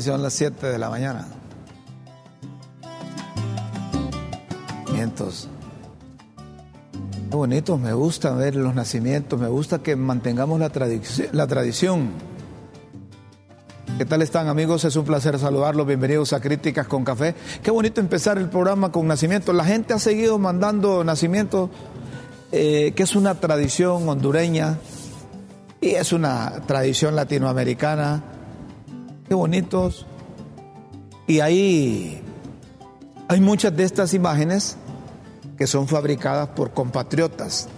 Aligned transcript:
Sí 0.00 0.10
son 0.10 0.22
las 0.22 0.32
7 0.34 0.66
de 0.66 0.78
la 0.78 0.90
mañana. 0.90 1.26
Mientos. 4.92 5.48
Qué 7.30 7.36
bonito, 7.36 7.76
me 7.78 7.92
gusta 7.92 8.32
ver 8.32 8.56
los 8.56 8.74
nacimientos, 8.74 9.38
me 9.38 9.48
gusta 9.48 9.80
que 9.80 9.96
mantengamos 9.96 10.60
la, 10.60 10.70
la 11.32 11.46
tradición. 11.46 12.10
¿Qué 13.98 14.04
tal 14.04 14.22
están 14.22 14.46
amigos? 14.46 14.84
Es 14.84 14.94
un 14.96 15.04
placer 15.04 15.38
saludarlos. 15.38 15.86
Bienvenidos 15.86 16.32
a 16.32 16.40
Críticas 16.40 16.86
con 16.86 17.04
Café. 17.04 17.34
Qué 17.62 17.70
bonito 17.70 18.00
empezar 18.00 18.38
el 18.38 18.48
programa 18.48 18.92
con 18.92 19.06
nacimientos. 19.08 19.54
La 19.54 19.64
gente 19.64 19.92
ha 19.92 19.98
seguido 19.98 20.38
mandando 20.38 21.02
nacimientos, 21.02 21.70
eh, 22.52 22.92
que 22.94 23.02
es 23.02 23.16
una 23.16 23.34
tradición 23.34 24.08
hondureña 24.08 24.78
y 25.80 25.90
es 25.90 26.12
una 26.12 26.62
tradición 26.66 27.16
latinoamericana. 27.16 28.37
Qué 29.28 29.34
bonitos. 29.34 30.06
Y 31.26 31.40
ahí 31.40 32.22
hay 33.28 33.40
muchas 33.40 33.76
de 33.76 33.84
estas 33.84 34.14
imágenes 34.14 34.78
que 35.58 35.66
son 35.66 35.86
fabricadas 35.86 36.48
por 36.48 36.72
compatriotas. 36.72 37.68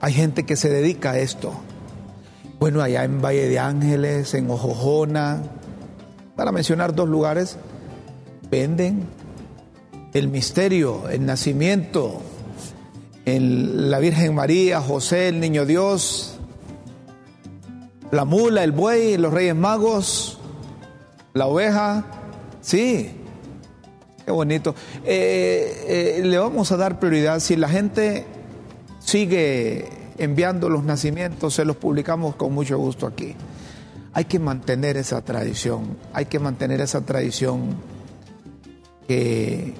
Hay 0.00 0.12
gente 0.12 0.44
que 0.44 0.56
se 0.56 0.68
dedica 0.68 1.12
a 1.12 1.18
esto. 1.18 1.52
Bueno, 2.60 2.82
allá 2.82 3.04
en 3.04 3.22
Valle 3.22 3.48
de 3.48 3.58
Ángeles, 3.58 4.34
en 4.34 4.50
Ojojona, 4.50 5.42
para 6.36 6.52
mencionar 6.52 6.94
dos 6.94 7.08
lugares, 7.08 7.56
venden 8.50 9.06
el 10.12 10.28
misterio, 10.28 11.08
el 11.08 11.24
nacimiento, 11.24 12.20
en 13.24 13.90
la 13.90 13.98
Virgen 13.98 14.34
María, 14.34 14.80
José, 14.80 15.28
el 15.28 15.40
Niño 15.40 15.66
Dios, 15.66 16.37
la 18.10 18.24
mula, 18.24 18.64
el 18.64 18.72
buey, 18.72 19.16
los 19.16 19.32
Reyes 19.32 19.54
Magos, 19.54 20.38
la 21.34 21.46
oveja, 21.46 22.04
sí, 22.60 23.10
qué 24.24 24.30
bonito. 24.30 24.74
Eh, 25.04 26.18
eh, 26.18 26.24
le 26.24 26.38
vamos 26.38 26.72
a 26.72 26.76
dar 26.76 26.98
prioridad 26.98 27.40
si 27.40 27.56
la 27.56 27.68
gente 27.68 28.24
sigue 28.98 29.88
enviando 30.18 30.68
los 30.68 30.84
nacimientos, 30.84 31.54
se 31.54 31.64
los 31.64 31.76
publicamos 31.76 32.36
con 32.36 32.52
mucho 32.52 32.78
gusto 32.78 33.06
aquí. 33.06 33.34
Hay 34.14 34.24
que 34.24 34.38
mantener 34.38 34.96
esa 34.96 35.22
tradición, 35.22 35.96
hay 36.12 36.26
que 36.26 36.38
mantener 36.38 36.80
esa 36.80 37.02
tradición 37.02 37.76
que, 39.06 39.74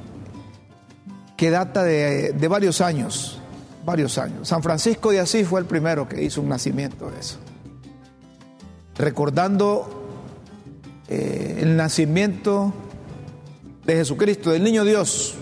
que 1.36 1.50
data 1.50 1.82
de, 1.82 2.34
de 2.34 2.48
varios 2.48 2.80
años, 2.80 3.40
varios 3.84 4.18
años. 4.18 4.46
San 4.46 4.62
Francisco 4.62 5.10
de 5.10 5.20
Asís 5.20 5.48
fue 5.48 5.60
el 5.60 5.66
primero 5.66 6.08
que 6.08 6.22
hizo 6.22 6.40
un 6.40 6.50
nacimiento 6.50 7.10
de 7.10 7.18
eso. 7.18 7.38
Recordando 8.98 9.88
eh, 11.08 11.60
el 11.62 11.76
nacimiento 11.76 12.74
de 13.86 13.94
Jesucristo, 13.94 14.50
del 14.50 14.64
niño 14.64 14.84
Dios. 14.84 15.36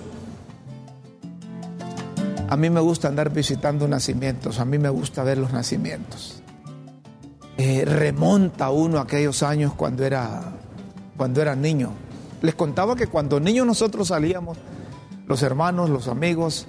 A 2.48 2.56
mí 2.56 2.70
me 2.70 2.80
gusta 2.80 3.08
andar 3.08 3.32
visitando 3.32 3.88
nacimientos, 3.88 4.60
a 4.60 4.64
mí 4.64 4.78
me 4.78 4.90
gusta 4.90 5.24
ver 5.24 5.38
los 5.38 5.52
nacimientos. 5.52 6.42
Eh, 7.58 7.84
remonta 7.84 8.70
uno 8.70 8.98
a 8.98 9.02
aquellos 9.02 9.42
años 9.42 9.72
cuando 9.74 10.04
era, 10.04 10.52
cuando 11.16 11.42
era 11.42 11.56
niño. 11.56 11.90
Les 12.42 12.54
contaba 12.54 12.94
que 12.94 13.08
cuando 13.08 13.40
niños 13.40 13.66
nosotros 13.66 14.08
salíamos, 14.08 14.58
los 15.26 15.42
hermanos, 15.42 15.90
los 15.90 16.06
amigos, 16.06 16.66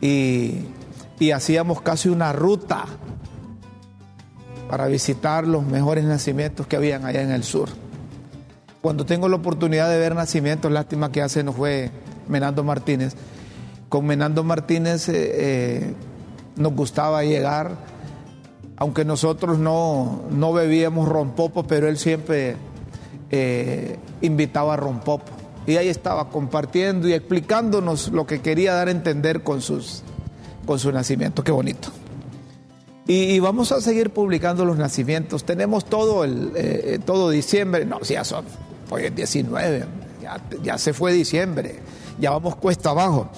y, 0.00 0.64
y 1.18 1.30
hacíamos 1.30 1.80
casi 1.80 2.08
una 2.10 2.32
ruta 2.32 2.84
para 4.68 4.86
visitar 4.86 5.46
los 5.46 5.64
mejores 5.64 6.04
nacimientos 6.04 6.66
que 6.66 6.76
habían 6.76 7.04
allá 7.04 7.22
en 7.22 7.30
el 7.30 7.44
sur. 7.44 7.68
Cuando 8.80 9.04
tengo 9.04 9.28
la 9.28 9.36
oportunidad 9.36 9.88
de 9.88 9.98
ver 9.98 10.14
nacimientos, 10.14 10.70
lástima 10.70 11.10
que 11.10 11.22
hace 11.22 11.42
no 11.42 11.52
fue 11.52 11.90
Menando 12.28 12.62
Martínez, 12.64 13.14
con 13.88 14.06
Menando 14.06 14.42
Martínez 14.44 15.08
eh, 15.08 15.14
eh, 15.14 15.94
nos 16.56 16.72
gustaba 16.74 17.22
llegar, 17.24 17.76
aunque 18.76 19.04
nosotros 19.04 19.58
no, 19.58 20.24
no 20.30 20.52
bebíamos 20.52 21.08
rompopo, 21.08 21.64
pero 21.64 21.88
él 21.88 21.96
siempre 21.96 22.56
eh, 23.30 23.96
invitaba 24.20 24.74
a 24.74 24.76
rompopo. 24.76 25.32
Y 25.66 25.76
ahí 25.76 25.88
estaba 25.88 26.30
compartiendo 26.30 27.08
y 27.08 27.12
explicándonos 27.12 28.08
lo 28.12 28.26
que 28.26 28.40
quería 28.40 28.74
dar 28.74 28.88
a 28.88 28.92
entender 28.92 29.42
con, 29.42 29.60
sus, 29.60 30.02
con 30.64 30.78
su 30.78 30.92
nacimiento. 30.92 31.42
Qué 31.42 31.50
bonito. 31.50 31.90
Y, 33.08 33.38
vamos 33.38 33.70
a 33.70 33.80
seguir 33.80 34.10
publicando 34.10 34.64
los 34.64 34.76
nacimientos. 34.76 35.44
Tenemos 35.44 35.84
todo, 35.84 36.24
el, 36.24 36.52
eh, 36.56 36.98
todo 37.04 37.30
diciembre. 37.30 37.84
No, 37.84 38.00
si 38.02 38.14
ya 38.14 38.24
son, 38.24 38.44
hoy 38.90 39.04
es 39.04 39.14
19, 39.14 39.84
ya, 40.20 40.40
ya 40.62 40.76
se 40.76 40.92
fue 40.92 41.12
diciembre, 41.12 41.80
ya 42.18 42.30
vamos 42.30 42.56
cuesta 42.56 42.90
abajo 42.90 43.30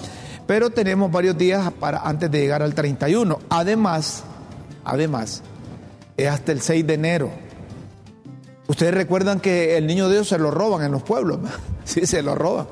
pero 0.49 0.71
tenemos 0.71 1.11
varios 1.11 1.37
días 1.37 1.71
para, 1.79 1.99
antes 1.99 2.31
de 2.31 2.39
llegar 2.39 2.63
al 2.63 2.73
31. 2.73 3.37
Además, 3.49 4.23
además, 4.83 5.43
es 6.17 6.27
hasta 6.27 6.51
el 6.51 6.61
6 6.61 6.87
de 6.87 6.93
enero. 6.95 7.29
Ustedes 8.65 8.95
recuerdan 8.95 9.41
que 9.41 9.77
el 9.77 9.85
niño 9.85 10.09
Dios 10.09 10.29
se 10.29 10.39
lo 10.39 10.49
roban 10.49 10.83
en 10.83 10.91
los 10.91 11.03
pueblos, 11.03 11.37
sí, 11.85 12.07
se 12.07 12.23
lo 12.23 12.33
roban. 12.33 12.65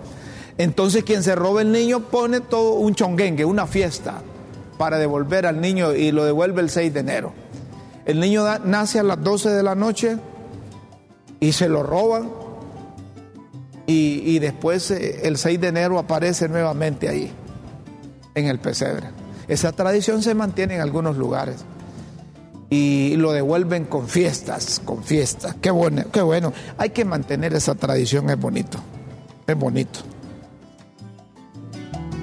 Entonces 0.57 1.03
quien 1.03 1.21
se 1.21 1.35
roba 1.35 1.61
el 1.61 1.71
niño 1.71 1.99
pone 1.99 2.39
todo 2.39 2.73
un 2.73 2.95
chonguengue, 2.95 3.45
una 3.45 3.67
fiesta, 3.67 4.23
para 4.77 4.97
devolver 4.97 5.45
al 5.45 5.61
niño 5.61 5.93
y 5.93 6.11
lo 6.11 6.25
devuelve 6.25 6.61
el 6.61 6.69
6 6.69 6.93
de 6.93 6.99
enero. 6.99 7.33
El 8.05 8.19
niño 8.19 8.45
nace 8.63 8.99
a 8.99 9.03
las 9.03 9.21
12 9.21 9.49
de 9.49 9.63
la 9.63 9.75
noche 9.75 10.17
y 11.39 11.51
se 11.51 11.67
lo 11.67 11.83
roban 11.83 12.29
y, 13.85 14.21
y 14.25 14.39
después 14.39 14.91
eh, 14.91 15.21
el 15.23 15.37
6 15.37 15.59
de 15.59 15.67
enero 15.67 15.99
aparece 15.99 16.47
nuevamente 16.47 17.09
ahí 17.09 17.31
en 18.35 18.45
el 18.45 18.59
pesebre. 18.59 19.07
Esa 19.47 19.71
tradición 19.71 20.21
se 20.21 20.33
mantiene 20.35 20.75
en 20.75 20.81
algunos 20.81 21.17
lugares 21.17 21.65
y 22.69 23.15
lo 23.15 23.31
devuelven 23.31 23.85
con 23.85 24.07
fiestas, 24.07 24.81
con 24.83 25.03
fiestas. 25.03 25.55
Qué 25.61 25.71
bueno, 25.71 26.03
qué 26.11 26.21
bueno. 26.21 26.53
Hay 26.77 26.89
que 26.89 27.05
mantener 27.05 27.53
esa 27.53 27.75
tradición, 27.75 28.29
es 28.29 28.39
bonito, 28.39 28.79
es 29.45 29.55
bonito. 29.55 29.99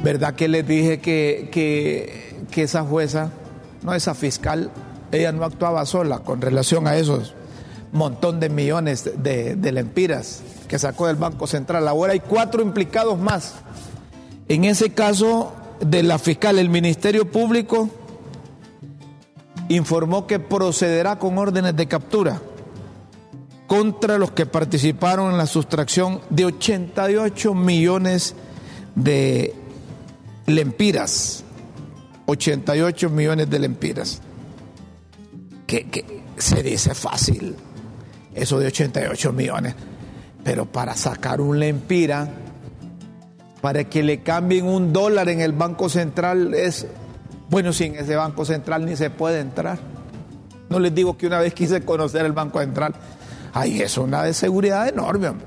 ¿Verdad 0.02 0.34
que 0.34 0.48
les 0.48 0.66
dije 0.66 1.00
que, 1.00 1.48
que, 1.50 2.23
que 2.50 2.62
esa 2.62 2.82
jueza, 2.82 3.30
no 3.82 3.94
esa 3.94 4.14
fiscal, 4.14 4.70
ella 5.12 5.32
no 5.32 5.44
actuaba 5.44 5.84
sola 5.86 6.20
con 6.20 6.40
relación 6.40 6.86
a 6.86 6.96
esos 6.96 7.34
montón 7.94 8.40
de 8.40 8.48
millones 8.48 9.08
de, 9.22 9.72
lempiras 9.72 10.42
que 10.68 10.78
sacó 10.78 11.06
del 11.06 11.16
Banco 11.16 11.46
Central? 11.46 11.88
Ahora 11.88 12.12
hay 12.12 12.20
cuatro 12.20 12.60
implicados 12.60 13.18
más. 13.18 13.54
En 14.48 14.64
ese 14.64 14.90
caso, 14.90 15.52
de 15.80 16.02
la 16.02 16.18
fiscal, 16.18 16.58
el 16.58 16.68
Ministerio 16.68 17.30
Público 17.30 17.88
informó 19.68 20.26
que 20.26 20.40
procederá 20.40 21.18
con 21.18 21.38
órdenes 21.38 21.74
de 21.74 21.86
captura 21.86 22.42
contra 23.66 24.18
los 24.18 24.32
que 24.32 24.44
participaron 24.44 25.30
en 25.30 25.38
la 25.38 25.46
sustracción 25.46 26.20
de 26.28 26.46
88 26.46 27.54
millones 27.54 28.34
de 28.94 29.54
lempiras. 30.46 31.43
88 32.26 33.10
millones 33.10 33.50
de 33.50 33.58
lempiras. 33.58 34.20
Que, 35.66 35.88
que 35.88 36.22
se 36.36 36.62
dice 36.62 36.94
fácil, 36.94 37.56
eso 38.34 38.58
de 38.58 38.66
88 38.66 39.32
millones. 39.32 39.74
Pero 40.42 40.66
para 40.66 40.94
sacar 40.94 41.40
un 41.40 41.58
lempira, 41.58 42.28
para 43.60 43.84
que 43.84 44.02
le 44.02 44.22
cambien 44.22 44.66
un 44.66 44.92
dólar 44.92 45.28
en 45.30 45.40
el 45.40 45.52
Banco 45.52 45.88
Central 45.88 46.52
es, 46.52 46.86
bueno, 47.48 47.72
sin 47.72 47.94
ese 47.94 48.14
Banco 48.14 48.44
Central 48.44 48.84
ni 48.84 48.94
se 48.94 49.08
puede 49.08 49.40
entrar. 49.40 49.78
No 50.68 50.78
les 50.78 50.94
digo 50.94 51.16
que 51.16 51.26
una 51.26 51.38
vez 51.38 51.54
quise 51.54 51.82
conocer 51.82 52.26
el 52.26 52.32
Banco 52.32 52.60
Central. 52.60 52.94
Ay, 53.54 53.80
es 53.80 53.96
una 53.96 54.22
de 54.22 54.34
seguridad 54.34 54.88
enorme, 54.88 55.28
hombre. 55.28 55.46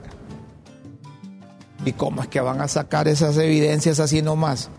¿Y 1.85 1.93
cómo 1.93 2.21
es 2.21 2.27
que 2.27 2.41
van 2.41 2.59
a 2.61 2.67
sacar 2.67 3.07
esas 3.07 3.37
evidencias 3.37 3.99
así 3.99 4.21
nomás? 4.21 4.69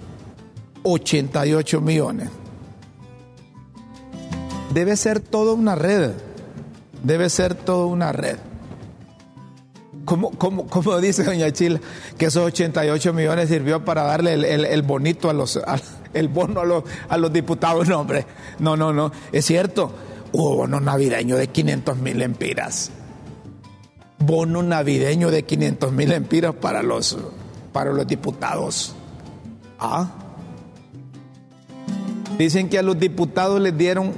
88 0.82 1.80
millones. 1.80 2.28
Debe 4.72 4.96
ser 4.96 5.20
toda 5.20 5.52
una 5.52 5.74
red. 5.74 6.12
Debe 7.02 7.30
ser 7.30 7.54
toda 7.54 7.86
una 7.86 8.12
red. 8.12 8.38
¿Cómo, 10.04 11.00
dice 11.00 11.22
doña 11.22 11.50
Chila 11.52 11.80
que 12.16 12.26
esos 12.26 12.44
88 12.44 13.12
millones 13.12 13.50
sirvió 13.50 13.84
para 13.84 14.04
darle 14.04 14.34
el, 14.72 14.82
bonito 14.82 15.28
a 15.28 15.34
los, 15.34 15.60
el 16.14 16.28
bono 16.28 16.60
a 16.60 16.64
los, 16.64 16.84
a 17.10 17.18
los 17.18 17.30
diputados? 17.30 17.88
No, 17.88 18.00
hombre, 18.00 18.24
no, 18.58 18.74
no, 18.74 18.94
no, 18.94 19.12
es 19.32 19.44
cierto, 19.44 19.92
hubo 20.32 20.56
bono 20.56 20.80
navideño 20.80 21.36
de 21.36 21.48
500 21.48 21.98
mil 21.98 22.22
empiras. 22.22 22.90
Bono 24.18 24.62
navideño 24.62 25.30
de 25.30 25.44
500 25.44 25.92
mil 25.92 26.12
empiras 26.12 26.54
para 26.54 26.82
los, 26.82 27.18
para 27.74 27.92
los 27.92 28.06
diputados. 28.06 28.94
¿Ah? 29.78 30.27
Dicen 32.38 32.68
que 32.68 32.78
a 32.78 32.82
los 32.82 32.98
diputados 32.98 33.60
les 33.60 33.76
dieron 33.76 34.12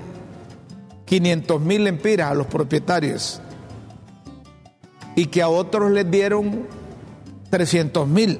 500 1.06 1.60
mil 1.60 1.86
empiras 1.86 2.30
a 2.30 2.34
los 2.34 2.46
propietarios 2.46 3.40
y 5.16 5.26
que 5.26 5.42
a 5.42 5.48
otros 5.48 5.90
les 5.90 6.08
dieron 6.10 6.66
300 7.48 8.06
mil. 8.06 8.38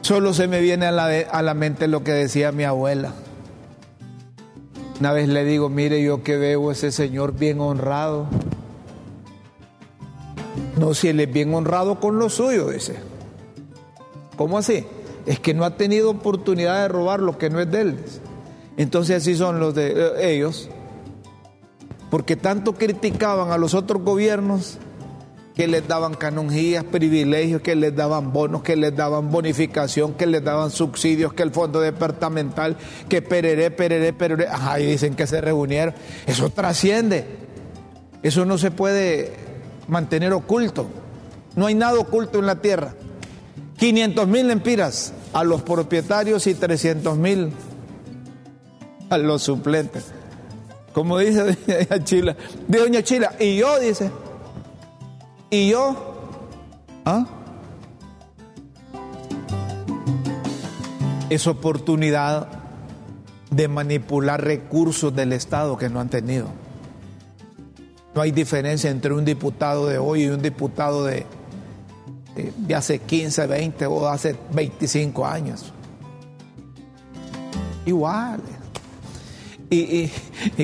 Solo 0.00 0.32
se 0.32 0.48
me 0.48 0.60
viene 0.60 0.86
a 0.86 0.92
la, 0.92 1.06
a 1.06 1.42
la 1.42 1.54
mente 1.54 1.86
lo 1.86 2.02
que 2.02 2.12
decía 2.12 2.52
mi 2.52 2.64
abuela. 2.64 3.12
Una 4.98 5.12
vez 5.12 5.28
le 5.28 5.44
digo, 5.44 5.68
mire, 5.68 6.02
yo 6.02 6.22
que 6.22 6.36
veo 6.36 6.70
ese 6.70 6.90
señor 6.90 7.38
bien 7.38 7.60
honrado. 7.60 8.26
No, 10.78 10.94
si 10.94 11.08
él 11.08 11.20
es 11.20 11.32
bien 11.32 11.54
honrado 11.54 12.00
con 12.00 12.18
lo 12.18 12.28
suyo, 12.30 12.70
dice. 12.70 12.96
¿Cómo 14.36 14.58
así? 14.58 14.86
Es 15.26 15.40
que 15.40 15.54
no 15.54 15.64
ha 15.64 15.76
tenido 15.76 16.10
oportunidad 16.10 16.82
de 16.82 16.88
robar 16.88 17.20
lo 17.20 17.38
que 17.38 17.50
no 17.50 17.60
es 17.60 17.70
de 17.70 17.80
él. 17.80 17.98
Entonces 18.76 19.22
así 19.22 19.36
son 19.36 19.60
los 19.60 19.74
de 19.74 19.92
eh, 19.92 20.34
ellos 20.34 20.70
porque 22.10 22.36
tanto 22.36 22.74
criticaban 22.74 23.52
a 23.52 23.58
los 23.58 23.72
otros 23.74 24.02
gobiernos 24.02 24.78
que 25.54 25.68
les 25.68 25.86
daban 25.86 26.14
canonjías, 26.14 26.84
privilegios, 26.84 27.62
que 27.62 27.76
les 27.76 27.94
daban 27.94 28.32
bonos, 28.32 28.62
que 28.62 28.76
les 28.76 28.94
daban 28.96 29.30
bonificación, 29.30 30.14
que 30.14 30.26
les 30.26 30.42
daban 30.42 30.70
subsidios, 30.70 31.32
que 31.32 31.42
el 31.42 31.50
fondo 31.50 31.80
departamental, 31.80 32.76
que 33.08 33.22
pereré, 33.22 33.70
pereré, 33.70 34.12
pereré, 34.12 34.48
ajá, 34.48 34.76
dicen 34.76 35.14
que 35.14 35.26
se 35.26 35.40
reunieron. 35.40 35.94
Eso 36.26 36.50
trasciende. 36.50 37.26
Eso 38.22 38.44
no 38.44 38.58
se 38.58 38.70
puede 38.70 39.32
mantener 39.86 40.32
oculto. 40.32 40.86
No 41.56 41.66
hay 41.66 41.74
nada 41.74 41.98
oculto 41.98 42.38
en 42.38 42.46
la 42.46 42.56
tierra. 42.56 42.94
500 43.80 44.28
mil 44.28 44.50
empiras 44.50 45.14
a 45.32 45.42
los 45.42 45.62
propietarios 45.62 46.46
y 46.46 46.54
300 46.54 47.16
mil 47.16 47.50
a 49.08 49.16
los 49.16 49.42
suplentes. 49.42 50.04
Como 50.92 51.16
dice 51.18 51.56
doña 51.66 52.04
Chila, 52.04 52.36
de 52.68 52.78
doña 52.78 53.02
Chila, 53.02 53.32
y 53.40 53.56
yo 53.56 53.80
dice, 53.80 54.10
y 55.48 55.70
yo, 55.70 55.96
¿ah? 57.06 57.26
Es 61.30 61.46
oportunidad 61.46 62.48
de 63.50 63.66
manipular 63.66 64.44
recursos 64.44 65.16
del 65.16 65.32
Estado 65.32 65.78
que 65.78 65.88
no 65.88 66.00
han 66.00 66.10
tenido. 66.10 66.48
No 68.14 68.20
hay 68.20 68.30
diferencia 68.30 68.90
entre 68.90 69.14
un 69.14 69.24
diputado 69.24 69.86
de 69.86 69.96
hoy 69.96 70.24
y 70.24 70.28
un 70.28 70.42
diputado 70.42 71.04
de, 71.06 71.24
de 72.34 72.74
hace 72.74 73.00
15, 73.00 73.46
20 73.46 73.86
o 73.86 74.06
hace 74.08 74.36
25 74.52 75.26
años. 75.26 75.72
Igual. 77.86 78.40
Y, 79.70 80.10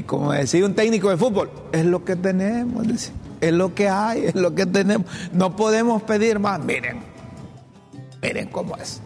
como 0.04 0.32
decía 0.32 0.64
un 0.66 0.74
técnico 0.74 1.10
de 1.10 1.16
fútbol, 1.16 1.50
es 1.72 1.84
lo 1.84 2.04
que 2.04 2.16
tenemos, 2.16 3.12
es 3.40 3.52
lo 3.52 3.72
que 3.72 3.88
hay, 3.88 4.24
es 4.26 4.34
lo 4.34 4.54
que 4.54 4.66
tenemos. 4.66 5.06
No 5.32 5.54
podemos 5.54 6.02
pedir 6.02 6.40
más. 6.40 6.58
Miren, 6.64 6.98
miren 8.20 8.48
cómo 8.48 8.76
es. 8.76 9.00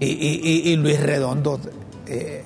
Y, 0.00 0.76
Luis 0.76 1.00
Redondo, 1.00 1.58
eh, 2.06 2.44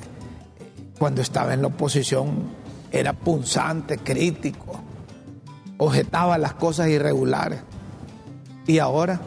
cuando 0.96 1.22
estaba 1.22 1.54
en 1.54 1.62
la 1.62 1.68
oposición, 1.68 2.60
era 2.92 3.12
punzante, 3.12 3.98
crítico, 3.98 4.80
objetaba 5.78 6.38
las 6.38 6.54
cosas 6.54 6.88
irregulares. 6.88 7.60
Y 8.70 8.78
ahora 8.78 9.20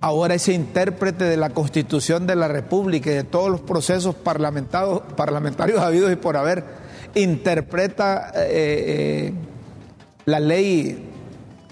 ahora 0.00 0.34
ese 0.34 0.54
intérprete 0.54 1.24
de 1.24 1.36
la 1.36 1.50
Constitución 1.50 2.26
de 2.26 2.34
la 2.34 2.48
República 2.48 3.10
y 3.10 3.14
de 3.14 3.24
todos 3.24 3.50
los 3.50 3.60
procesos 3.60 4.14
parlamentarios 4.14 5.78
habidos 5.78 6.10
y 6.10 6.16
por 6.16 6.38
haber, 6.38 6.64
interpreta 7.14 8.32
eh, 8.34 8.48
eh, 8.48 9.34
la 10.24 10.40
ley 10.40 11.10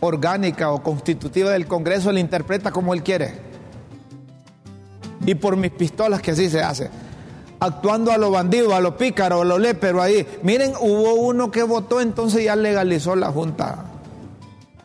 orgánica 0.00 0.70
o 0.70 0.82
constitutiva 0.82 1.50
del 1.50 1.66
Congreso, 1.66 2.12
la 2.12 2.20
interpreta 2.20 2.70
como 2.70 2.92
él 2.92 3.02
quiere. 3.02 3.32
Y 5.25 5.34
por 5.34 5.56
mis 5.56 5.70
pistolas 5.70 6.20
que 6.20 6.32
así 6.32 6.50
se 6.50 6.60
hace. 6.60 6.90
Actuando 7.60 8.12
a 8.12 8.19
lo 8.19 8.30
bandido, 8.30 8.75
a 8.75 8.80
lo 8.80 8.98
pícaro, 8.98 9.40
a 9.40 9.44
lo 9.44 9.58
pero 9.80 10.02
ahí. 10.02 10.26
Miren, 10.42 10.75
hubo 10.80 11.14
uno 11.14 11.50
que 11.50 11.62
votó, 11.62 12.02
entonces 12.02 12.44
ya 12.44 12.54
legalizó 12.54 13.16
la 13.16 13.32
Junta, 13.32 13.86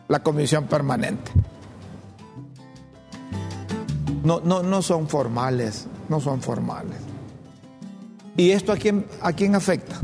la 0.08 0.22
Comisión 0.22 0.66
Permanente 0.66 1.32
no, 4.24 4.40
no, 4.42 4.62
no 4.62 4.82
son 4.82 5.06
formales, 5.06 5.86
no 6.08 6.18
son 6.18 6.40
formales. 6.40 6.96
¿Y 8.36 8.50
esto 8.50 8.72
a 8.72 8.76
quién, 8.76 9.06
a 9.20 9.32
quién 9.32 9.54
afecta? 9.54 9.96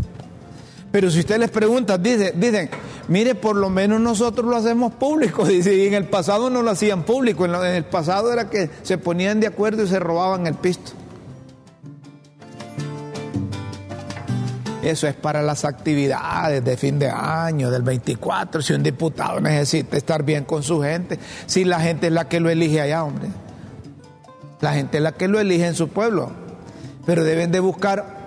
Pero 0.93 1.11
si 1.11 1.21
usted 1.21 1.39
les 1.39 1.51
pregunta, 1.51 1.99
dicen, 1.99 2.39
dicen, 2.39 2.69
mire, 3.09 3.35
por 3.35 3.57
lo 3.57 3.71
menos 3.71 4.01
nosotros 4.01 4.47
lo 4.47 4.57
hacemos 4.57 4.93
público. 4.93 5.45
Dice, 5.49 5.75
y 5.75 5.87
en 5.87 5.95
el 5.95 6.05
pasado 6.05 6.51
no 6.51 6.63
lo 6.63 6.71
hacían 6.71 7.05
público, 7.05 7.45
en, 7.45 7.55
el 7.55 7.85
pasado 7.85 8.33
era 8.33 8.51
que 8.51 8.71
se 8.83 8.99
ponían 8.99 9.41
de 9.41 9.47
acuerdo 9.47 9.83
y 9.83 9.89
se 9.89 9.99
robaban 9.99 10.47
el 10.47 10.55
pisto. 10.55 10.93
Eso 14.83 15.07
es 15.07 15.15
para 15.15 15.43
las 15.43 15.65
actividades 15.67 16.65
de 16.65 16.77
fin 16.77 16.99
de 16.99 17.11
año, 17.11 17.71
del 17.71 17.83
24, 17.83 18.63
si 18.63 18.73
un 18.73 18.83
diputado 18.83 19.39
necesita 19.41 19.97
estar 19.97 20.23
bien 20.23 20.45
con 20.45 20.63
su 20.63 20.81
gente, 20.81 21.19
si 21.47 21.65
la 21.65 21.81
gente 21.81 22.07
es 22.07 22.13
la 22.13 22.29
que 22.29 22.41
lo 22.41 22.49
elige 22.49 22.81
allá, 22.81 23.05
hombre. 23.05 23.29
La 24.61 24.73
gente 24.73 24.99
es 24.99 25.03
la 25.03 25.13
que 25.13 25.29
lo 25.29 25.39
elige 25.39 25.67
en 25.67 25.75
su 25.75 25.89
pueblo. 25.89 26.31
Pero 27.05 27.25
deben 27.25 27.51
de 27.51 27.61
buscar 27.61 28.21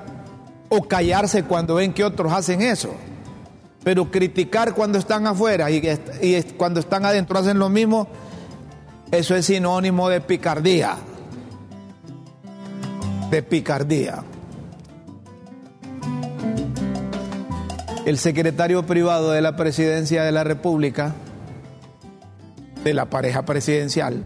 o 0.69 0.83
callarse 0.87 1.43
cuando 1.43 1.75
ven 1.75 1.93
que 1.93 2.03
otros 2.03 2.33
hacen 2.33 2.61
eso. 2.61 2.93
Pero 3.83 4.09
criticar 4.09 4.73
cuando 4.73 4.97
están 4.97 5.27
afuera 5.27 5.69
y, 5.69 5.81
cuando 6.57 6.79
están 6.79 7.05
adentro 7.05 7.37
hacen 7.37 7.59
lo 7.59 7.69
mismo, 7.69 8.07
eso 9.11 9.35
es 9.35 9.45
sinónimo 9.45 10.09
de 10.09 10.21
picardía. 10.21 10.97
De 13.29 13.43
picardía. 13.43 14.23
El 18.05 18.17
secretario 18.17 18.85
privado 18.85 19.31
de 19.31 19.41
la 19.41 19.55
presidencia 19.55 20.23
de 20.23 20.31
la 20.33 20.43
República, 20.43 21.13
de 22.83 22.93
la 22.93 23.05
pareja 23.05 23.45
presidencial, 23.45 24.25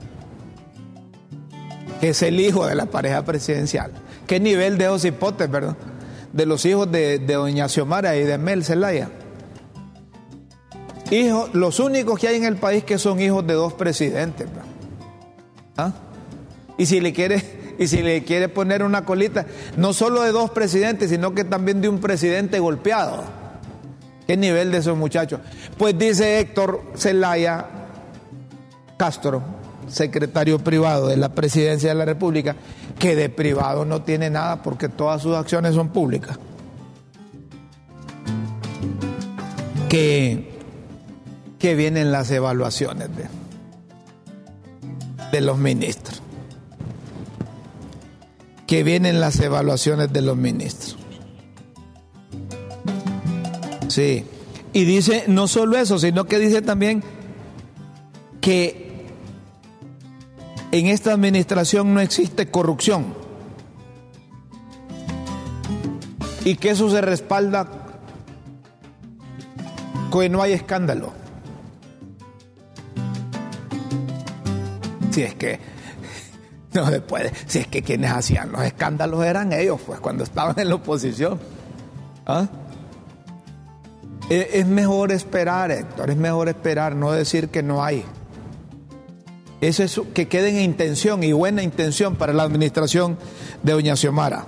que 2.01 2.09
es 2.09 2.21
el 2.23 2.39
hijo 2.39 2.65
de 2.65 2.73
la 2.73 2.87
pareja 2.87 3.23
presidencial. 3.23 3.91
¿Qué 4.25 4.39
nivel 4.39 4.79
de 4.79 4.85
esos 4.85 5.05
hipótesis, 5.05 5.51
verdad? 5.51 5.77
De 6.33 6.47
los 6.47 6.65
hijos 6.65 6.91
de, 6.91 7.19
doña 7.19 7.69
Xiomara 7.69 8.15
y 8.17 8.23
de 8.23 8.39
Mel 8.39 8.63
Zelaya. 8.63 9.09
Hijos, 11.11 11.53
los 11.53 11.79
únicos 11.79 12.19
que 12.19 12.27
hay 12.27 12.37
en 12.37 12.45
el 12.45 12.57
país 12.57 12.83
que 12.83 12.97
son 12.97 13.21
hijos 13.21 13.45
de 13.45 13.53
dos 13.53 13.73
presidentes. 13.73 14.47
¿Ah? 15.77 15.93
Y 16.79 16.87
si 16.87 16.99
le 16.99 17.13
quiere, 17.13 17.75
y 17.77 17.87
si 17.87 18.01
le 18.01 18.23
quiere 18.23 18.49
poner 18.49 18.81
una 18.81 19.05
colita, 19.05 19.45
no 19.77 19.93
solo 19.93 20.23
de 20.23 20.31
dos 20.31 20.49
presidentes, 20.49 21.11
sino 21.11 21.35
que 21.35 21.43
también 21.43 21.79
de 21.79 21.89
un 21.89 21.99
presidente 21.99 22.59
golpeado. 22.59 23.36
¿Qué 24.27 24.35
nivel 24.35 24.71
de 24.73 24.79
esos 24.79 24.97
muchachos? 24.97 25.39
Pues 25.77 25.97
dice 25.97 26.39
Héctor 26.39 26.83
Zelaya 26.97 27.65
Castro, 28.97 29.41
secretario 29.87 30.59
privado 30.59 31.07
de 31.07 31.15
la 31.15 31.29
presidencia 31.29 31.89
de 31.89 31.95
la 31.95 32.03
República, 32.03 32.57
que 32.99 33.15
de 33.15 33.29
privado 33.29 33.85
no 33.85 34.01
tiene 34.01 34.29
nada 34.29 34.61
porque 34.63 34.89
todas 34.89 35.21
sus 35.21 35.35
acciones 35.35 35.75
son 35.75 35.89
públicas. 35.89 36.37
Que, 39.87 40.59
que 41.57 41.75
vienen 41.75 42.11
las 42.11 42.29
evaluaciones 42.29 43.07
de, 43.15 43.27
de 45.31 45.41
los 45.41 45.57
ministros. 45.57 46.21
Que 48.65 48.83
vienen 48.83 49.21
las 49.21 49.39
evaluaciones 49.39 50.11
de 50.11 50.21
los 50.21 50.35
ministros. 50.35 50.96
Sí. 53.97 54.23
Y 54.73 54.85
dice 54.85 55.23
no 55.25 55.47
solo 55.47 55.75
eso, 55.75 55.97
sino 55.97 56.25
que 56.25 56.37
dice 56.37 56.61
también 56.61 57.03
que 58.41 59.07
en 60.71 60.85
esta 60.85 61.13
administración 61.13 61.95
no 61.95 61.99
existe 61.99 62.51
corrupción 62.51 63.15
y 66.45 66.57
que 66.57 66.69
eso 66.69 66.91
se 66.91 67.01
respalda 67.01 67.71
que 70.11 70.29
no 70.29 70.43
hay 70.43 70.53
escándalo. 70.53 71.11
Si 75.09 75.23
es 75.23 75.33
que 75.33 75.59
no 76.75 76.87
se 76.87 77.01
puede, 77.01 77.31
si 77.47 77.57
es 77.57 77.67
que 77.67 77.81
quienes 77.81 78.11
hacían 78.11 78.51
los 78.51 78.61
escándalos 78.61 79.25
eran 79.25 79.53
ellos, 79.53 79.81
pues 79.83 79.99
cuando 79.99 80.23
estaban 80.23 80.59
en 80.59 80.69
la 80.69 80.75
oposición. 80.75 81.39
¿Ah? 82.27 82.47
Es 84.29 84.67
mejor 84.67 85.11
esperar, 85.13 85.71
Héctor, 85.71 86.09
es 86.09 86.17
mejor 86.17 86.49
esperar, 86.49 86.95
no 86.95 87.11
decir 87.13 87.47
que 87.47 87.63
no 87.63 87.83
hay. 87.83 88.03
Eso 89.61 89.83
es 89.83 89.99
que 90.13 90.27
quede 90.27 90.49
en 90.49 90.61
intención 90.61 91.23
y 91.23 91.31
buena 91.31 91.63
intención 91.63 92.15
para 92.15 92.33
la 92.33 92.43
administración 92.43 93.17
de 93.63 93.71
Doña 93.71 93.95
Xiomara. 93.95 94.45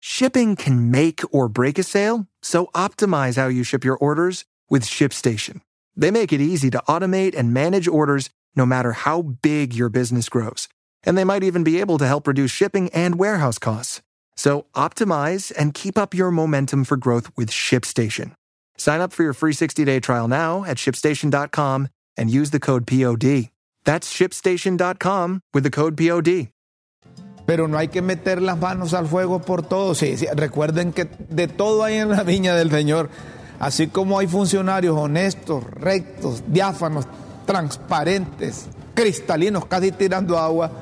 Shipping 0.00 0.56
can 0.56 0.90
make 0.90 1.22
or 1.30 1.48
break 1.48 1.78
a 1.78 1.82
sale, 1.82 2.26
so 2.42 2.68
optimize 2.74 3.36
how 3.36 3.48
you 3.48 3.62
ship 3.62 3.84
your 3.84 3.98
orders 3.98 4.46
with 4.70 4.84
ShipStation. 4.84 5.60
They 5.94 6.10
make 6.10 6.32
it 6.32 6.40
easy 6.40 6.70
to 6.70 6.82
automate 6.88 7.36
and 7.36 7.52
manage 7.52 7.86
orders 7.86 8.30
no 8.56 8.64
matter 8.64 8.92
how 8.92 9.22
big 9.42 9.74
your 9.74 9.90
business 9.90 10.28
grows. 10.28 10.68
And 11.04 11.16
they 11.16 11.24
might 11.24 11.44
even 11.44 11.62
be 11.62 11.80
able 11.80 11.98
to 11.98 12.06
help 12.06 12.26
reduce 12.26 12.50
shipping 12.50 12.88
and 12.94 13.18
warehouse 13.18 13.58
costs. 13.58 14.00
So 14.40 14.64
optimize 14.74 15.52
and 15.54 15.74
keep 15.74 15.98
up 15.98 16.14
your 16.14 16.30
momentum 16.30 16.84
for 16.84 16.96
growth 16.96 17.28
with 17.36 17.50
ShipStation. 17.50 18.32
Sign 18.78 19.02
up 19.02 19.12
for 19.12 19.22
your 19.22 19.34
free 19.34 19.52
60-day 19.52 20.00
trial 20.00 20.28
now 20.28 20.64
at 20.64 20.78
shipstation.com 20.78 21.88
and 22.16 22.30
use 22.30 22.48
the 22.48 22.58
code 22.58 22.86
POD. 22.86 23.50
That's 23.84 24.10
shipstation.com 24.10 25.42
with 25.52 25.62
the 25.62 25.70
code 25.70 25.94
POD. 25.94 26.48
Pero 27.46 27.66
no 27.66 27.76
hay 27.76 27.88
que 27.88 28.00
meter 28.00 28.40
las 28.40 28.56
manos 28.58 28.94
al 28.94 29.08
fuego 29.08 29.40
por 29.40 29.60
todo. 29.60 29.94
Sí, 29.94 30.16
sí, 30.16 30.26
recuerden 30.34 30.94
que 30.94 31.04
de 31.28 31.46
todo 31.46 31.84
hay 31.84 31.96
en 31.96 32.08
la 32.08 32.22
viña 32.22 32.54
del 32.56 32.70
Señor. 32.70 33.10
Así 33.58 33.88
como 33.88 34.18
hay 34.18 34.26
funcionarios 34.26 34.96
honestos, 34.96 35.62
rectos, 35.64 36.44
diáfanos, 36.46 37.04
transparentes, 37.44 38.68
cristalinos, 38.94 39.66
casi 39.66 39.92
tirando 39.92 40.38
agua, 40.38 40.72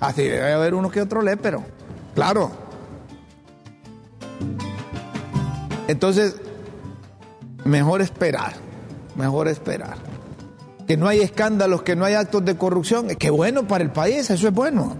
así 0.00 0.24
debe 0.24 0.52
haber 0.52 0.74
uno 0.74 0.90
que 0.90 1.00
otro 1.00 1.22
lépero. 1.22 1.64
Claro. 2.12 2.65
Entonces, 5.88 6.36
mejor 7.64 8.00
esperar, 8.02 8.54
mejor 9.14 9.48
esperar. 9.48 9.96
Que 10.86 10.96
no 10.96 11.08
hay 11.08 11.20
escándalos, 11.20 11.82
que 11.82 11.96
no 11.96 12.04
hay 12.04 12.14
actos 12.14 12.44
de 12.44 12.56
corrupción, 12.56 13.08
que 13.08 13.30
bueno 13.30 13.66
para 13.66 13.82
el 13.82 13.90
país, 13.90 14.30
eso 14.30 14.48
es 14.48 14.54
bueno. 14.54 14.96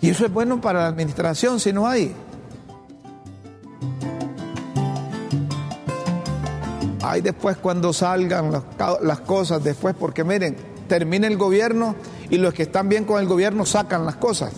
Y 0.00 0.10
eso 0.10 0.24
es 0.24 0.32
bueno 0.32 0.60
para 0.60 0.80
la 0.80 0.86
administración 0.86 1.60
si 1.60 1.72
no 1.72 1.86
hay. 1.86 2.14
Hay 7.02 7.20
después 7.22 7.56
cuando 7.56 7.92
salgan 7.92 8.52
las, 8.52 8.62
las, 9.02 9.20
cosas, 9.20 9.64
después, 9.64 9.94
porque 9.98 10.24
miren, 10.24 10.56
termina 10.88 11.26
el 11.26 11.38
gobierno 11.38 11.94
y 12.28 12.36
los 12.36 12.52
que 12.52 12.64
están 12.64 12.88
bien 12.88 13.04
con 13.04 13.20
el 13.20 13.26
gobierno 13.26 13.64
sacan 13.64 14.04
las 14.04 14.16
cosas. 14.16 14.52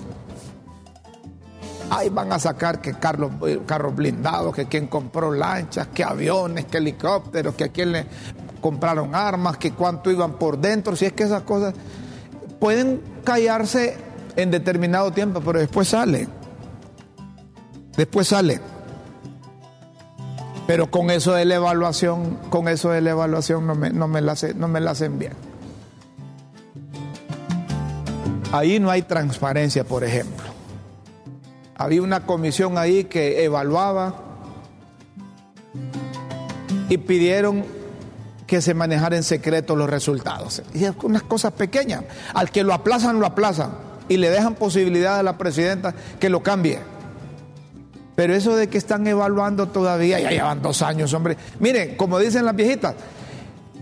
Ahí 1.91 2.09
van 2.09 2.33
a 2.33 2.39
sacar 2.39 2.81
que 2.81 2.95
carros, 2.95 3.33
carros 3.67 3.95
blindados, 3.95 4.55
que 4.55 4.67
quien 4.67 4.87
compró 4.87 5.33
lanchas, 5.33 5.89
que 5.89 6.05
aviones, 6.05 6.67
que 6.67 6.79
helicópteros, 6.79 7.55
que 7.55 7.65
a 7.65 7.69
quien 7.69 7.93
le 7.93 8.07
compraron 8.61 9.15
armas, 9.15 9.57
que 9.57 9.73
cuánto 9.73 10.11
iban 10.11 10.35
por 10.35 10.59
dentro, 10.59 10.95
si 10.95 11.07
es 11.07 11.13
que 11.13 11.25
esas 11.25 11.43
cosas 11.43 11.75
pueden 12.61 13.01
callarse 13.25 13.97
en 14.37 14.51
determinado 14.51 15.11
tiempo, 15.11 15.41
pero 15.41 15.59
después 15.59 15.89
sale. 15.89 16.29
Después 17.97 18.29
sale. 18.29 18.61
Pero 20.67 20.91
con 20.91 21.11
eso 21.11 21.33
de 21.33 21.45
la 21.45 21.57
evaluación, 21.57 22.39
con 22.51 22.69
eso 22.69 22.91
de 22.91 23.01
la 23.01 23.11
evaluación 23.11 23.67
no 23.67 23.75
me, 23.75 23.91
no 23.91 24.07
me, 24.07 24.21
no 24.21 24.69
me 24.69 24.81
la 24.81 24.93
hacen 24.93 25.19
bien. 25.19 25.33
Ahí 28.53 28.79
no 28.79 28.91
hay 28.91 29.03
transparencia, 29.03 29.85
por 29.85 30.05
ejemplo. 30.05 30.50
Había 31.81 32.03
una 32.03 32.27
comisión 32.27 32.77
ahí 32.77 33.05
que 33.05 33.43
evaluaba 33.43 34.15
y 36.91 36.99
pidieron 36.99 37.65
que 38.47 38.61
se 38.61 38.75
manejara 38.75 39.17
en 39.17 39.23
secreto 39.23 39.75
los 39.77 39.89
resultados. 39.89 40.63
Y 40.75 40.85
es 40.85 40.93
unas 41.03 41.23
cosas 41.23 41.55
pequeñas. 41.55 42.05
Al 42.35 42.51
que 42.51 42.65
lo 42.65 42.75
aplazan, 42.75 43.19
lo 43.19 43.25
aplazan. 43.25 43.71
Y 44.11 44.19
le 44.19 44.29
dejan 44.29 44.57
posibilidad 44.57 45.19
a 45.19 45.23
la 45.23 45.39
presidenta 45.39 45.95
que 46.19 46.29
lo 46.29 46.43
cambie. 46.43 46.81
Pero 48.15 48.35
eso 48.35 48.57
de 48.57 48.69
que 48.69 48.77
están 48.77 49.07
evaluando 49.07 49.69
todavía, 49.69 50.21
ya 50.21 50.29
llevan 50.33 50.61
dos 50.61 50.83
años, 50.83 51.15
hombre. 51.15 51.39
Miren, 51.61 51.97
como 51.97 52.19
dicen 52.19 52.45
las 52.45 52.55
viejitas, 52.55 52.95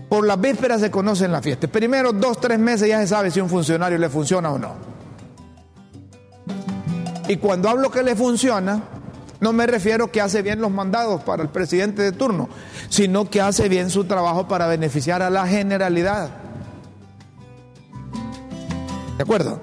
por 0.07 0.25
las 0.25 0.39
vísperas 0.39 0.79
se 0.79 0.89
conocen 0.89 1.33
las 1.33 1.43
fiestas. 1.43 1.69
Primero 1.69 2.13
dos, 2.13 2.39
tres 2.39 2.59
meses 2.59 2.87
ya 2.87 3.01
se 3.01 3.07
sabe 3.07 3.29
si 3.29 3.41
un 3.41 3.49
funcionario 3.49 3.97
le 3.97 4.07
funciona 4.07 4.51
o 4.51 4.57
no. 4.57 4.98
Y 7.29 7.37
cuando 7.37 7.69
hablo 7.69 7.91
que 7.91 8.01
le 8.01 8.15
funciona, 8.15 8.81
no 9.39 9.53
me 9.53 9.67
refiero 9.67 10.11
que 10.11 10.19
hace 10.19 10.41
bien 10.41 10.59
los 10.59 10.71
mandados 10.71 11.21
para 11.21 11.43
el 11.43 11.49
presidente 11.49 12.01
de 12.01 12.11
turno, 12.11 12.49
sino 12.89 13.29
que 13.29 13.39
hace 13.39 13.69
bien 13.69 13.91
su 13.91 14.05
trabajo 14.05 14.47
para 14.47 14.65
beneficiar 14.65 15.21
a 15.21 15.29
la 15.29 15.45
generalidad. 15.45 16.31
¿De 19.15 19.21
acuerdo? 19.21 19.61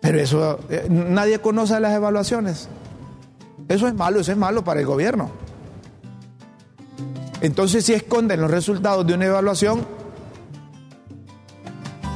Pero 0.00 0.18
eso, 0.18 0.58
eh, 0.70 0.86
nadie 0.88 1.40
conoce 1.40 1.78
las 1.78 1.92
evaluaciones. 1.92 2.70
Eso 3.68 3.86
es 3.86 3.94
malo, 3.94 4.20
eso 4.20 4.32
es 4.32 4.38
malo 4.38 4.64
para 4.64 4.80
el 4.80 4.86
gobierno. 4.86 5.30
Entonces, 7.42 7.84
si 7.84 7.92
esconden 7.92 8.40
los 8.40 8.50
resultados 8.50 9.06
de 9.06 9.12
una 9.12 9.26
evaluación, 9.26 9.86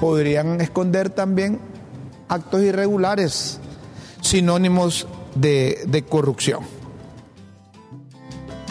podrían 0.00 0.62
esconder 0.62 1.10
también 1.10 1.60
actos 2.28 2.62
irregulares, 2.62 3.59
sinónimos 4.20 5.06
de, 5.34 6.04
corrupción. 6.08 6.60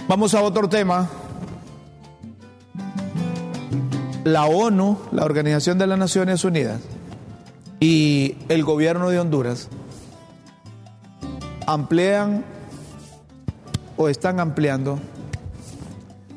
Vamos 0.07 0.33
a 0.33 0.41
otro 0.41 0.67
tema. 0.69 1.09
La 4.23 4.45
ONU, 4.45 4.97
la 5.11 5.23
Organización 5.23 5.77
de 5.77 5.87
las 5.87 5.97
Naciones 5.97 6.43
Unidas, 6.43 6.81
y 7.79 8.35
el 8.49 8.63
gobierno 8.63 9.09
de 9.09 9.19
Honduras 9.19 9.69
amplían 11.65 12.43
o 13.95 14.09
están 14.09 14.39
ampliando 14.39 14.99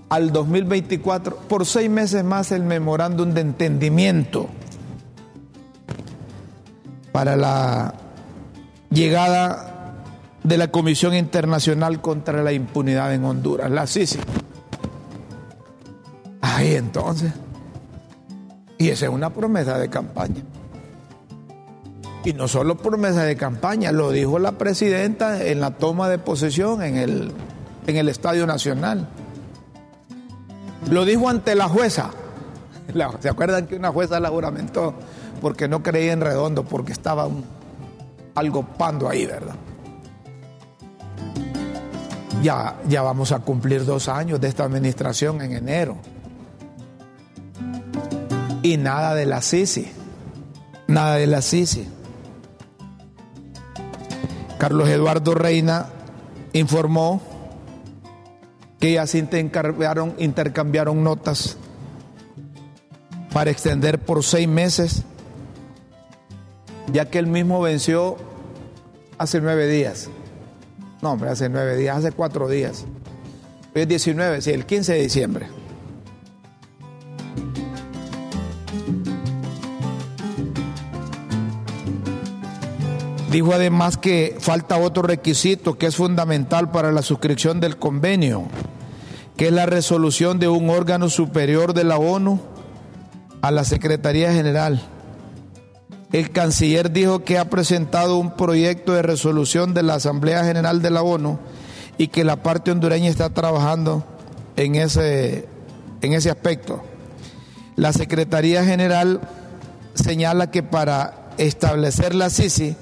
al 0.09 0.33
2024 0.33 1.37
por 1.49 1.67
seis 1.67 1.91
meses 1.91 2.23
más 2.23 2.53
el 2.53 2.63
memorándum 2.63 3.33
de 3.33 3.41
entendimiento 3.41 4.49
para 7.13 7.35
la 7.37 7.95
llegada 8.93 9.95
de 10.43 10.59
la 10.59 10.69
Comisión 10.69 11.15
Internacional 11.15 12.01
contra 12.01 12.43
la 12.43 12.53
Impunidad 12.53 13.15
en 13.15 13.25
Honduras, 13.25 13.71
la 13.71 13.87
CICI. 13.87 14.19
Ahí 16.41 16.75
entonces. 16.75 17.33
Y 18.79 18.89
esa 18.89 19.07
es 19.07 19.13
una 19.13 19.31
promesa 19.31 19.79
de 19.79 19.89
campaña. 19.89 20.43
Y 22.25 22.33
no 22.35 22.47
solo 22.47 22.77
promesa 22.77 23.25
de 23.25 23.37
campaña, 23.37 23.91
lo 23.93 24.11
dijo 24.11 24.39
la 24.39 24.53
presidenta 24.53 25.45
en 25.45 25.61
la 25.61 25.73
toma 25.73 26.09
de 26.09 26.19
posesión 26.19 26.83
en 26.83 26.97
el, 26.97 27.33
en 27.87 27.97
el 27.97 28.09
Estadio 28.09 28.47
Nacional. 28.47 29.09
Lo 30.91 31.05
dijo 31.05 31.29
ante 31.29 31.55
la 31.55 31.69
jueza. 31.69 32.11
¿Se 33.21 33.29
acuerdan 33.29 33.67
que 33.67 33.77
una 33.77 33.91
jueza 33.91 34.21
la 34.21 34.29
juramentó 34.29 34.95
porque 35.41 35.67
no 35.67 35.83
creía 35.83 36.13
en 36.13 36.21
redondo, 36.21 36.65
porque 36.65 36.93
estaba 36.93 37.29
algo 38.35 38.63
pando 38.63 39.09
ahí, 39.09 39.27
¿verdad? 39.27 39.55
Ya, 42.43 42.77
ya 42.89 43.03
vamos 43.03 43.31
a 43.33 43.39
cumplir 43.41 43.85
dos 43.85 44.09
años 44.09 44.41
de 44.41 44.49
esta 44.49 44.65
administración 44.65 45.43
en 45.43 45.53
enero. 45.53 45.97
Y 48.63 48.77
nada 48.77 49.15
de 49.15 49.27
la 49.27 49.43
Sisi. 49.43 49.91
Nada 50.89 51.17
de 51.17 51.27
la 51.27 51.43
Sisi. 51.43 51.87
Carlos 54.59 54.89
Eduardo 54.89 55.35
Reina 55.35 55.87
informó 56.53 57.21
que 58.79 58.93
ya 58.93 59.07
se 59.07 59.19
intercambiaron, 59.19 60.15
intercambiaron 60.19 61.05
notas 61.05 61.57
para 63.33 63.51
extender 63.51 63.99
por 63.99 64.23
seis 64.23 64.49
meses, 64.49 65.05
ya 66.91 67.05
que 67.07 67.19
él 67.19 67.27
mismo 67.27 67.61
venció 67.61 68.17
hace 69.19 69.41
nueve 69.41 69.69
días. 69.69 70.09
No, 71.01 71.13
hombre, 71.13 71.31
hace 71.31 71.49
nueve 71.49 71.77
días, 71.77 71.97
hace 71.97 72.13
cuatro 72.13 72.49
días. 72.49 72.85
Hoy 73.75 73.83
es 73.83 73.89
19, 73.89 74.41
sí, 74.41 74.51
el 74.51 74.67
15 74.67 74.93
de 74.93 75.03
diciembre. 75.03 75.63
Dijo 83.33 83.55
además 83.55 83.97
que 83.97 84.37
falta 84.41 84.77
otro 84.77 85.03
requisito 85.03 85.79
que 85.79 85.87
es 85.87 85.97
fundamental 85.97 86.71
para 86.71 86.93
la 86.93 87.01
suscripción 87.01 87.61
del 87.61 87.79
convenio, 87.79 88.45
que 89.39 89.47
es 89.47 89.53
la 89.53 89.65
resolución 89.65 90.39
de 90.39 90.49
un 90.49 90.69
órgano 90.69 91.09
superior 91.09 91.73
de 91.73 91.85
la 91.85 91.97
ONU 91.97 92.41
a 93.41 93.51
la 93.51 93.65
Secretaría 93.65 94.35
General. 94.35 94.83
El 96.13 96.31
canciller 96.31 96.93
dijo 96.93 97.25
que 97.25 97.39
ha 97.39 97.49
presentado 97.49 98.19
un 98.19 98.37
proyecto 98.37 98.93
de 98.93 99.01
resolución 99.01 99.73
de 99.73 99.83
la 99.83 99.95
Asamblea 99.95 100.45
General 100.45 100.83
de 100.83 100.91
la 100.91 101.03
ONU 101.03 101.39
y 101.97 102.09
que 102.09 102.23
la 102.23 102.43
parte 102.43 102.71
hondureña 102.71 103.09
está 103.09 103.31
trabajando 103.31 104.05
en 104.57 104.75
ese, 104.75 105.49
en 106.03 106.13
ese 106.13 106.31
aspecto. 106.31 106.83
La 107.77 107.95
Secretaría 107.95 108.63
General 108.63 109.21
señala 109.95 110.51
que 110.51 110.63
para 110.63 111.31
establecer 111.39 112.15
la 112.15 112.29
CICI, 112.29 112.77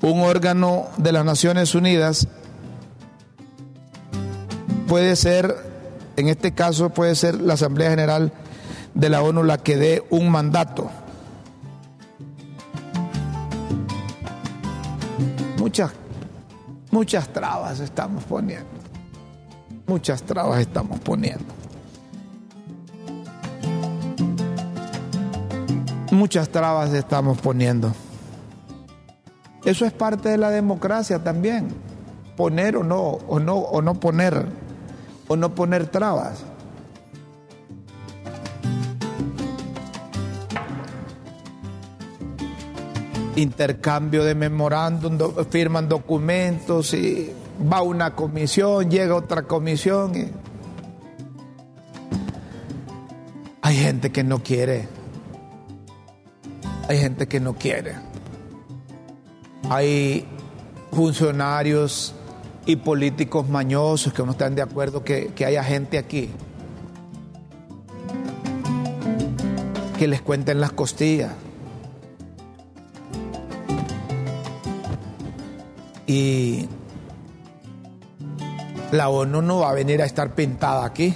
un 0.00 0.20
órgano 0.20 0.86
de 0.96 1.12
las 1.12 1.26
Naciones 1.26 1.74
Unidas, 1.74 2.26
puede 4.88 5.14
ser, 5.16 5.54
en 6.16 6.28
este 6.28 6.52
caso 6.52 6.88
puede 6.88 7.14
ser 7.16 7.40
la 7.42 7.54
Asamblea 7.54 7.90
General 7.90 8.32
de 8.94 9.10
la 9.10 9.20
ONU 9.20 9.44
la 9.44 9.58
que 9.58 9.76
dé 9.76 10.04
un 10.08 10.30
mandato. 10.30 10.90
Muchas, 15.66 15.90
muchas 16.92 17.26
trabas 17.26 17.80
estamos 17.80 18.22
poniendo. 18.22 18.68
Muchas 19.88 20.22
trabas 20.22 20.60
estamos 20.60 21.00
poniendo. 21.00 21.44
Muchas 26.12 26.50
trabas 26.50 26.92
estamos 26.92 27.38
poniendo. 27.38 27.92
Eso 29.64 29.84
es 29.84 29.92
parte 29.92 30.28
de 30.28 30.38
la 30.38 30.50
democracia 30.50 31.18
también. 31.24 31.66
Poner 32.36 32.76
o 32.76 32.84
no, 32.84 33.00
o 33.00 33.40
no, 33.40 33.56
o 33.56 33.82
no 33.82 33.94
poner, 33.94 34.46
o 35.26 35.34
no 35.34 35.52
poner 35.56 35.88
trabas. 35.88 36.44
Intercambio 43.36 44.24
de 44.24 44.34
memorándum, 44.34 45.18
firman 45.50 45.88
documentos 45.88 46.94
y 46.94 47.30
va 47.72 47.82
una 47.82 48.14
comisión, 48.14 48.90
llega 48.90 49.14
otra 49.14 49.42
comisión. 49.42 50.16
Y... 50.16 50.28
Hay 53.62 53.76
gente 53.76 54.10
que 54.10 54.24
no 54.24 54.42
quiere. 54.42 54.88
Hay 56.88 56.98
gente 56.98 57.26
que 57.28 57.40
no 57.40 57.54
quiere. 57.54 57.94
Hay 59.68 60.26
funcionarios 60.92 62.14
y 62.64 62.76
políticos 62.76 63.48
mañosos 63.48 64.12
que 64.12 64.22
no 64.22 64.32
están 64.32 64.54
de 64.54 64.62
acuerdo 64.62 65.04
que, 65.04 65.28
que 65.28 65.44
haya 65.44 65.62
gente 65.62 65.98
aquí 65.98 66.30
que 69.98 70.06
les 70.06 70.20
cuenten 70.20 70.60
las 70.60 70.72
costillas 70.72 71.32
Y 76.06 76.68
la 78.92 79.08
ONU 79.08 79.42
no 79.42 79.58
va 79.60 79.70
a 79.70 79.74
venir 79.74 80.00
a 80.02 80.04
estar 80.04 80.34
pintada 80.34 80.84
aquí. 80.84 81.14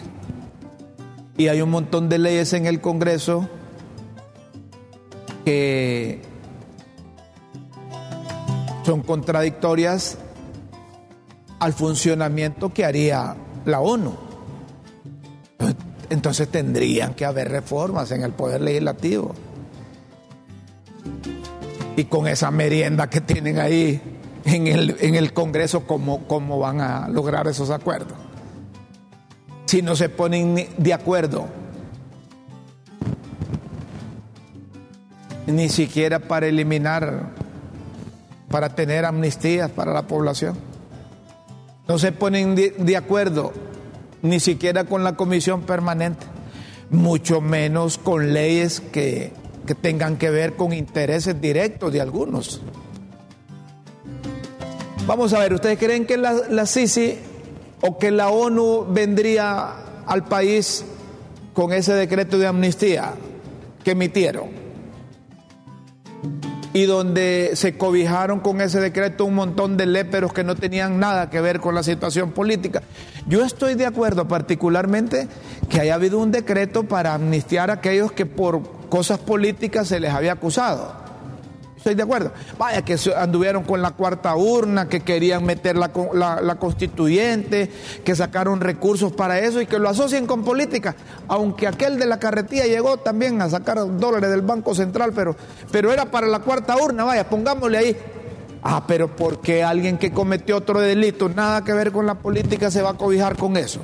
Y 1.37 1.49
hay 1.49 1.63
un 1.63 1.71
montón 1.71 2.09
de 2.09 2.19
leyes 2.19 2.53
en 2.53 2.67
el 2.67 2.81
Congreso 2.81 3.49
que 5.45 6.21
son 8.85 9.03
contradictorias 9.03 10.19
al 11.61 11.73
funcionamiento 11.73 12.73
que 12.75 12.85
haría 12.85 13.37
la 13.65 13.81
ONU. 13.81 14.15
Entonces 16.09 16.49
tendrían 16.49 17.15
que 17.15 17.25
haber 17.25 17.51
reformas 17.51 18.11
en 18.11 18.23
el 18.23 18.33
poder 18.33 18.61
legislativo. 18.61 19.33
Y 21.97 22.05
con 22.05 22.27
esa 22.27 22.51
merienda 22.51 23.09
que 23.09 23.21
tienen 23.21 23.61
ahí, 23.61 24.01
en 24.51 24.67
el, 24.67 24.97
en 25.01 25.15
el 25.15 25.33
Congreso 25.33 25.87
cómo, 25.87 26.27
cómo 26.27 26.59
van 26.59 26.81
a 26.81 27.09
lograr 27.09 27.47
esos 27.47 27.71
acuerdos. 27.71 28.17
Si 29.67 29.83
no 29.83 29.95
se 29.95 30.09
ponen 30.09 30.69
de 30.77 30.93
acuerdo, 30.93 31.47
ni 35.47 35.69
siquiera 35.69 36.19
para 36.19 36.47
eliminar, 36.47 37.31
para 38.49 38.71
tener 38.71 39.05
amnistías 39.05 39.71
para 39.71 39.93
la 39.93 40.03
población. 40.03 40.57
No 41.89 41.99
se 41.99 42.13
ponen 42.13 42.55
de, 42.55 42.97
acuerdo 42.97 43.53
ni 44.23 44.39
siquiera 44.39 44.85
con 44.85 45.03
la 45.03 45.17
comisión 45.17 45.63
permanente, 45.63 46.27
mucho 46.91 47.41
menos 47.41 47.99
con 47.99 48.33
leyes 48.33 48.81
que, 48.81 49.33
que 49.67 49.75
tengan 49.75 50.17
que 50.17 50.31
ver 50.31 50.55
con 50.55 50.73
intereses 50.73 51.41
directos 51.41 51.93
de 51.93 52.01
algunos. 52.01 52.61
Vamos 55.07 55.33
a 55.33 55.39
ver, 55.41 55.55
¿ustedes 55.55 55.79
creen 55.79 56.07
que 56.07 56.17
la, 56.17 56.33
la 56.51 56.67
Sisi 56.67 57.17
o 57.81 57.99
que 57.99 58.11
la 58.11 58.29
ONU 58.29 58.87
vendría 58.91 60.05
al 60.07 60.25
país 60.25 60.85
con 61.53 61.73
ese 61.73 61.95
decreto 61.95 62.39
de 62.39 62.47
amnistía 62.47 63.15
que 63.83 63.93
emitieron? 63.93 64.49
Y 66.73 66.85
donde 66.85 67.53
se 67.55 67.77
cobijaron 67.77 68.39
con 68.41 68.61
ese 68.61 68.79
decreto 68.79 69.25
un 69.25 69.35
montón 69.35 69.77
de 69.77 69.87
léperos 69.87 70.33
que 70.33 70.45
no 70.45 70.55
tenían 70.55 71.01
nada 71.01 71.29
que 71.29 71.41
ver 71.41 71.59
con 71.59 71.75
la 71.75 71.83
situación 71.83 72.31
política. 72.31 72.83
Yo 73.27 73.45
estoy 73.45 73.75
de 73.75 73.87
acuerdo 73.87 74.29
particularmente 74.29 75.27
que 75.69 75.81
haya 75.81 75.95
habido 75.95 76.19
un 76.19 76.31
decreto 76.31 76.85
para 76.85 77.15
amnistiar 77.15 77.71
a 77.71 77.75
aquellos 77.75 78.13
que 78.13 78.27
por 78.27 78.63
cosas 78.89 79.19
políticas 79.19 79.89
se 79.89 79.99
les 79.99 80.13
había 80.13 80.33
acusado. 80.33 81.10
Estoy 81.81 81.95
de 81.95 82.03
acuerdo. 82.03 82.31
Vaya, 82.59 82.83
que 82.83 82.99
anduvieron 83.17 83.65
con 83.65 83.81
la 83.81 83.93
cuarta 83.93 84.37
urna, 84.37 84.87
que 84.87 85.01
querían 85.01 85.47
meter 85.47 85.79
la, 85.79 85.91
la, 86.13 86.55
constituyente, 86.57 87.71
que 88.05 88.15
sacaron 88.15 88.61
recursos 88.61 89.13
para 89.13 89.39
eso 89.39 89.63
y 89.63 89.67
que 89.67 89.79
lo 89.79 89.89
asocien 89.89 90.27
con 90.27 90.45
política. 90.45 90.95
Aunque 91.27 91.67
aquel 91.67 91.99
de 91.99 92.05
la 92.05 92.19
carretilla 92.19 92.67
llegó 92.67 92.99
también 92.99 93.41
a 93.41 93.49
sacar 93.49 93.79
dólares 93.97 94.29
del 94.29 94.43
Banco 94.43 94.75
Central, 94.75 95.13
pero, 95.15 95.35
pero 95.73 95.91
era 95.91 96.05
para 96.11 96.27
la 96.27 96.41
cuarta 96.41 96.77
urna, 96.77 97.05
vaya, 97.05 97.27
pongámosle 97.27 97.79
ahí. 97.79 97.97
Ah, 98.63 98.85
pero 98.87 99.17
¿por 99.17 99.41
qué 99.41 99.65
alguien 99.65 99.97
que 99.97 100.13
cometió 100.13 100.59
otro 100.59 100.81
delito, 100.81 101.31
nada 101.31 101.65
que 101.65 101.73
ver 101.73 101.93
con 101.93 102.05
la 102.05 102.17
política, 102.17 102.71
se 102.71 102.83
va 102.83 102.91
a 102.91 102.95
cobijar 102.99 103.39
con 103.39 103.57
eso? 103.57 103.81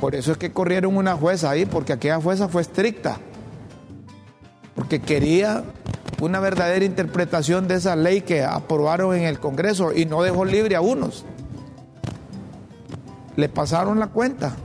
Por 0.00 0.16
eso 0.16 0.32
es 0.32 0.38
que 0.38 0.50
corrieron 0.50 0.96
una 0.96 1.14
jueza 1.14 1.50
ahí, 1.50 1.66
porque 1.66 1.92
aquella 1.92 2.20
jueza 2.20 2.48
fue 2.48 2.62
estricta 2.62 3.20
porque 4.74 5.00
quería 5.00 5.64
una 6.20 6.40
verdadera 6.40 6.84
interpretación 6.84 7.68
de 7.68 7.76
esa 7.76 7.96
ley 7.96 8.22
que 8.22 8.44
aprobaron 8.44 9.14
en 9.14 9.24
el 9.24 9.40
Congreso 9.40 9.92
y 9.92 10.06
no 10.06 10.22
dejó 10.22 10.44
libre 10.44 10.76
a 10.76 10.80
unos. 10.80 11.24
Le 13.36 13.48
pasaron 13.48 13.98
la 13.98 14.08
cuenta. 14.08 14.56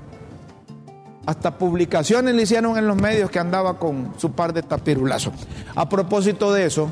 Hasta 1.26 1.58
publicaciones 1.58 2.34
le 2.34 2.43
hicieron 2.43 2.78
en 2.78 2.88
los 2.88 2.98
medios 2.98 3.30
que 3.30 3.39
andaba 3.39 3.78
con 3.78 4.13
su 4.17 4.32
par 4.32 4.54
de 4.54 4.63
tapirulazos. 4.63 5.34
A 5.76 5.89
propósito 5.89 6.54
de 6.54 6.65
eso, 6.65 6.89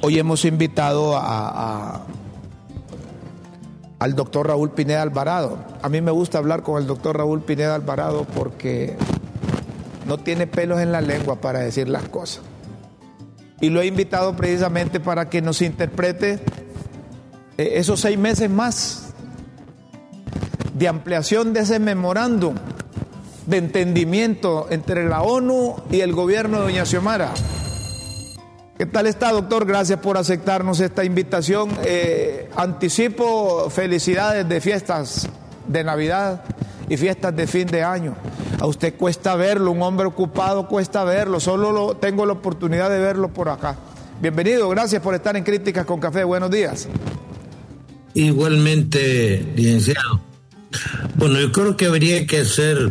hoy 0.00 0.18
hemos 0.18 0.44
invitado 0.44 1.16
a, 1.16 2.02
al 3.98 4.14
doctor 4.14 4.48
Raúl 4.48 4.70
Pineda 4.70 5.02
Alvarado. 5.02 5.58
A 5.82 5.88
mí 5.88 6.00
me 6.00 6.10
gusta 6.10 6.38
hablar 6.38 6.62
con 6.62 6.80
el 6.80 6.86
doctor 6.86 7.16
Raúl 7.16 7.42
Pineda 7.42 7.74
Alvarado 7.74 8.24
porque 8.34 8.96
no 10.06 10.18
tiene 10.18 10.46
pelos 10.46 10.80
en 10.80 10.92
la 10.92 11.00
lengua 11.00 11.40
para 11.40 11.60
decir 11.60 11.88
las 11.88 12.08
cosas. 12.08 12.42
Y 13.60 13.70
lo 13.70 13.80
he 13.80 13.86
invitado 13.86 14.36
precisamente 14.36 15.00
para 15.00 15.30
que 15.30 15.40
nos 15.40 15.62
interprete 15.62 16.40
eh, 17.56 17.72
esos 17.76 18.00
seis 18.00 18.18
meses 18.18 18.50
más 18.50 19.14
de 20.74 20.88
ampliación 20.88 21.52
de 21.52 21.60
ese 21.60 21.78
memorándum 21.78 22.56
de 23.46 23.58
entendimiento 23.58 24.66
entre 24.70 25.08
la 25.08 25.22
ONU 25.22 25.76
y 25.90 26.00
el 26.00 26.12
gobierno 26.12 26.58
de 26.58 26.64
Doña 26.64 26.84
Xiomara. 26.84 27.32
¿Qué 28.76 28.86
tal 28.86 29.06
está, 29.06 29.30
doctor? 29.30 29.66
Gracias 29.66 30.00
por 30.00 30.18
aceptarnos 30.18 30.80
esta 30.80 31.04
invitación. 31.04 31.70
Eh, 31.84 32.50
anticipo 32.56 33.70
felicidades 33.70 34.48
de 34.48 34.60
fiestas 34.60 35.28
de 35.68 35.84
Navidad 35.84 36.42
y 36.88 36.96
fiestas 36.96 37.36
de 37.36 37.46
fin 37.46 37.66
de 37.66 37.84
año. 37.84 38.16
A 38.64 38.66
usted 38.66 38.94
cuesta 38.94 39.36
verlo, 39.36 39.72
un 39.72 39.82
hombre 39.82 40.06
ocupado 40.06 40.66
cuesta 40.68 41.04
verlo, 41.04 41.38
solo 41.38 41.70
lo, 41.70 41.98
tengo 41.98 42.24
la 42.24 42.32
oportunidad 42.32 42.88
de 42.88 42.98
verlo 42.98 43.30
por 43.30 43.50
acá. 43.50 43.76
Bienvenido, 44.22 44.70
gracias 44.70 45.02
por 45.02 45.14
estar 45.14 45.36
en 45.36 45.44
Críticas 45.44 45.84
con 45.84 46.00
Café, 46.00 46.24
buenos 46.24 46.50
días. 46.50 46.88
Igualmente, 48.14 49.52
licenciado. 49.54 50.22
Bueno, 51.16 51.40
yo 51.40 51.52
creo 51.52 51.76
que 51.76 51.84
habría 51.84 52.26
que 52.26 52.38
hacer 52.38 52.90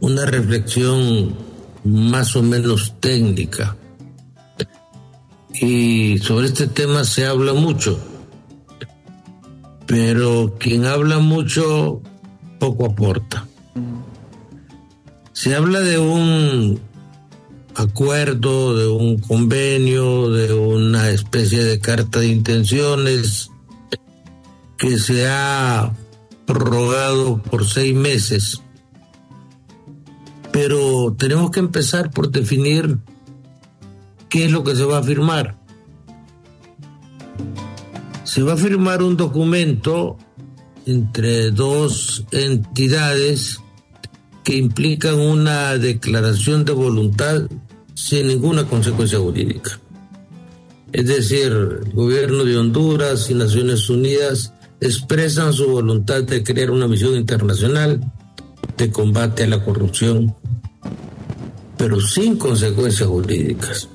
una 0.00 0.26
reflexión 0.26 1.34
más 1.82 2.36
o 2.36 2.42
menos 2.42 3.00
técnica 3.00 3.78
y 5.54 6.18
sobre 6.18 6.48
este 6.48 6.66
tema 6.66 7.04
se 7.04 7.24
habla 7.24 7.54
mucho, 7.54 7.98
pero 9.86 10.54
quien 10.58 10.84
habla 10.84 11.18
mucho 11.18 12.02
poco 12.58 12.84
aporta. 12.84 13.46
Se 15.34 15.56
habla 15.56 15.80
de 15.80 15.98
un 15.98 16.80
acuerdo, 17.74 18.76
de 18.76 18.86
un 18.86 19.18
convenio, 19.18 20.30
de 20.30 20.54
una 20.54 21.10
especie 21.10 21.64
de 21.64 21.80
carta 21.80 22.20
de 22.20 22.28
intenciones 22.28 23.50
que 24.78 24.96
se 24.96 25.26
ha 25.26 25.92
prorrogado 26.46 27.42
por 27.42 27.68
seis 27.68 27.92
meses. 27.96 28.62
Pero 30.52 31.16
tenemos 31.18 31.50
que 31.50 31.58
empezar 31.58 32.12
por 32.12 32.30
definir 32.30 32.98
qué 34.28 34.44
es 34.44 34.52
lo 34.52 34.62
que 34.62 34.76
se 34.76 34.84
va 34.84 34.98
a 34.98 35.02
firmar. 35.02 35.58
Se 38.22 38.40
va 38.44 38.52
a 38.52 38.56
firmar 38.56 39.02
un 39.02 39.16
documento 39.16 40.16
entre 40.86 41.50
dos 41.50 42.24
entidades 42.30 43.63
que 44.44 44.56
implican 44.56 45.18
una 45.18 45.76
declaración 45.78 46.64
de 46.64 46.72
voluntad 46.72 47.42
sin 47.94 48.28
ninguna 48.28 48.64
consecuencia 48.64 49.18
jurídica. 49.18 49.80
Es 50.92 51.06
decir, 51.06 51.46
el 51.46 51.92
gobierno 51.92 52.44
de 52.44 52.56
Honduras 52.56 53.30
y 53.30 53.34
Naciones 53.34 53.88
Unidas 53.90 54.52
expresan 54.80 55.52
su 55.52 55.66
voluntad 55.66 56.22
de 56.22 56.44
crear 56.44 56.70
una 56.70 56.86
misión 56.86 57.16
internacional 57.16 58.00
de 58.76 58.90
combate 58.90 59.44
a 59.44 59.48
la 59.48 59.64
corrupción, 59.64 60.34
pero 61.76 62.00
sin 62.00 62.36
consecuencias 62.36 63.08
jurídicas. 63.08 63.88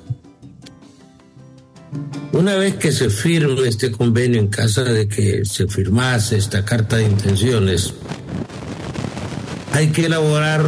Una 2.32 2.56
vez 2.56 2.76
que 2.76 2.92
se 2.92 3.10
firme 3.10 3.68
este 3.68 3.92
convenio 3.92 4.40
en 4.40 4.48
casa 4.48 4.84
de 4.84 5.08
que 5.08 5.46
se 5.46 5.68
firmase 5.68 6.38
esta 6.38 6.64
carta 6.64 6.98
de 6.98 7.04
intenciones, 7.04 7.94
hay 9.74 9.90
que 9.90 10.06
elaborar 10.06 10.64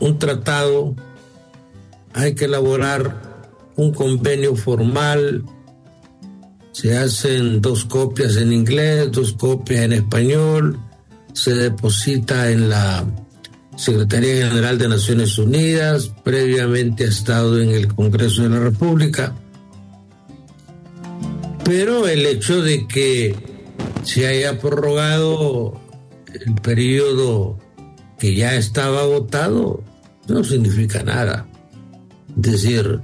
un 0.00 0.18
tratado, 0.18 0.94
hay 2.12 2.34
que 2.34 2.44
elaborar 2.44 3.20
un 3.76 3.92
convenio 3.92 4.54
formal, 4.56 5.44
se 6.72 6.96
hacen 6.96 7.60
dos 7.60 7.84
copias 7.84 8.36
en 8.36 8.52
inglés, 8.52 9.10
dos 9.12 9.32
copias 9.32 9.84
en 9.84 9.92
español, 9.94 10.78
se 11.32 11.54
deposita 11.54 12.50
en 12.50 12.68
la 12.68 13.04
Secretaría 13.76 14.48
General 14.48 14.78
de 14.78 14.88
Naciones 14.88 15.38
Unidas, 15.38 16.12
previamente 16.22 17.04
ha 17.04 17.08
estado 17.08 17.60
en 17.60 17.70
el 17.70 17.92
Congreso 17.92 18.42
de 18.42 18.50
la 18.50 18.60
República. 18.60 19.34
Pero 21.64 22.06
el 22.06 22.26
hecho 22.26 22.62
de 22.62 22.86
que 22.86 23.34
se 24.02 24.26
haya 24.26 24.58
prorrogado 24.60 25.80
el 26.32 26.54
periodo 26.56 27.58
ya 28.32 28.54
estaba 28.54 29.00
agotado 29.02 29.82
no 30.28 30.44
significa 30.44 31.02
nada. 31.02 31.46
Es 32.36 32.42
decir, 32.52 33.00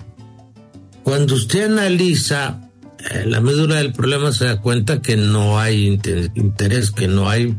cuando 1.02 1.35
usted 1.35 1.66
analiza 1.66 2.70
eh, 3.11 3.24
la 3.26 3.40
médula 3.40 3.76
del 3.76 3.92
problema 3.92 4.33
se 4.33 4.46
da 4.46 4.61
cuenta 4.61 5.02
que 5.02 5.16
no 5.16 5.59
hay 5.59 6.00
interés, 6.35 6.90
que 6.90 7.09
no 7.09 7.28
hay 7.28 7.56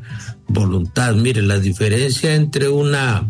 voluntad. 0.48 1.14
Mire, 1.16 1.42
la 1.42 1.60
diferencia 1.60 2.36
entre 2.36 2.70
una 2.70 3.28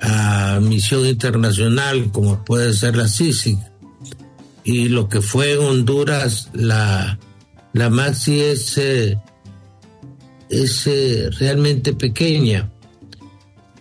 ah, 0.00 0.58
misión 0.62 1.06
internacional 1.06 2.10
como 2.12 2.44
puede 2.44 2.72
ser 2.72 2.96
la 2.96 3.08
CICIG 3.08 3.58
y 4.66 4.88
lo 4.88 5.08
que 5.08 5.20
fue 5.20 5.52
en 5.52 5.60
Honduras 5.60 6.50
la, 6.52 7.18
la 7.72 7.88
Maxi 7.88 8.40
es, 8.40 8.76
eh, 8.78 9.16
es 10.50 10.86
eh, 10.88 11.30
realmente 11.38 11.92
pequeña. 11.92 12.70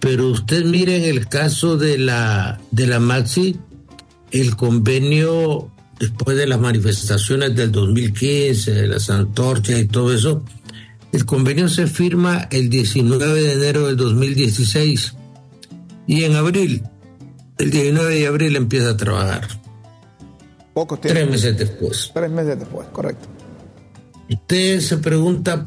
Pero 0.06 0.28
usted 0.28 0.64
mire 0.66 0.98
en 0.98 1.06
el 1.06 1.28
caso 1.28 1.78
de 1.78 1.98
la, 1.98 2.62
de 2.70 2.86
la 2.86 3.00
Maxi, 3.00 3.60
el 4.30 4.56
convenio 4.56 5.72
después 6.00 6.38
de 6.38 6.46
las 6.46 6.60
manifestaciones 6.60 7.56
del 7.56 7.72
2015, 7.72 8.72
de 8.72 8.88
las 8.88 9.10
antorchas 9.10 9.80
y 9.80 9.86
todo 9.88 10.14
eso, 10.14 10.44
el 11.12 11.26
convenio 11.26 11.68
se 11.70 11.88
firma 11.88 12.48
el 12.52 12.70
19 12.70 13.42
de 13.42 13.54
enero 13.54 13.88
del 13.88 13.98
2016 13.98 15.16
y 16.06 16.24
en 16.24 16.36
abril, 16.36 16.84
el 17.58 17.72
19 17.72 18.14
de 18.14 18.28
abril 18.28 18.56
empieza 18.58 18.92
a 18.92 18.98
trabajar. 18.98 19.48
Tres 21.02 21.28
meses 21.28 21.58
después. 21.58 22.12
Tres 22.14 22.30
meses 22.30 22.60
después, 22.60 22.88
correcto. 22.90 23.28
Usted 24.30 24.82
se 24.82 24.98
pregunta, 24.98 25.66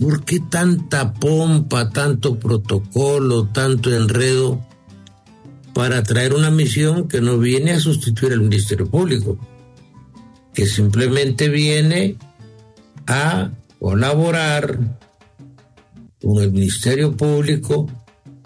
¿por 0.00 0.24
qué 0.24 0.40
tanta 0.40 1.12
pompa, 1.12 1.90
tanto 1.90 2.38
protocolo, 2.38 3.46
tanto 3.48 3.94
enredo 3.94 4.64
para 5.74 6.02
traer 6.02 6.32
una 6.32 6.50
misión 6.50 7.06
que 7.06 7.20
no 7.20 7.38
viene 7.38 7.72
a 7.72 7.80
sustituir 7.80 8.32
al 8.32 8.40
Ministerio 8.40 8.86
Público? 8.88 9.38
Que 10.54 10.66
simplemente 10.66 11.48
viene 11.48 12.16
a 13.06 13.50
colaborar 13.78 14.78
con 16.20 16.42
el 16.42 16.50
Ministerio 16.50 17.16
Público 17.16 17.86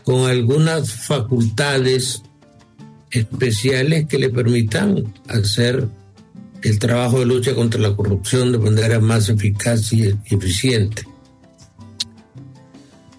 con 0.02 0.28
algunas 0.28 0.92
facultades 0.92 2.22
especiales 3.10 4.06
que 4.06 4.18
le 4.18 4.28
permitan 4.28 5.14
hacer 5.28 5.88
el 6.62 6.78
trabajo 6.78 7.20
de 7.20 7.26
lucha 7.26 7.54
contra 7.54 7.80
la 7.80 7.94
corrupción 7.94 8.52
de 8.52 8.58
manera 8.58 8.98
más 8.98 9.28
eficaz 9.28 9.92
y 9.92 10.14
eficiente. 10.26 11.04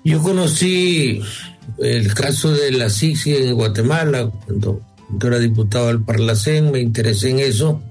Yo 0.05 0.21
conocí 0.21 1.19
el 1.79 2.13
caso 2.13 2.53
de 2.53 2.71
la 2.71 2.89
CICI 2.89 3.35
en 3.35 3.55
Guatemala, 3.55 4.31
cuando, 4.45 4.81
era 5.21 5.39
diputado 5.39 5.87
del 5.87 6.01
Parlacén, 6.01 6.71
me 6.71 6.79
interesé 6.79 7.31
en 7.31 7.39
eso. 7.39 7.81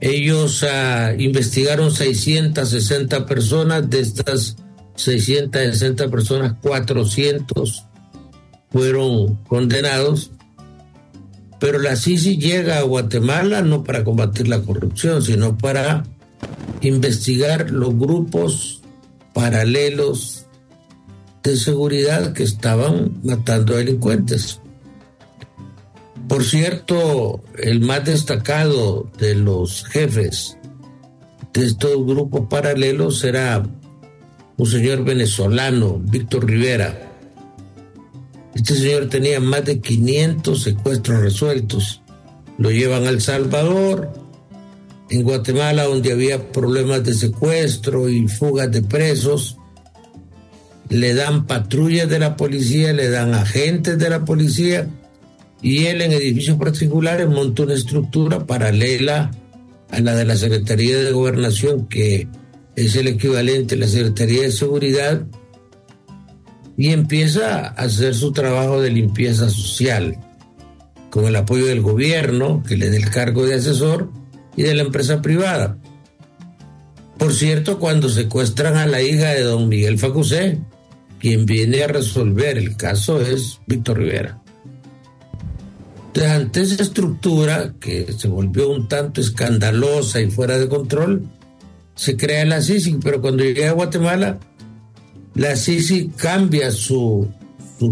Ellos 0.00 0.64
ah, 0.64 1.12
investigaron 1.18 1.90
660 1.90 3.26
personas, 3.26 3.90
de 3.90 4.00
estas 4.00 4.56
660 4.96 6.08
personas, 6.08 6.54
400 6.62 7.84
fueron 8.70 9.34
condenados 9.44 10.30
pero 11.62 11.78
la 11.78 11.94
CICI 11.94 12.38
llega 12.38 12.78
a 12.78 12.82
Guatemala 12.82 13.62
no 13.62 13.84
para 13.84 14.02
combatir 14.02 14.48
la 14.48 14.60
corrupción, 14.60 15.22
sino 15.22 15.56
para 15.56 16.02
investigar 16.80 17.70
los 17.70 17.96
grupos 17.96 18.82
paralelos 19.32 20.41
de 21.42 21.56
seguridad 21.56 22.32
que 22.32 22.42
estaban 22.42 23.20
matando 23.22 23.74
a 23.74 23.78
delincuentes. 23.78 24.60
Por 26.28 26.44
cierto, 26.44 27.42
el 27.58 27.80
más 27.80 28.04
destacado 28.04 29.10
de 29.18 29.34
los 29.34 29.84
jefes 29.84 30.56
de 31.52 31.66
estos 31.66 32.06
grupos 32.06 32.46
paralelos 32.48 33.22
era 33.24 33.62
un 34.56 34.66
señor 34.66 35.04
venezolano, 35.04 35.98
Víctor 35.98 36.46
Rivera, 36.46 37.12
este 38.54 38.74
señor 38.74 39.08
tenía 39.08 39.40
más 39.40 39.64
de 39.64 39.80
500 39.80 40.62
secuestros 40.62 41.20
resueltos. 41.20 42.02
Lo 42.58 42.70
llevan 42.70 43.04
a 43.04 43.08
El 43.08 43.22
Salvador, 43.22 44.12
en 45.08 45.22
Guatemala, 45.22 45.84
donde 45.84 46.12
había 46.12 46.52
problemas 46.52 47.02
de 47.02 47.14
secuestro 47.14 48.08
y 48.08 48.28
fugas 48.28 48.70
de 48.70 48.82
presos. 48.82 49.56
Le 50.92 51.14
dan 51.14 51.46
patrullas 51.46 52.06
de 52.06 52.18
la 52.18 52.36
policía, 52.36 52.92
le 52.92 53.08
dan 53.08 53.32
agentes 53.32 53.98
de 53.98 54.10
la 54.10 54.26
policía 54.26 54.86
y 55.62 55.86
él 55.86 56.02
en 56.02 56.12
edificios 56.12 56.58
particulares 56.58 57.26
montó 57.28 57.62
una 57.62 57.72
estructura 57.72 58.44
paralela 58.44 59.30
a 59.90 60.00
la 60.00 60.14
de 60.14 60.26
la 60.26 60.36
Secretaría 60.36 60.98
de 60.98 61.12
Gobernación, 61.12 61.86
que 61.88 62.28
es 62.76 62.94
el 62.96 63.08
equivalente 63.08 63.74
a 63.74 63.78
la 63.78 63.88
Secretaría 63.88 64.42
de 64.42 64.52
Seguridad, 64.52 65.22
y 66.76 66.90
empieza 66.90 67.68
a 67.68 67.68
hacer 67.68 68.14
su 68.14 68.32
trabajo 68.32 68.82
de 68.82 68.90
limpieza 68.90 69.48
social 69.48 70.18
con 71.08 71.24
el 71.24 71.36
apoyo 71.36 71.64
del 71.64 71.80
gobierno, 71.80 72.62
que 72.68 72.76
le 72.76 72.90
dé 72.90 72.98
el 72.98 73.08
cargo 73.08 73.46
de 73.46 73.54
asesor, 73.54 74.10
y 74.56 74.62
de 74.62 74.74
la 74.74 74.82
empresa 74.82 75.22
privada. 75.22 75.78
Por 77.16 77.32
cierto, 77.32 77.78
cuando 77.78 78.10
secuestran 78.10 78.76
a 78.76 78.86
la 78.86 79.00
hija 79.00 79.30
de 79.30 79.40
don 79.40 79.70
Miguel 79.70 79.98
Facusé, 79.98 80.58
quien 81.22 81.46
viene 81.46 81.84
a 81.84 81.86
resolver 81.86 82.58
el 82.58 82.76
caso 82.76 83.20
es 83.20 83.60
Víctor 83.68 83.98
Rivera. 83.98 84.42
Entonces, 86.08 86.32
ante 86.32 86.60
esa 86.62 86.82
estructura 86.82 87.74
que 87.78 88.12
se 88.12 88.26
volvió 88.26 88.68
un 88.70 88.88
tanto 88.88 89.20
escandalosa 89.20 90.20
y 90.20 90.32
fuera 90.32 90.58
de 90.58 90.68
control, 90.68 91.28
se 91.94 92.16
crea 92.16 92.44
la 92.44 92.60
CICIG, 92.60 92.98
pero 93.00 93.20
cuando 93.20 93.44
llegué 93.44 93.68
a 93.68 93.72
Guatemala, 93.72 94.40
la 95.36 95.54
CICI 95.54 96.08
cambia 96.08 96.72
su, 96.72 97.30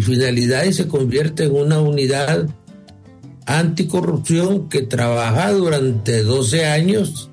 finalidad 0.00 0.64
y 0.64 0.72
se 0.72 0.88
convierte 0.88 1.44
en 1.44 1.54
una 1.54 1.78
unidad 1.78 2.48
anticorrupción 3.46 4.68
que 4.68 4.82
trabaja 4.82 5.52
durante 5.52 6.24
12 6.24 6.66
años 6.66 7.30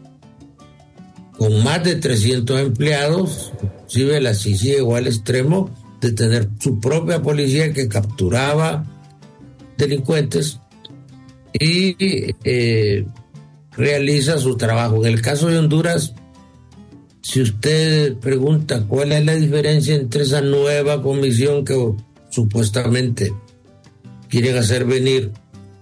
con 1.39 1.63
más 1.63 1.83
de 1.83 1.95
300 1.95 2.59
empleados, 2.61 3.51
inclusive 3.63 4.21
la 4.21 4.35
CICI 4.35 4.67
llegó 4.67 4.95
al 4.95 5.07
extremo 5.07 5.71
de 6.01 6.11
tener 6.11 6.49
su 6.59 6.79
propia 6.79 7.21
policía 7.21 7.73
que 7.73 7.87
capturaba 7.87 8.85
delincuentes 9.77 10.59
y 11.53 11.95
eh, 12.43 13.05
realiza 13.71 14.37
su 14.37 14.57
trabajo. 14.57 15.05
En 15.05 15.13
el 15.13 15.21
caso 15.21 15.47
de 15.47 15.57
Honduras, 15.57 16.13
si 17.21 17.41
usted 17.41 18.15
pregunta 18.17 18.85
cuál 18.87 19.11
es 19.11 19.25
la 19.25 19.35
diferencia 19.35 19.95
entre 19.95 20.23
esa 20.23 20.41
nueva 20.41 21.01
comisión 21.01 21.65
que 21.65 21.93
supuestamente 22.29 23.33
quieren 24.29 24.57
hacer 24.57 24.85
venir 24.85 25.31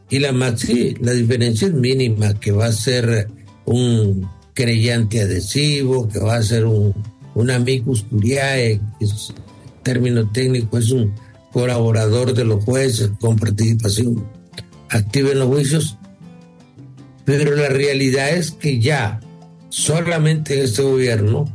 y 0.10 0.20
la 0.20 0.32
maxi, 0.32 0.96
la 1.02 1.12
diferencia 1.12 1.68
es 1.68 1.74
mínima, 1.74 2.34
que 2.40 2.52
va 2.52 2.68
a 2.68 2.72
ser 2.72 3.28
un 3.66 4.28
creyente 4.54 5.22
adhesivo, 5.22 6.08
que 6.08 6.20
va 6.20 6.36
a 6.38 6.44
ser 6.44 6.66
un, 6.66 6.94
un 7.34 7.52
amicus 7.52 8.04
curiae, 8.10 8.80
que 9.00 9.06
es 9.06 9.34
término 9.86 10.30
técnico, 10.32 10.78
es 10.80 10.92
un 10.92 11.14
colaborador 11.54 12.34
de 12.34 12.44
los 12.44 12.66
jueces 12.66 13.12
con 13.22 13.38
participación 13.38 14.28
activa 14.90 15.30
en 15.32 15.40
los 15.40 15.48
juicios, 15.48 15.98
pero 17.24 17.56
la 17.56 17.70
realidad 17.70 18.32
es 18.32 18.52
que 18.52 18.82
ya 18.82 19.22
solamente 19.70 20.58
en 20.58 20.66
este 20.66 20.82
gobierno 20.82 21.46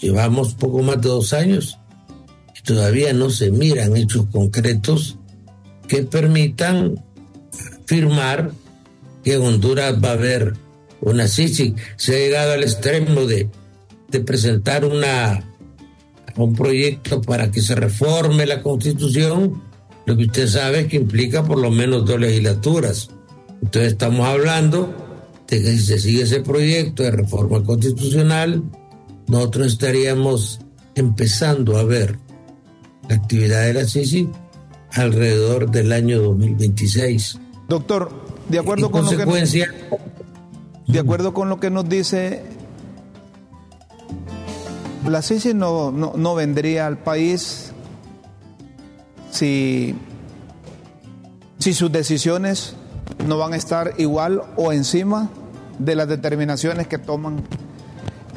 llevamos 0.00 0.54
poco 0.54 0.82
más 0.82 1.02
de 1.02 1.08
dos 1.08 1.32
años 1.32 1.78
y 2.58 2.62
todavía 2.62 3.12
no 3.12 3.30
se 3.30 3.50
miran 3.50 3.96
hechos 3.96 4.26
concretos 4.32 5.18
que 5.88 6.02
permitan 6.04 7.04
afirmar 7.82 8.52
que 9.24 9.34
en 9.34 9.42
Honduras 9.42 10.02
va 10.02 10.10
a 10.10 10.12
haber 10.12 10.54
una 11.00 11.26
SISI. 11.26 11.74
Se 11.96 12.14
ha 12.14 12.18
llegado 12.18 12.52
al 12.52 12.62
extremo 12.62 13.26
de, 13.26 13.48
de 14.08 14.20
presentar 14.20 14.84
una, 14.84 15.44
un 16.36 16.54
proyecto 16.54 17.20
para 17.22 17.50
que 17.50 17.62
se 17.62 17.74
reforme 17.74 18.46
la 18.46 18.62
constitución, 18.62 19.62
lo 20.04 20.16
que 20.16 20.24
usted 20.24 20.46
sabe 20.46 20.80
es 20.80 20.86
que 20.86 20.96
implica 20.96 21.44
por 21.44 21.58
lo 21.58 21.70
menos 21.70 22.04
dos 22.04 22.20
legislaturas. 22.20 23.08
Entonces 23.62 23.92
estamos 23.92 24.26
hablando 24.26 24.94
de 25.48 25.62
que 25.62 25.70
si 25.72 25.78
se 25.78 25.98
sigue 25.98 26.22
ese 26.22 26.40
proyecto 26.40 27.02
de 27.02 27.10
reforma 27.10 27.62
constitucional, 27.64 28.62
nosotros 29.28 29.66
estaríamos 29.68 30.60
empezando 30.94 31.76
a 31.76 31.84
ver 31.84 32.18
la 33.08 33.16
actividad 33.16 33.64
de 33.64 33.74
la 33.74 33.84
CICI 33.84 34.28
alrededor 34.92 35.70
del 35.70 35.92
año 35.92 36.20
2026. 36.20 37.38
Doctor, 37.68 38.10
de 38.48 38.58
acuerdo 38.58 38.90
con 38.90 39.04
lo 39.04 39.10
que 39.10 39.66
de 40.86 41.00
acuerdo 41.00 41.34
con 41.34 41.48
lo 41.48 41.58
que 41.58 41.68
nos 41.68 41.88
dice 41.88 42.44
la 45.08 45.22
CICI 45.22 45.54
no, 45.54 45.90
no, 45.92 46.34
vendría 46.34 46.86
al 46.86 46.98
país 46.98 47.72
si, 49.30 49.94
si 51.58 51.74
sus 51.74 51.90
decisiones 51.92 52.74
no 53.26 53.38
van 53.38 53.52
a 53.52 53.56
estar 53.56 53.94
igual 53.98 54.42
o 54.56 54.72
encima 54.72 55.30
de 55.78 55.94
las 55.94 56.08
determinaciones 56.08 56.86
que 56.86 56.98
toman 56.98 57.42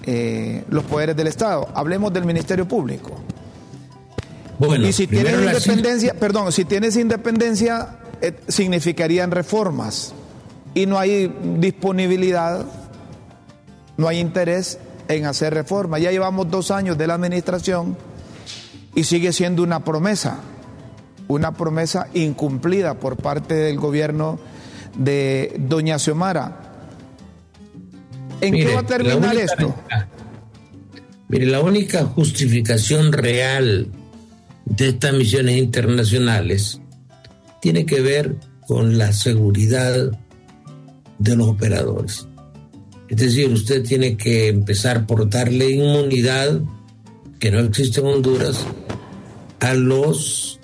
eh, 0.05 0.63
los 0.69 0.83
poderes 0.85 1.15
del 1.15 1.27
Estado. 1.27 1.67
Hablemos 1.73 2.13
del 2.13 2.25
Ministerio 2.25 2.67
Público. 2.67 3.11
Bueno, 4.57 4.87
y 4.87 4.91
si 4.93 5.07
tienes 5.07 5.33
independencia, 5.39 6.13
perdón, 6.15 6.51
si 6.51 6.65
tienes 6.65 6.97
independencia, 6.97 7.99
eh, 8.21 8.37
significarían 8.47 9.31
reformas. 9.31 10.13
Y 10.73 10.85
no 10.85 10.99
hay 10.99 11.33
disponibilidad, 11.57 12.65
no 13.97 14.07
hay 14.07 14.19
interés 14.19 14.77
en 15.09 15.25
hacer 15.25 15.53
reformas. 15.53 16.01
Ya 16.01 16.11
llevamos 16.11 16.49
dos 16.49 16.71
años 16.71 16.97
de 16.97 17.07
la 17.07 17.15
administración 17.15 17.97
y 18.95 19.03
sigue 19.03 19.33
siendo 19.33 19.63
una 19.63 19.83
promesa, 19.83 20.39
una 21.27 21.53
promesa 21.53 22.07
incumplida 22.13 22.93
por 22.93 23.17
parte 23.17 23.55
del 23.55 23.77
gobierno 23.77 24.39
de 24.97 25.55
doña 25.59 25.97
Xiomara. 25.99 26.61
¿En 28.39 28.53
qué 28.53 28.73
va 28.73 28.81
a 28.81 28.85
terminar 28.85 29.35
esto? 29.35 29.75
Mire, 31.27 31.47
la 31.47 31.61
única 31.61 32.05
justificación 32.05 33.11
real 33.11 33.87
de 34.65 34.89
estas 34.89 35.13
misiones 35.13 35.57
internacionales 35.57 36.79
tiene 37.61 37.85
que 37.85 38.01
ver 38.01 38.37
con 38.67 38.97
la 38.97 39.11
seguridad 39.11 40.11
de 41.17 41.35
los 41.35 41.47
operadores. 41.47 42.28
Es 43.09 43.17
decir, 43.17 43.49
usted 43.49 43.83
tiene 43.83 44.15
que 44.15 44.49
empezar 44.49 45.07
por 45.07 45.27
darle 45.29 45.71
inmunidad, 45.71 46.61
que 47.39 47.49
no 47.49 47.59
existe 47.59 48.01
en 48.01 48.07
Honduras, 48.07 48.65
a 49.59 49.73
los 49.73 50.59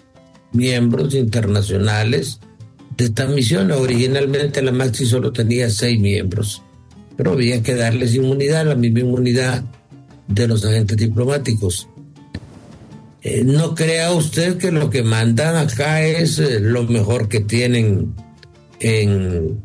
miembros 0.54 1.14
internacionales 1.16 2.40
de 2.96 3.06
estas 3.06 3.30
misiones. 3.30 3.78
Originalmente 3.78 4.62
la 4.62 4.72
Maxi 4.72 5.06
solo 5.06 5.32
tenía 5.32 5.70
seis 5.70 6.00
miembros, 6.00 6.62
pero 7.18 7.32
había 7.32 7.64
que 7.64 7.76
darles 7.76 8.14
inmunidad, 8.14 8.68
la 8.68 8.76
misma 8.76 9.00
inmunidad 9.00 9.64
de 10.28 10.48
los 10.48 10.64
agentes 10.66 10.98
diplomáticos. 10.98 11.88
Eh, 13.24 13.44
no 13.44 13.74
crea 13.74 14.12
usted 14.14 14.58
que 14.58 14.72
lo 14.72 14.92
que 14.92 15.02
mandan 15.02 15.56
acá 15.56 16.06
es 16.06 16.38
eh, 16.38 16.60
lo 16.60 16.84
mejor 16.84 17.28
que 17.28 17.40
tienen 17.40 18.14
en 18.80 19.64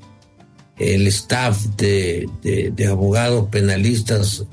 el 0.81 1.07
staff 1.07 1.59
de, 1.77 2.29
abogados 2.90 3.49
penalistas 3.51 4.45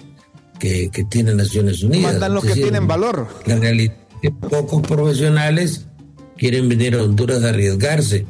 que, 0.60 0.90
que 0.92 1.04
tienen 1.06 1.38
Naciones 1.38 1.82
Unidas. 1.82 2.12
Mandan 2.14 2.34
los 2.34 2.46
que 2.46 2.54
tienen 2.54 2.88
valor. 2.88 3.28
La 3.46 3.56
realidad 3.56 3.96
es 4.16 4.20
que 4.22 4.32
pocos 4.32 4.82
profesionales 4.82 5.86
quieren 6.38 6.70
venir 6.70 6.96
a 6.96 7.04
Honduras 7.04 7.44
a 7.44 7.50
arriesgarse 7.50 8.26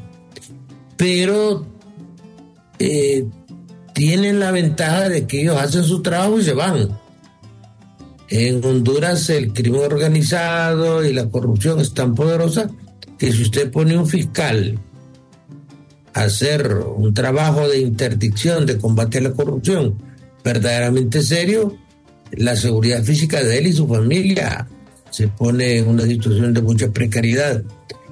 pero 0.97 1.65
eh, 2.79 3.25
tienen 3.93 4.39
la 4.39 4.51
ventaja 4.51 5.07
de 5.07 5.25
que 5.27 5.41
ellos 5.41 5.57
hacen 5.57 5.83
su 5.83 6.01
trabajo 6.01 6.39
y 6.39 6.43
se 6.43 6.53
van. 6.53 6.99
En 8.29 8.65
Honduras 8.65 9.29
el 9.29 9.53
crimen 9.53 9.81
organizado 9.81 11.05
y 11.05 11.13
la 11.13 11.29
corrupción 11.29 11.79
es 11.79 11.93
tan 11.93 12.13
poderosa 12.13 12.69
que 13.17 13.31
si 13.31 13.43
usted 13.43 13.71
pone 13.71 13.97
un 13.97 14.07
fiscal 14.07 14.77
hacer 16.23 16.75
un 16.95 17.13
trabajo 17.13 17.67
de 17.67 17.79
interdicción, 17.79 18.65
de 18.65 18.77
combate 18.77 19.19
a 19.19 19.21
la 19.21 19.31
corrupción 19.31 19.95
verdaderamente 20.47 21.21
serio, 21.21 21.77
la 22.31 22.55
seguridad 22.55 23.03
física 23.03 23.43
de 23.43 23.57
él 23.57 23.67
y 23.67 23.73
su 23.73 23.87
familia 23.87 24.67
se 25.09 25.27
pone 25.27 25.79
en 25.79 25.87
una 25.89 26.03
situación 26.03 26.53
de 26.53 26.61
mucha 26.61 26.89
precariedad. 26.89 27.63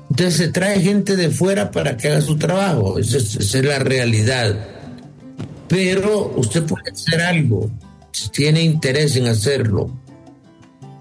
Entonces 0.10 0.36
se 0.36 0.48
trae 0.50 0.82
gente 0.82 1.16
de 1.16 1.30
fuera 1.30 1.72
para 1.72 1.96
que 1.96 2.10
haga 2.10 2.22
su 2.22 2.38
trabajo, 2.38 3.00
esa 3.00 3.18
es, 3.18 3.64
la 3.64 3.80
realidad. 3.80 4.68
Pero 5.70 6.34
usted 6.36 6.64
puede 6.64 6.92
hacer 6.92 7.22
algo, 7.22 7.72
si 8.12 8.30
tiene 8.30 8.62
interés 8.64 9.16
en 9.16 9.28
hacerlo, 9.28 9.90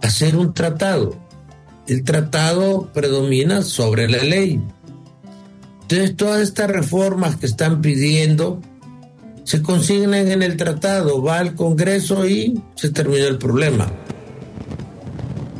hacer 0.02 0.36
un 0.36 0.54
tratado. 0.54 1.16
El 1.86 2.02
tratado 2.04 2.90
predomina 2.94 3.62
sobre 3.62 4.08
la 4.08 4.22
ley. 4.22 4.60
Entonces 5.84 6.16
todas 6.16 6.40
estas 6.40 6.70
reformas 6.70 7.36
que 7.36 7.44
están 7.44 7.82
pidiendo 7.82 8.62
se 9.44 9.60
consignan 9.60 10.28
en 10.28 10.42
el 10.42 10.56
tratado, 10.56 11.22
va 11.22 11.38
al 11.38 11.54
Congreso 11.54 12.26
y 12.26 12.58
se 12.74 12.88
terminó 12.90 13.26
el 13.26 13.36
problema. 13.36 13.92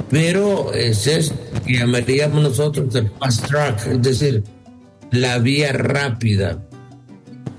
Pero 0.08 0.72
es 0.72 1.32
que 1.66 1.74
llamaríamos 1.74 2.42
nosotros 2.42 2.94
el 2.94 3.10
fast 3.10 3.46
track, 3.46 3.86
es 3.86 4.02
decir, 4.02 4.44
la 5.10 5.38
vía 5.38 5.74
rápida. 5.74 6.66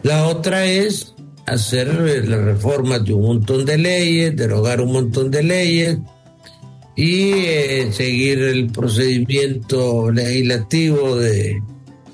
La 0.02 0.26
otra 0.26 0.66
es 0.66 1.14
hacer 1.46 1.88
las 2.28 2.42
reformas 2.42 3.06
de 3.06 3.14
un 3.14 3.22
montón 3.22 3.64
de 3.64 3.78
leyes, 3.78 4.36
derogar 4.36 4.82
un 4.82 4.92
montón 4.92 5.30
de 5.30 5.44
leyes 5.44 5.98
y 6.96 7.32
eh, 7.34 7.90
seguir 7.92 8.42
el 8.42 8.72
procedimiento 8.72 10.10
legislativo 10.12 11.18
de, 11.18 11.62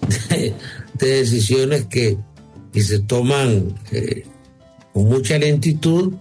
de, 0.30 0.54
decisiones 0.98 1.86
que, 1.86 2.18
que, 2.72 2.82
se 2.82 3.00
toman 3.00 3.74
eh, 3.92 4.26
con 4.94 5.06
mucha 5.06 5.38
lentitud 5.38 6.14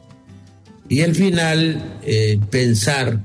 y 0.89 1.03
al 1.03 1.15
final 1.15 2.01
eh, 2.03 2.39
pensar 2.51 3.21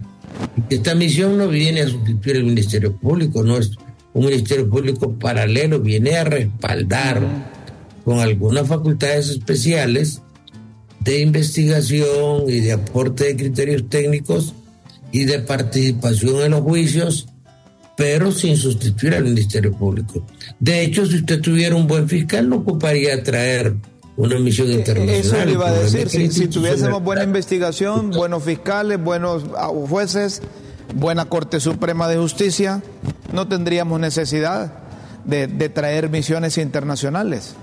esta 0.69 0.95
misión 0.95 1.37
no 1.37 1.47
viene 1.47 1.81
a 1.81 1.87
sustituir 1.87 2.37
el 2.37 2.45
Ministerio 2.45 2.95
Público, 2.95 3.43
no 3.43 3.57
es 3.57 3.71
un 4.13 4.25
Ministerio 4.25 4.69
Público 4.69 5.13
paralelo, 5.13 5.79
viene 5.79 6.15
a 6.15 6.23
respaldar 6.23 7.21
con 8.03 8.19
algunas 8.19 8.67
facultades 8.67 9.29
especiales 9.29 10.21
de 10.99 11.21
investigación 11.21 12.43
y 12.47 12.59
de 12.61 12.73
aporte 12.73 13.25
de 13.25 13.35
criterios 13.35 13.89
técnicos 13.89 14.53
y 15.11 15.25
de 15.25 15.39
participación 15.39 16.41
en 16.41 16.51
los 16.51 16.61
juicios 16.61 17.27
pero 17.95 18.31
sin 18.31 18.57
sustituir 18.57 19.15
al 19.15 19.23
Ministerio 19.23 19.71
Público. 19.71 20.25
De 20.59 20.83
hecho, 20.83 21.05
si 21.05 21.17
usted 21.17 21.41
tuviera 21.41 21.75
un 21.75 21.87
buen 21.87 22.07
fiscal, 22.09 22.49
no 22.49 22.57
ocuparía 22.57 23.21
traer 23.23 23.75
una 24.17 24.39
misión 24.39 24.69
eh, 24.69 24.73
internacional. 24.73 25.19
Eso 25.19 25.45
le 25.45 25.51
iba 25.51 25.69
a 25.69 25.73
decir, 25.73 26.31
si, 26.31 26.47
tuviésemos 26.47 27.03
buena 27.03 27.23
investigación, 27.23 28.11
buenos 28.11 28.43
fiscales, 28.43 29.01
buenos 29.01 29.43
ah, 29.57 29.67
jueces, 29.67 30.41
buena 30.93 31.25
Corte 31.25 31.59
Suprema 31.59 32.07
de 32.07 32.17
Justicia, 32.17 32.81
no 33.33 33.47
tendríamos 33.47 33.99
necesidad 33.99 34.85
de, 35.25 35.47
traer 35.69 36.09
misiones 36.09 36.57
internacionales. 36.57 37.55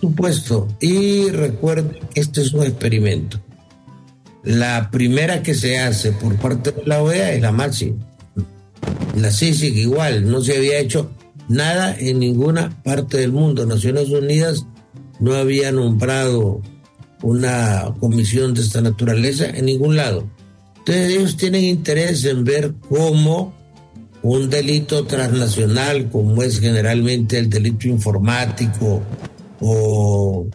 Supuesto, 0.00 0.68
y 0.80 1.30
recuerde 1.30 2.00
que 2.12 2.20
este 2.20 2.42
es 2.42 2.52
un 2.52 2.64
experimento. 2.64 3.40
La 4.42 4.90
primera 4.90 5.42
que 5.42 5.54
se 5.54 5.78
hace 5.78 6.10
por 6.10 6.34
parte 6.36 6.72
de 6.72 6.82
la 6.84 7.00
OEA 7.00 7.32
es 7.32 7.42
la 7.42 7.52
máxima. 7.52 8.11
La 9.16 9.30
CICIG 9.30 9.76
igual, 9.76 10.30
no 10.30 10.42
se 10.42 10.56
había 10.56 10.78
hecho 10.78 11.10
nada 11.48 11.94
en 11.98 12.18
ninguna 12.18 12.82
parte 12.82 13.18
del 13.18 13.32
mundo. 13.32 13.66
Naciones 13.66 14.08
Unidas 14.08 14.66
no 15.20 15.34
había 15.34 15.70
nombrado 15.70 16.60
una 17.22 17.94
comisión 18.00 18.54
de 18.54 18.62
esta 18.62 18.80
naturaleza 18.80 19.46
en 19.46 19.66
ningún 19.66 19.96
lado. 19.96 20.28
Entonces 20.78 21.14
ellos 21.14 21.36
tienen 21.36 21.64
interés 21.64 22.24
en 22.24 22.44
ver 22.44 22.74
cómo 22.88 23.54
un 24.22 24.50
delito 24.50 25.04
transnacional, 25.04 26.10
como 26.10 26.42
es 26.42 26.60
generalmente 26.60 27.38
el 27.38 27.50
delito 27.50 27.88
informático 27.88 29.02
o 29.60 30.46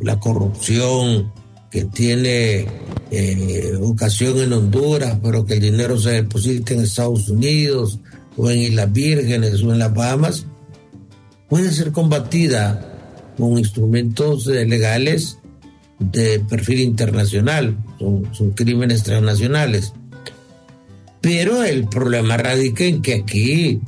la 0.00 0.18
corrupción 0.18 1.32
que 1.70 1.84
tiene 1.84 2.66
eh, 3.10 3.72
ocasión 3.80 4.38
en 4.38 4.52
Honduras, 4.52 5.18
pero 5.22 5.44
que 5.44 5.54
el 5.54 5.60
dinero 5.60 5.98
se 5.98 6.10
deposita 6.10 6.74
en 6.74 6.80
Estados 6.80 7.28
Unidos 7.28 8.00
o 8.36 8.50
en 8.50 8.58
Islas 8.58 8.92
Vírgenes 8.92 9.62
o 9.62 9.72
en 9.72 9.78
las 9.78 9.94
Bahamas, 9.94 10.46
puede 11.48 11.70
ser 11.70 11.92
combatida 11.92 12.86
con 13.36 13.58
instrumentos 13.58 14.46
eh, 14.48 14.66
legales 14.66 15.38
de 15.98 16.40
perfil 16.40 16.80
internacional, 16.80 17.76
son, 17.98 18.50
crímenes 18.54 19.02
transnacionales. 19.02 19.92
Pero 21.20 21.62
el 21.62 21.86
problema 21.86 22.36
radica 22.38 22.84
en 22.84 23.02
que 23.02 23.14
aquí 23.14 23.80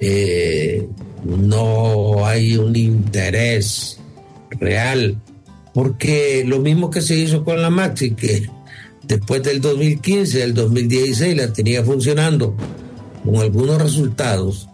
eh, 0.00 0.88
no 1.24 2.26
hay 2.26 2.56
un 2.56 2.74
interés 2.74 3.98
real, 4.58 5.20
porque 5.80 6.44
lo 6.46 6.58
mismo 6.58 6.90
que 6.90 7.00
se 7.00 7.16
hizo 7.16 7.42
con 7.42 7.62
la 7.62 7.70
Maxi, 7.70 8.10
que 8.10 8.50
después 9.02 9.42
del 9.42 9.62
2015, 9.62 10.38
del 10.40 10.52
2016 10.52 11.34
la 11.34 11.54
tenía 11.54 11.82
funcionando 11.82 12.54
con 13.24 13.36
algunos 13.36 13.80
resultados, 13.80 14.68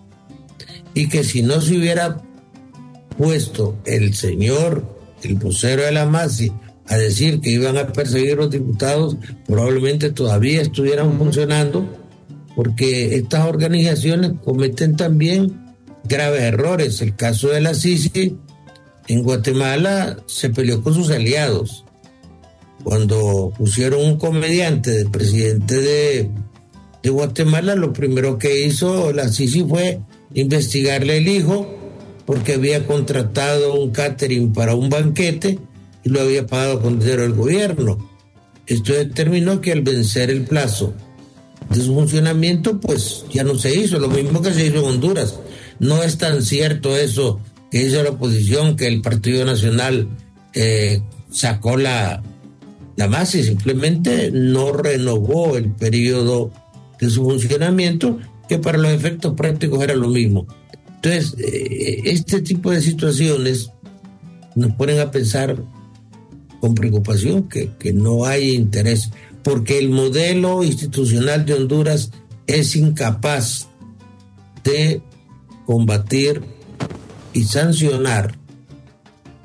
y 0.94 1.08
que 1.08 1.22
si 1.22 1.42
no 1.42 1.60
se 1.60 1.78
hubiera 1.78 2.20
puesto 3.16 3.76
el 3.84 4.14
señor, 4.14 4.84
el 5.22 5.36
vocero 5.36 5.84
de 5.84 5.92
la 5.92 6.06
MASI, 6.06 6.50
a 6.88 6.96
decir 6.96 7.40
que 7.40 7.50
iban 7.50 7.78
a 7.78 7.92
perseguir 7.92 8.38
los 8.38 8.50
diputados, 8.50 9.16
probablemente 9.46 10.10
todavía 10.10 10.60
estuvieran 10.60 11.16
funcionando, 11.18 11.88
porque 12.56 13.14
estas 13.14 13.46
organizaciones 13.46 14.32
cometen 14.44 14.96
también 14.96 15.72
graves 16.02 16.42
errores. 16.42 17.00
El 17.00 17.14
caso 17.14 17.50
de 17.50 17.60
la 17.60 17.74
Sisi 17.74 18.40
en 19.08 19.22
Guatemala 19.22 20.18
se 20.26 20.50
peleó 20.50 20.82
con 20.82 20.94
sus 20.94 21.10
aliados. 21.10 21.84
Cuando 22.82 23.52
pusieron 23.56 24.04
un 24.04 24.18
comediante 24.18 24.90
de 24.90 25.06
presidente 25.06 25.80
de, 25.80 26.30
Guatemala, 27.08 27.76
lo 27.76 27.92
primero 27.92 28.36
que 28.36 28.66
hizo 28.66 29.12
la 29.12 29.28
Sisi 29.28 29.62
fue 29.62 30.00
investigarle 30.34 31.18
el 31.18 31.28
hijo 31.28 31.72
porque 32.24 32.54
había 32.54 32.84
contratado 32.84 33.74
un 33.74 33.90
catering 33.90 34.52
para 34.52 34.74
un 34.74 34.88
banquete 34.88 35.60
y 36.02 36.08
lo 36.08 36.20
había 36.20 36.46
pagado 36.46 36.82
con 36.82 36.98
dinero 36.98 37.22
del 37.22 37.34
gobierno. 37.34 38.10
Esto 38.66 38.92
determinó 38.92 39.60
que 39.60 39.70
al 39.70 39.82
vencer 39.82 40.30
el 40.30 40.46
plazo 40.46 40.94
de 41.70 41.80
su 41.80 41.94
funcionamiento, 41.94 42.80
pues 42.80 43.24
ya 43.32 43.44
no 43.44 43.56
se 43.56 43.76
hizo, 43.76 44.00
lo 44.00 44.08
mismo 44.08 44.42
que 44.42 44.52
se 44.52 44.66
hizo 44.66 44.78
en 44.78 44.84
Honduras. 44.84 45.38
No 45.78 46.02
es 46.02 46.18
tan 46.18 46.42
cierto 46.42 46.96
eso 46.96 47.40
que 47.76 47.84
hizo 47.84 48.02
la 48.02 48.08
oposición, 48.08 48.74
que 48.74 48.86
el 48.86 49.02
Partido 49.02 49.44
Nacional 49.44 50.08
eh, 50.54 51.02
sacó 51.30 51.76
la, 51.76 52.22
la 52.96 53.22
y 53.22 53.42
simplemente 53.42 54.30
no 54.32 54.72
renovó 54.72 55.58
el 55.58 55.72
periodo 55.72 56.50
de 56.98 57.10
su 57.10 57.22
funcionamiento, 57.22 58.18
que 58.48 58.58
para 58.58 58.78
los 58.78 58.90
efectos 58.92 59.34
prácticos 59.34 59.82
era 59.84 59.94
lo 59.94 60.08
mismo. 60.08 60.46
Entonces, 60.94 61.34
eh, 61.38 62.00
este 62.06 62.40
tipo 62.40 62.70
de 62.70 62.80
situaciones 62.80 63.70
nos 64.54 64.72
ponen 64.72 64.98
a 64.98 65.10
pensar 65.10 65.62
con 66.60 66.74
preocupación 66.74 67.46
que, 67.46 67.72
que 67.78 67.92
no 67.92 68.24
hay 68.24 68.54
interés, 68.54 69.10
porque 69.42 69.78
el 69.78 69.90
modelo 69.90 70.64
institucional 70.64 71.44
de 71.44 71.52
Honduras 71.52 72.10
es 72.46 72.74
incapaz 72.74 73.68
de 74.64 75.02
combatir 75.66 76.55
y 77.36 77.44
sancionar 77.44 78.34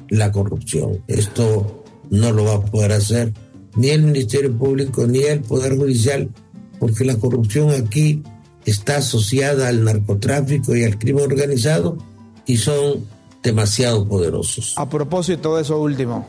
la 0.08 0.32
corrupción. 0.32 1.04
Esto 1.08 1.84
no 2.10 2.32
lo 2.32 2.46
va 2.46 2.56
a 2.56 2.62
poder 2.62 2.94
hacer 2.94 3.34
ni 3.76 3.90
el 3.90 4.04
Ministerio 4.04 4.58
Público 4.58 5.06
ni 5.06 5.20
el 5.20 5.42
Poder 5.42 5.76
Judicial, 5.76 6.30
porque 6.80 7.04
la 7.04 7.18
corrupción 7.18 7.72
aquí 7.72 8.24
está 8.66 8.98
asociada 8.98 9.68
al 9.68 9.84
narcotráfico 9.84 10.74
y 10.74 10.86
al 10.86 10.98
crimen 10.98 11.26
organizado 11.26 11.98
y 12.46 12.58
son 12.58 13.06
demasiado 13.44 14.08
poderosos. 14.08 14.74
A 14.78 14.90
propósito 14.90 15.58
de 15.58 15.64
eso 15.64 15.78
último, 15.82 16.26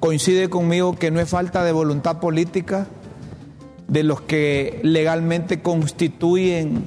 coincide 0.00 0.50
conmigo 0.50 0.98
que 0.98 1.10
no 1.10 1.20
es 1.20 1.28
falta 1.30 1.64
de 1.64 1.72
voluntad 1.72 2.20
política 2.20 2.86
de 3.86 4.02
los 4.02 4.20
que 4.20 4.78
legalmente 4.82 5.62
constituyen 5.62 6.84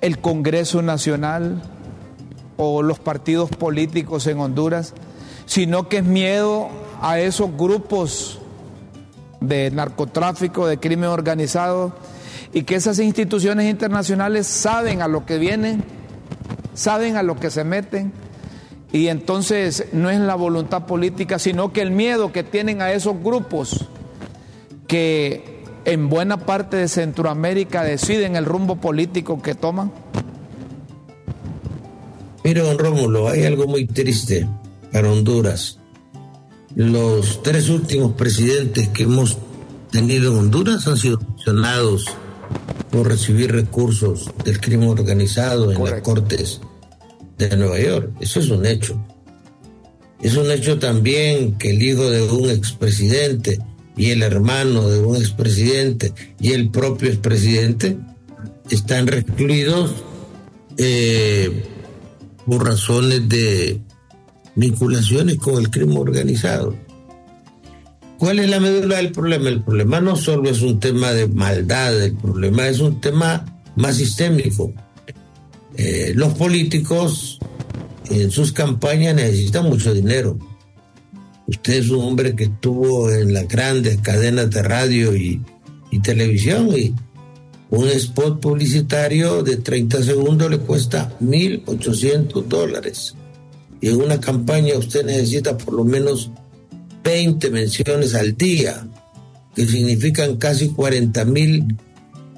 el 0.00 0.18
Congreso 0.20 0.80
Nacional 0.80 1.62
o 2.56 2.82
los 2.82 2.98
partidos 2.98 3.50
políticos 3.50 4.26
en 4.26 4.38
Honduras, 4.38 4.94
sino 5.46 5.88
que 5.88 5.98
es 5.98 6.04
miedo 6.04 6.68
a 7.00 7.20
esos 7.20 7.56
grupos 7.56 8.38
de 9.40 9.70
narcotráfico, 9.70 10.66
de 10.66 10.78
crimen 10.78 11.10
organizado, 11.10 11.92
y 12.52 12.62
que 12.62 12.76
esas 12.76 12.98
instituciones 12.98 13.70
internacionales 13.70 14.46
saben 14.46 15.02
a 15.02 15.08
lo 15.08 15.26
que 15.26 15.38
vienen, 15.38 15.84
saben 16.74 17.16
a 17.16 17.22
lo 17.22 17.36
que 17.36 17.50
se 17.50 17.64
meten, 17.64 18.12
y 18.92 19.08
entonces 19.08 19.86
no 19.92 20.10
es 20.10 20.20
la 20.20 20.36
voluntad 20.36 20.86
política, 20.86 21.38
sino 21.38 21.72
que 21.72 21.82
el 21.82 21.90
miedo 21.90 22.32
que 22.32 22.42
tienen 22.42 22.80
a 22.80 22.92
esos 22.92 23.22
grupos 23.22 23.86
que 24.86 25.62
en 25.84 26.08
buena 26.08 26.38
parte 26.38 26.76
de 26.76 26.88
Centroamérica 26.88 27.82
deciden 27.82 28.36
el 28.36 28.44
rumbo 28.44 28.76
político 28.76 29.42
que 29.42 29.54
toman. 29.54 29.92
Mire, 32.46 32.60
don 32.60 32.78
Rómulo, 32.78 33.28
hay 33.28 33.42
algo 33.42 33.66
muy 33.66 33.86
triste 33.86 34.46
para 34.92 35.10
Honduras. 35.10 35.80
Los 36.76 37.42
tres 37.42 37.68
últimos 37.68 38.12
presidentes 38.12 38.86
que 38.90 39.02
hemos 39.02 39.36
tenido 39.90 40.30
en 40.30 40.38
Honduras 40.38 40.86
han 40.86 40.96
sido 40.96 41.18
funcionados 41.18 42.04
por 42.92 43.08
recibir 43.08 43.50
recursos 43.50 44.30
del 44.44 44.60
crimen 44.60 44.90
organizado 44.90 45.72
en 45.72 45.82
las 45.82 46.00
cortes 46.02 46.60
de 47.36 47.56
Nueva 47.56 47.80
York. 47.80 48.12
Eso 48.20 48.38
es 48.38 48.48
un 48.48 48.64
hecho. 48.64 48.96
Es 50.22 50.36
un 50.36 50.48
hecho 50.48 50.78
también 50.78 51.58
que 51.58 51.70
el 51.70 51.82
hijo 51.82 52.08
de 52.08 52.22
un 52.30 52.48
expresidente 52.50 53.58
y 53.96 54.10
el 54.12 54.22
hermano 54.22 54.88
de 54.88 55.00
un 55.00 55.16
expresidente 55.16 56.12
y 56.38 56.52
el 56.52 56.70
propio 56.70 57.08
expresidente 57.08 57.98
están 58.70 59.08
recluidos 59.08 59.96
eh, 60.76 61.72
por 62.46 62.64
razones 62.64 63.28
de 63.28 63.80
vinculaciones 64.54 65.36
con 65.36 65.56
el 65.56 65.70
crimen 65.70 65.98
organizado. 65.98 66.74
¿Cuál 68.18 68.38
es 68.38 68.48
la 68.48 68.60
médula 68.60 68.96
del 68.96 69.12
problema? 69.12 69.48
El 69.50 69.62
problema 69.62 70.00
no 70.00 70.16
solo 70.16 70.48
es 70.48 70.62
un 70.62 70.80
tema 70.80 71.12
de 71.12 71.26
maldad, 71.26 72.02
el 72.02 72.16
problema 72.16 72.66
es 72.66 72.80
un 72.80 73.00
tema 73.00 73.44
más 73.76 73.96
sistémico. 73.96 74.72
Eh, 75.76 76.12
los 76.14 76.32
políticos 76.34 77.38
en 78.08 78.30
sus 78.30 78.52
campañas 78.52 79.14
necesitan 79.14 79.64
mucho 79.64 79.92
dinero. 79.92 80.38
Usted 81.46 81.74
es 81.74 81.90
un 81.90 82.04
hombre 82.04 82.34
que 82.34 82.44
estuvo 82.44 83.10
en 83.10 83.34
las 83.34 83.46
grandes 83.46 83.98
cadenas 83.98 84.50
de 84.50 84.62
radio 84.62 85.14
y, 85.14 85.42
y 85.90 86.00
televisión 86.00 86.70
y 86.76 86.94
un 87.70 87.88
spot 87.88 88.40
publicitario 88.40 89.42
de 89.42 89.56
30 89.56 90.02
segundos 90.02 90.50
le 90.50 90.58
cuesta 90.58 91.16
1.800 91.20 92.44
dólares. 92.44 93.14
Y 93.80 93.88
en 93.88 94.00
una 94.00 94.20
campaña 94.20 94.76
usted 94.76 95.04
necesita 95.04 95.56
por 95.56 95.74
lo 95.74 95.84
menos 95.84 96.30
20 97.02 97.50
menciones 97.50 98.14
al 98.14 98.36
día, 98.36 98.86
que 99.54 99.66
significan 99.66 100.36
casi 100.36 100.68
40 100.68 101.24
mil 101.24 101.76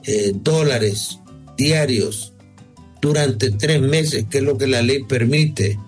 eh, 0.05 0.33
dólares 0.35 1.19
diarios 1.57 2.33
durante 3.01 3.51
tres 3.51 3.81
meses, 3.81 4.27
que 4.29 4.39
es 4.39 4.45
lo 4.45 4.57
que 4.57 4.67
la 4.67 4.83
ley 4.83 5.05
permite, 5.05 5.79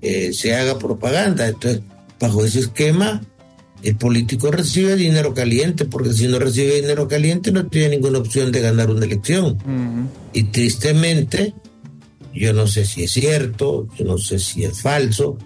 eh, 0.00 0.32
se 0.32 0.54
haga 0.54 0.78
propaganda. 0.78 1.48
Entonces, 1.48 1.82
bajo 2.20 2.44
ese 2.44 2.60
esquema, 2.60 3.22
el 3.82 3.96
político 3.96 4.50
recibe 4.50 4.96
dinero 4.96 5.34
caliente, 5.34 5.84
porque 5.84 6.12
si 6.12 6.26
no 6.26 6.38
recibe 6.38 6.80
dinero 6.80 7.06
caliente 7.06 7.52
no 7.52 7.66
tiene 7.66 7.96
ninguna 7.96 8.18
opción 8.18 8.50
de 8.50 8.60
ganar 8.60 8.90
una 8.90 9.04
elección. 9.04 9.56
Y 10.32 10.44
tristemente, 10.44 11.54
yo 12.34 12.52
no 12.52 12.66
sé 12.66 12.84
si 12.84 13.04
es 13.04 13.12
cierto, 13.12 13.88
yo 13.96 14.04
no 14.04 14.18
sé 14.18 14.38
si 14.38 14.64
es 14.64 14.82
falso, 14.82 15.38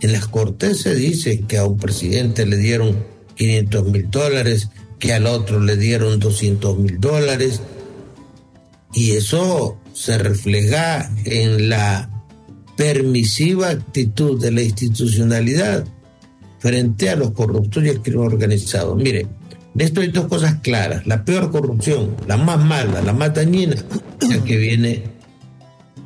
en 0.00 0.12
las 0.12 0.26
cortes 0.26 0.80
se 0.80 0.94
dice 0.94 1.44
que 1.46 1.58
a 1.58 1.64
un 1.64 1.78
presidente 1.78 2.44
le 2.44 2.56
dieron 2.56 3.04
500 3.36 3.86
mil 3.86 4.10
dólares, 4.10 4.68
que 4.98 5.12
al 5.12 5.26
otro 5.26 5.60
le 5.60 5.76
dieron 5.76 6.18
200 6.18 6.78
mil 6.78 6.98
dólares, 6.98 7.60
y 8.92 9.12
eso 9.12 9.78
se 9.92 10.18
refleja 10.18 11.10
en 11.24 11.68
la 11.68 12.10
permisiva 12.76 13.70
actitud 13.70 14.40
de 14.40 14.50
la 14.50 14.62
institucionalidad 14.62 15.86
frente 16.64 17.10
a 17.10 17.16
los 17.16 17.32
corruptos 17.32 17.84
y 17.84 17.90
el 17.90 18.00
crimen 18.00 18.24
organizado. 18.24 18.96
Mire, 18.96 19.26
de 19.74 19.84
esto 19.84 20.00
hay 20.00 20.08
dos 20.08 20.28
cosas 20.28 20.60
claras. 20.62 21.06
La 21.06 21.22
peor 21.22 21.50
corrupción, 21.50 22.16
la 22.26 22.38
más 22.38 22.58
mala, 22.58 23.02
la 23.02 23.12
más 23.12 23.34
dañina, 23.34 23.76
la 24.30 24.42
que 24.42 24.56
viene 24.56 25.02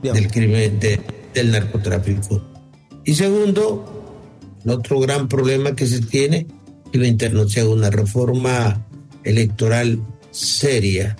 del 0.02 0.28
crimen 0.28 0.80
del 0.80 1.52
narcotráfico. 1.52 2.42
Y 3.04 3.14
segundo, 3.14 4.34
el 4.64 4.72
otro 4.72 4.98
gran 4.98 5.28
problema 5.28 5.76
que 5.76 5.86
se 5.86 6.00
tiene 6.00 6.48
es 6.92 7.00
mientras 7.00 7.52
sea 7.52 7.68
una 7.68 7.90
reforma 7.90 8.84
electoral 9.22 10.02
seria, 10.32 11.16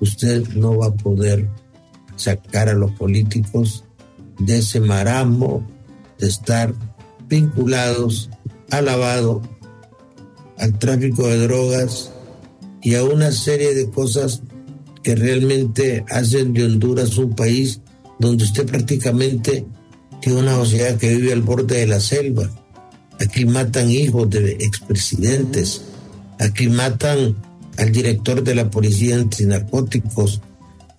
usted 0.00 0.44
no 0.56 0.76
va 0.78 0.86
a 0.88 0.94
poder 0.94 1.48
sacar 2.16 2.68
a 2.68 2.74
los 2.74 2.90
políticos 2.90 3.84
de 4.40 4.58
ese 4.58 4.80
marasmo 4.80 5.64
de 6.18 6.26
estar 6.26 6.74
vinculados 7.28 8.30
al 8.70 8.86
lavado, 8.86 9.42
al 10.58 10.78
tráfico 10.78 11.26
de 11.26 11.38
drogas 11.46 12.12
y 12.82 12.94
a 12.94 13.04
una 13.04 13.32
serie 13.32 13.74
de 13.74 13.90
cosas 13.90 14.42
que 15.02 15.14
realmente 15.14 16.04
hacen 16.08 16.52
de 16.52 16.64
Honduras 16.64 17.18
un 17.18 17.34
país 17.34 17.80
donde 18.18 18.44
usted 18.44 18.66
prácticamente 18.66 19.66
tiene 20.20 20.40
una 20.40 20.54
sociedad 20.56 20.96
que 20.96 21.14
vive 21.14 21.32
al 21.32 21.42
borde 21.42 21.80
de 21.80 21.86
la 21.86 22.00
selva. 22.00 22.50
Aquí 23.20 23.44
matan 23.44 23.90
hijos 23.90 24.30
de 24.30 24.52
expresidentes, 24.60 25.82
aquí 26.38 26.68
matan 26.68 27.36
al 27.76 27.92
director 27.92 28.42
de 28.42 28.54
la 28.54 28.70
policía 28.70 29.16
antinarcóticos, 29.16 30.40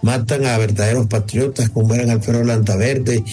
matan 0.02 0.46
a 0.46 0.58
verdaderos 0.58 1.08
patriotas 1.08 1.70
como 1.70 1.93
eran 1.93 2.10
Alfredo 2.10 2.43
Lantaverde 2.43 3.24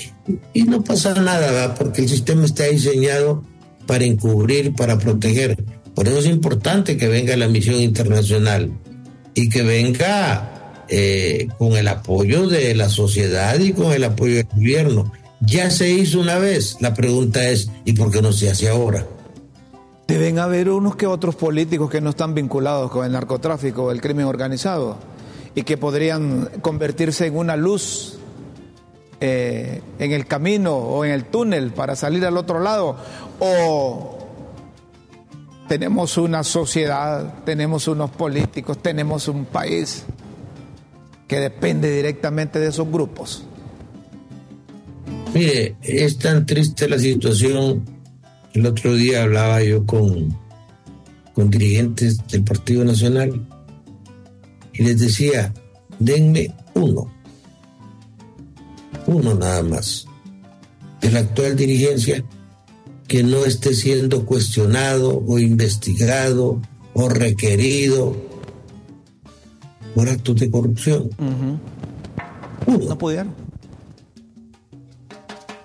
y 0.52 0.62
no 0.64 0.82
pasa 0.82 1.14
nada, 1.14 1.74
porque 1.74 2.02
el 2.02 2.08
sistema 2.08 2.44
está 2.44 2.64
diseñado 2.64 3.42
para 3.86 4.04
encubrir, 4.04 4.74
para 4.74 4.98
proteger. 4.98 5.62
Por 5.94 6.08
eso 6.08 6.18
es 6.18 6.26
importante 6.26 6.96
que 6.96 7.08
venga 7.08 7.36
la 7.36 7.48
misión 7.48 7.76
internacional 7.76 8.72
y 9.34 9.48
que 9.48 9.62
venga 9.62 10.84
eh, 10.88 11.48
con 11.58 11.72
el 11.72 11.88
apoyo 11.88 12.48
de 12.48 12.74
la 12.74 12.88
sociedad 12.88 13.58
y 13.58 13.72
con 13.72 13.92
el 13.92 14.04
apoyo 14.04 14.36
del 14.36 14.46
gobierno. 14.54 15.12
Ya 15.40 15.70
se 15.70 15.90
hizo 15.90 16.20
una 16.20 16.38
vez, 16.38 16.76
la 16.80 16.94
pregunta 16.94 17.48
es, 17.48 17.70
¿y 17.84 17.92
por 17.94 18.10
qué 18.10 18.22
no 18.22 18.32
se 18.32 18.48
hace 18.48 18.68
ahora? 18.68 19.06
Deben 20.06 20.38
haber 20.38 20.68
unos 20.68 20.94
que 20.94 21.06
otros 21.06 21.34
políticos 21.34 21.90
que 21.90 22.00
no 22.00 22.10
están 22.10 22.34
vinculados 22.34 22.90
con 22.90 23.04
el 23.04 23.12
narcotráfico 23.12 23.84
o 23.84 23.90
el 23.90 24.00
crimen 24.00 24.26
organizado 24.26 25.11
y 25.54 25.62
que 25.62 25.76
podrían 25.76 26.46
convertirse 26.60 27.26
en 27.26 27.36
una 27.36 27.56
luz 27.56 28.18
eh, 29.20 29.82
en 29.98 30.12
el 30.12 30.26
camino 30.26 30.76
o 30.76 31.04
en 31.04 31.12
el 31.12 31.26
túnel 31.26 31.72
para 31.72 31.94
salir 31.94 32.24
al 32.24 32.36
otro 32.36 32.60
lado. 32.60 32.96
O 33.38 34.18
tenemos 35.68 36.18
una 36.18 36.42
sociedad, 36.42 37.44
tenemos 37.44 37.86
unos 37.88 38.10
políticos, 38.10 38.82
tenemos 38.82 39.28
un 39.28 39.44
país 39.44 40.04
que 41.28 41.38
depende 41.38 41.94
directamente 41.94 42.58
de 42.58 42.68
esos 42.68 42.90
grupos. 42.90 43.44
Mire, 45.32 45.76
es 45.82 46.18
tan 46.18 46.44
triste 46.44 46.88
la 46.88 46.98
situación 46.98 47.84
el 48.54 48.66
otro 48.66 48.94
día 48.94 49.22
hablaba 49.22 49.62
yo 49.62 49.86
con, 49.86 50.36
con 51.32 51.48
dirigentes 51.48 52.18
del 52.28 52.44
Partido 52.44 52.84
Nacional 52.84 53.40
y 54.74 54.82
les 54.82 55.00
decía, 55.00 55.52
denme 55.98 56.54
uno, 56.74 57.12
uno 59.06 59.34
nada 59.34 59.62
más, 59.62 60.06
de 61.00 61.10
la 61.10 61.20
actual 61.20 61.56
dirigencia 61.56 62.24
que 63.08 63.22
no 63.22 63.44
esté 63.44 63.74
siendo 63.74 64.24
cuestionado 64.24 65.22
o 65.26 65.38
investigado 65.38 66.60
o 66.94 67.08
requerido 67.08 68.16
por 69.94 70.08
actos 70.08 70.36
de 70.36 70.50
corrupción. 70.50 71.10
No 72.66 72.96
pudieron. 72.96 73.34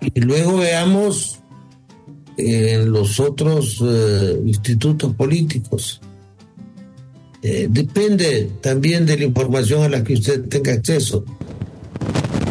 Y 0.02 0.20
luego 0.22 0.58
veamos 0.58 1.40
en 2.38 2.92
los 2.92 3.20
otros 3.20 3.82
eh, 3.84 4.42
institutos 4.46 5.14
políticos. 5.14 6.02
Eh, 7.42 7.68
depende 7.70 8.50
también 8.62 9.06
de 9.06 9.18
la 9.18 9.26
información 9.26 9.84
a 9.84 9.90
la 9.90 10.04
que 10.04 10.14
usted 10.14 10.48
tenga 10.48 10.74
acceso. 10.74 11.24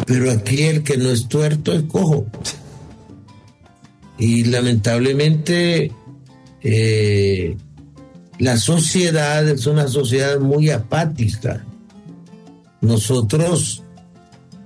Pero 0.05 0.31
aquí 0.31 0.63
el 0.63 0.83
que 0.83 0.97
no 0.97 1.09
es 1.09 1.27
tuerto 1.27 1.73
es 1.73 1.83
cojo. 1.83 2.25
Y 4.17 4.45
lamentablemente 4.45 5.91
eh, 6.63 7.57
la 8.39 8.57
sociedad 8.57 9.47
es 9.47 9.67
una 9.67 9.87
sociedad 9.87 10.39
muy 10.39 10.69
apática. 10.69 11.65
Nosotros 12.81 13.83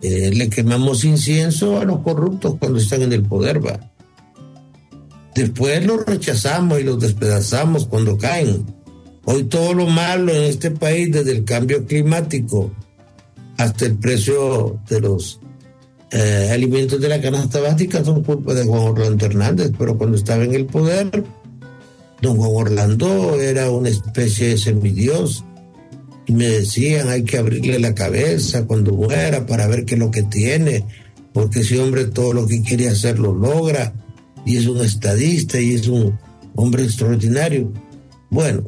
le 0.02 0.50
quemamos 0.50 1.04
incienso 1.04 1.80
a 1.80 1.86
los 1.86 2.00
corruptos 2.00 2.56
cuando 2.60 2.80
están 2.80 3.04
en 3.04 3.14
el 3.14 3.22
poder, 3.22 3.64
va 3.64 3.92
Después 5.36 5.86
los 5.86 6.06
rechazamos 6.06 6.80
y 6.80 6.84
los 6.84 7.00
despedazamos 7.00 7.86
cuando 7.86 8.18
caen. 8.18 8.66
Hoy 9.26 9.44
todo 9.44 9.74
lo 9.74 9.88
malo 9.88 10.34
en 10.34 10.44
este 10.44 10.72
país, 10.72 11.12
desde 11.12 11.32
el 11.32 11.44
cambio 11.44 11.86
climático 11.86 12.72
hasta 13.58 13.86
el 13.86 13.96
precio 13.98 14.80
de 14.90 15.00
los 15.00 15.40
eh, 16.12 16.50
alimentos 16.52 17.00
de 17.00 17.08
la 17.08 17.22
canasta 17.22 17.60
básica, 17.60 18.04
son 18.04 18.24
culpa 18.24 18.54
de 18.54 18.66
Juan 18.66 18.82
Orlando 18.82 19.26
Hernández. 19.26 19.72
Pero 19.78 19.98
cuando 19.98 20.18
estaba 20.18 20.44
en 20.44 20.56
el 20.56 20.66
poder, 20.66 21.24
don 22.22 22.38
Juan 22.38 22.68
Orlando 22.68 23.40
era 23.40 23.70
una 23.70 23.90
especie 23.90 24.50
de 24.50 24.58
semidios. 24.58 25.46
Y 26.26 26.34
me 26.34 26.48
decían, 26.48 27.10
hay 27.10 27.24
que 27.24 27.38
abrirle 27.38 27.80
la 27.80 27.94
cabeza 27.94 28.66
cuando 28.66 28.94
muera 28.94 29.46
para 29.46 29.68
ver 29.68 29.86
qué 29.86 29.96
es 29.96 30.00
lo 30.00 30.12
que 30.12 30.24
tiene, 30.24 30.86
porque 31.34 31.60
ese 31.60 31.80
hombre 31.80 32.06
todo 32.06 32.34
lo 32.34 32.48
que 32.48 32.62
quiere 32.62 32.88
hacer 32.90 33.20
lo 33.20 33.34
logra 33.34 33.94
y 34.46 34.58
es 34.58 34.68
un 34.68 34.82
estadista 34.82 35.60
y 35.60 35.74
es 35.74 35.88
un 35.88 36.18
hombre 36.56 36.84
extraordinario. 36.84 37.72
Bueno, 38.30 38.64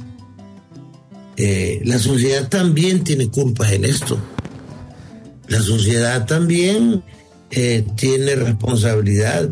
eh, 1.35 1.81
la 1.83 1.97
sociedad 1.99 2.47
también 2.49 3.03
tiene 3.03 3.27
culpa 3.27 3.71
en 3.71 3.85
esto. 3.85 4.17
La 5.47 5.61
sociedad 5.61 6.25
también 6.25 7.03
eh, 7.51 7.85
tiene 7.95 8.35
responsabilidad. 8.35 9.49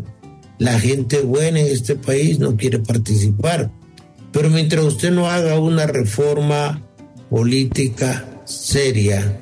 La 0.58 0.78
gente 0.78 1.20
buena 1.20 1.60
en 1.60 1.66
este 1.66 1.96
país 1.96 2.38
no 2.38 2.56
quiere 2.56 2.78
participar. 2.78 3.70
Pero 4.32 4.48
mientras 4.48 4.84
usted 4.84 5.10
no 5.10 5.28
haga 5.28 5.58
una 5.58 5.86
reforma 5.86 6.82
política 7.28 8.26
seria, 8.44 9.38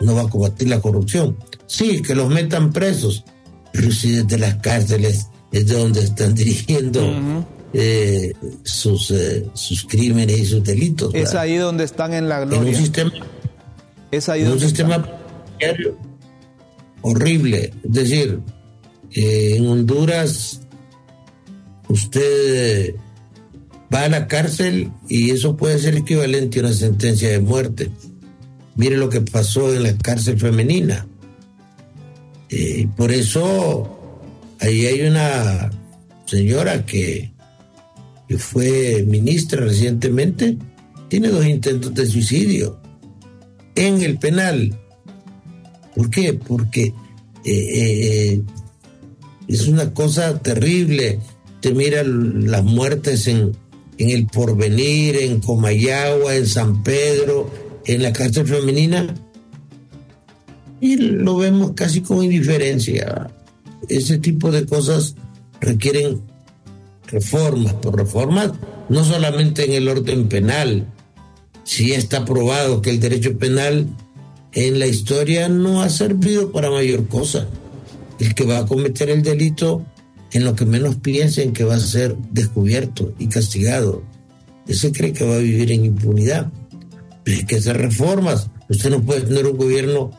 no 0.00 0.14
va 0.14 0.22
a 0.22 0.28
combatir 0.28 0.68
la 0.68 0.80
corrupción. 0.80 1.36
Sí, 1.66 2.02
que 2.02 2.14
los 2.14 2.28
metan 2.28 2.72
presos, 2.72 3.24
pero 3.72 3.90
si 3.90 4.12
desde 4.12 4.38
las 4.38 4.56
cárceles 4.56 5.26
es 5.52 5.66
donde 5.66 6.02
están 6.02 6.34
dirigiendo 6.34 7.46
eh, 7.72 8.32
sus, 8.64 9.10
eh, 9.10 9.46
sus 9.54 9.84
crímenes 9.84 10.38
y 10.38 10.44
sus 10.46 10.64
delitos. 10.64 11.14
Es 11.14 11.34
ahí 11.34 11.56
donde 11.56 11.84
están 11.84 12.14
en 12.14 12.28
la 12.28 12.40
gloria. 12.40 12.60
En 12.60 12.68
un 12.68 12.74
sistema, 12.74 13.12
es 14.10 14.28
ahí 14.28 14.42
un 14.42 14.60
sistema 14.60 15.06
horrible. 17.02 17.72
Es 17.84 17.92
decir, 17.92 18.40
eh, 19.12 19.56
en 19.56 19.66
Honduras 19.66 20.60
usted 21.88 22.94
va 23.92 24.04
a 24.04 24.08
la 24.08 24.28
cárcel 24.28 24.90
y 25.08 25.30
eso 25.30 25.56
puede 25.56 25.78
ser 25.78 25.96
equivalente 25.96 26.60
a 26.60 26.62
una 26.64 26.72
sentencia 26.72 27.28
de 27.30 27.40
muerte. 27.40 27.90
Mire 28.76 28.96
lo 28.96 29.08
que 29.08 29.20
pasó 29.20 29.74
en 29.74 29.82
la 29.82 29.96
cárcel 29.96 30.38
femenina. 30.38 31.06
Eh, 32.48 32.88
por 32.96 33.12
eso 33.12 34.20
ahí 34.60 34.86
hay 34.86 35.02
una 35.02 35.70
señora 36.26 36.84
que, 36.86 37.32
que 38.30 38.38
fue 38.38 39.04
ministra 39.08 39.64
recientemente, 39.64 40.56
tiene 41.08 41.30
dos 41.30 41.44
intentos 41.44 41.92
de 41.92 42.06
suicidio. 42.06 42.78
en 43.74 44.02
el 44.02 44.18
penal. 44.20 44.78
¿Por 45.96 46.10
qué? 46.10 46.34
Porque 46.34 46.94
eh, 47.44 48.40
es 49.48 49.66
una 49.66 49.92
cosa 49.92 50.38
terrible. 50.38 51.18
Te 51.60 51.74
mira 51.74 52.04
las 52.04 52.62
muertes 52.62 53.26
en, 53.26 53.56
en 53.98 54.10
el 54.10 54.28
Porvenir, 54.28 55.16
en 55.16 55.40
Comayagua, 55.40 56.36
en 56.36 56.46
San 56.46 56.84
Pedro, 56.84 57.50
en 57.84 58.00
la 58.00 58.12
cárcel 58.12 58.46
femenina. 58.46 59.12
Y 60.80 60.98
lo 60.98 61.36
vemos 61.38 61.72
casi 61.74 62.00
con 62.00 62.22
indiferencia. 62.22 63.28
Ese 63.88 64.18
tipo 64.18 64.52
de 64.52 64.66
cosas 64.66 65.16
requieren 65.60 66.29
reformas, 67.10 67.74
por 67.74 67.96
reformas 67.96 68.52
no 68.90 69.04
solamente 69.04 69.64
en 69.64 69.72
el 69.72 69.88
orden 69.88 70.28
penal. 70.28 70.86
Si 71.64 71.92
está 71.92 72.24
probado 72.24 72.82
que 72.82 72.90
el 72.90 73.00
derecho 73.00 73.38
penal 73.38 73.86
en 74.52 74.78
la 74.80 74.86
historia 74.86 75.48
no 75.48 75.80
ha 75.80 75.88
servido 75.88 76.50
para 76.50 76.70
mayor 76.70 77.06
cosa. 77.06 77.46
El 78.18 78.34
que 78.34 78.44
va 78.44 78.58
a 78.58 78.66
cometer 78.66 79.08
el 79.08 79.22
delito 79.22 79.86
en 80.32 80.44
lo 80.44 80.54
que 80.54 80.66
menos 80.66 80.96
piensen 80.96 81.52
que 81.52 81.64
va 81.64 81.76
a 81.76 81.80
ser 81.80 82.16
descubierto 82.32 83.14
y 83.18 83.28
castigado. 83.28 84.02
Ese 84.66 84.92
cree 84.92 85.12
que 85.12 85.24
va 85.24 85.36
a 85.36 85.38
vivir 85.38 85.70
en 85.72 85.84
impunidad. 85.84 86.50
hay 87.26 87.44
que 87.44 87.56
hacer 87.56 87.76
reformas. 87.76 88.50
Usted 88.68 88.90
no 88.90 89.02
puede 89.02 89.22
tener 89.22 89.46
un 89.46 89.56
gobierno 89.56 90.10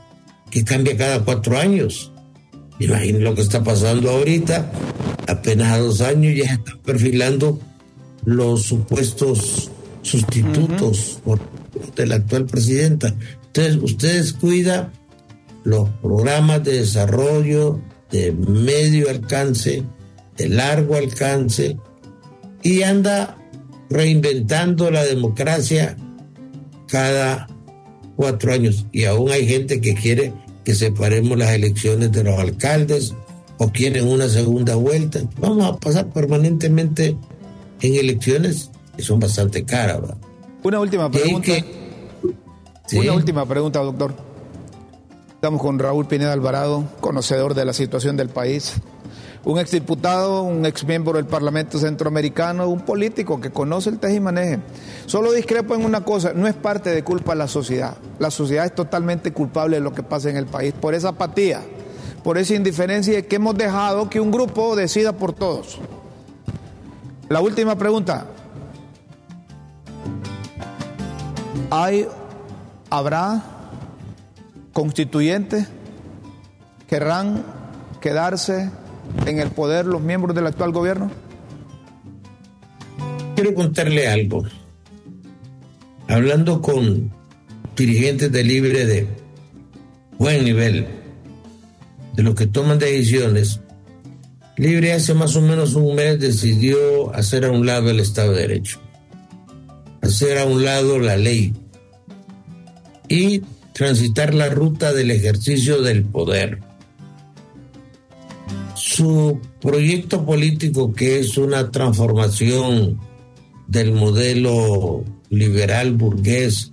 que 0.50 0.64
cambie 0.64 0.96
cada 0.96 1.24
cuatro 1.24 1.58
años. 1.58 2.12
Imaginen 2.80 3.24
lo 3.24 3.36
que 3.36 3.42
está 3.42 3.64
pasando 3.64 4.10
ahorita. 4.10 4.72
Apenas 5.32 5.72
a 5.72 5.78
dos 5.78 6.02
años 6.02 6.36
ya 6.36 6.52
está 6.52 6.78
perfilando 6.84 7.58
los 8.26 8.64
supuestos 8.64 9.72
sustitutos 10.02 11.22
de 11.96 12.06
la 12.06 12.16
actual 12.16 12.48
presidenta. 12.48 13.16
Entonces, 13.46 13.78
ustedes 13.82 14.34
cuidan 14.34 14.92
los 15.64 15.88
programas 16.02 16.66
de 16.66 16.80
desarrollo 16.80 17.80
de 18.12 18.34
medio 18.34 19.10
alcance, 19.10 19.84
de 20.36 20.50
largo 20.50 20.96
alcance, 20.96 21.78
y 22.62 22.82
anda 22.82 23.38
reinventando 23.90 24.92
la 24.92 25.06
democracia 25.06 25.96
cada 26.90 27.48
cuatro 28.18 28.52
años. 28.52 28.86
Y 28.92 29.06
aún 29.06 29.32
hay 29.32 29.48
gente 29.48 29.80
que 29.80 29.94
quiere 29.94 30.34
que 30.66 30.76
separemos 30.76 31.38
las 31.38 31.52
elecciones 31.52 32.12
de 32.12 32.26
los 32.26 32.38
alcaldes 32.38 33.14
o 33.64 33.72
quieren 33.72 34.07
una 34.07 34.28
segunda 34.28 34.74
vuelta. 34.76 35.20
Vamos 35.39 35.64
a 35.68 35.78
pasar 35.78 36.07
permanentemente 36.07 37.16
en 37.80 37.95
elecciones 37.95 38.72
que 38.97 39.03
son 39.03 39.20
bastante 39.20 39.64
caras. 39.64 39.99
Una 40.64 40.80
última 40.80 41.12
pregunta. 41.12 41.51
Una 42.93 43.14
última 43.14 43.45
pregunta, 43.45 43.80
doctor. 43.80 44.16
Estamos 45.36 45.62
con 45.62 45.78
Raúl 45.78 46.07
Pineda 46.07 46.34
Alvarado, 46.34 46.86
conocedor 47.01 47.53
de 47.53 47.66
la 47.66 47.74
situación 47.74 48.18
del 48.18 48.30
país 48.30 48.74
un 49.43 49.57
exdiputado, 49.57 50.43
un 50.43 50.66
exmiembro 50.66 51.14
del 51.14 51.26
Parlamento 51.26 51.80
Centroamericano, 51.80 52.68
un 52.70 52.82
político 52.82 53.41
que 53.41 53.49
conoce 53.49 53.89
el 53.89 53.97
tejimaneje. 53.97 54.59
Solo 55.07 55.32
discrepo 55.32 55.74
en 55.74 55.84
una 55.84 56.03
cosa, 56.03 56.34
no 56.34 56.47
es 56.47 56.53
parte 56.53 56.91
de 56.91 57.03
culpa 57.03 57.32
de 57.32 57.39
la 57.39 57.47
sociedad. 57.47 57.97
La 58.20 58.30
sociedad 58.30 58.66
es 58.66 58.76
totalmente 58.76 59.34
culpable 59.34 59.78
de 59.78 59.82
lo 59.82 59.93
que 59.93 60.03
pasa 60.03 60.30
en 60.30 60.38
el 60.38 60.45
país, 60.45 60.74
por 60.80 60.93
esa 60.93 61.09
apatía, 61.09 61.62
por 62.24 62.38
esa 62.38 62.56
indiferencia 62.56 63.22
que 63.24 63.38
hemos 63.38 63.56
dejado 63.56 64.10
que 64.10 64.20
un 64.20 64.32
grupo 64.32 64.76
decida 64.76 65.14
por 65.14 65.34
todos. 65.34 65.80
La 67.30 67.42
última 67.42 67.78
pregunta. 67.78 68.28
¿Hay, 71.70 72.08
habrá 72.90 73.44
constituyentes? 74.74 75.68
¿Querrán 76.88 77.46
quedarse 78.02 78.70
en 79.26 79.40
el 79.40 79.50
poder 79.52 79.86
los 79.86 80.02
miembros 80.02 80.36
del 80.36 80.48
actual 80.48 80.72
gobierno? 80.72 81.10
Quiero 83.36 83.56
contarle 83.56 84.08
algo. 84.08 84.44
Hablando 86.10 86.62
con 86.62 87.10
dirigentes 87.78 88.32
de 88.32 88.44
Libre 88.44 88.86
de 88.86 89.08
buen 90.18 90.44
nivel, 90.44 91.01
de 92.16 92.24
los 92.24 92.36
que 92.36 92.47
toman 92.47 92.80
decisiones, 92.80 93.62
Libre 94.57 94.93
hace 94.93 95.14
más 95.14 95.36
o 95.36 95.41
menos 95.41 95.74
un 95.74 95.95
mes 95.95 96.20
decidió 96.20 97.16
hacer 97.16 97.45
a 97.45 97.51
un 97.51 97.66
lado 97.66 97.89
el 97.89 97.99
Estado 97.99 98.34
de 98.34 98.41
Derecho, 98.41 98.80
hacer 100.01 100.38
a 100.38 100.45
un 100.45 100.64
lado 100.64 100.99
la 100.99 101.18
ley 101.18 101.53
y 103.07 103.41
transitar 103.74 104.36
la 104.36 104.49
ruta 104.49 104.93
del 104.93 105.09
ejercicio 105.09 105.82
del 105.82 106.03
poder. 106.03 106.59
Su 108.76 109.39
proyecto 109.62 110.26
político, 110.26 110.93
que 110.93 111.20
es 111.20 111.38
una 111.38 111.72
transformación 111.72 112.99
del 113.68 113.93
modelo 113.93 115.03
liberal 115.30 115.93
burgués 115.93 116.72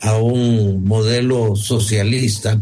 a 0.00 0.16
un 0.16 0.82
modelo 0.84 1.54
socialista, 1.54 2.60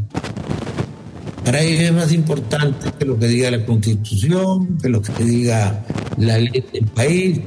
para 1.51 1.64
ellos 1.64 1.80
es 1.82 1.92
más 1.92 2.12
importante 2.12 2.92
que 2.96 3.05
lo 3.05 3.18
que 3.18 3.26
diga 3.26 3.51
la 3.51 3.66
constitución, 3.66 4.78
que 4.80 4.88
lo 4.88 5.03
que 5.03 5.12
diga 5.24 5.84
la 6.16 6.38
ley 6.38 6.64
del 6.72 6.86
país. 6.86 7.40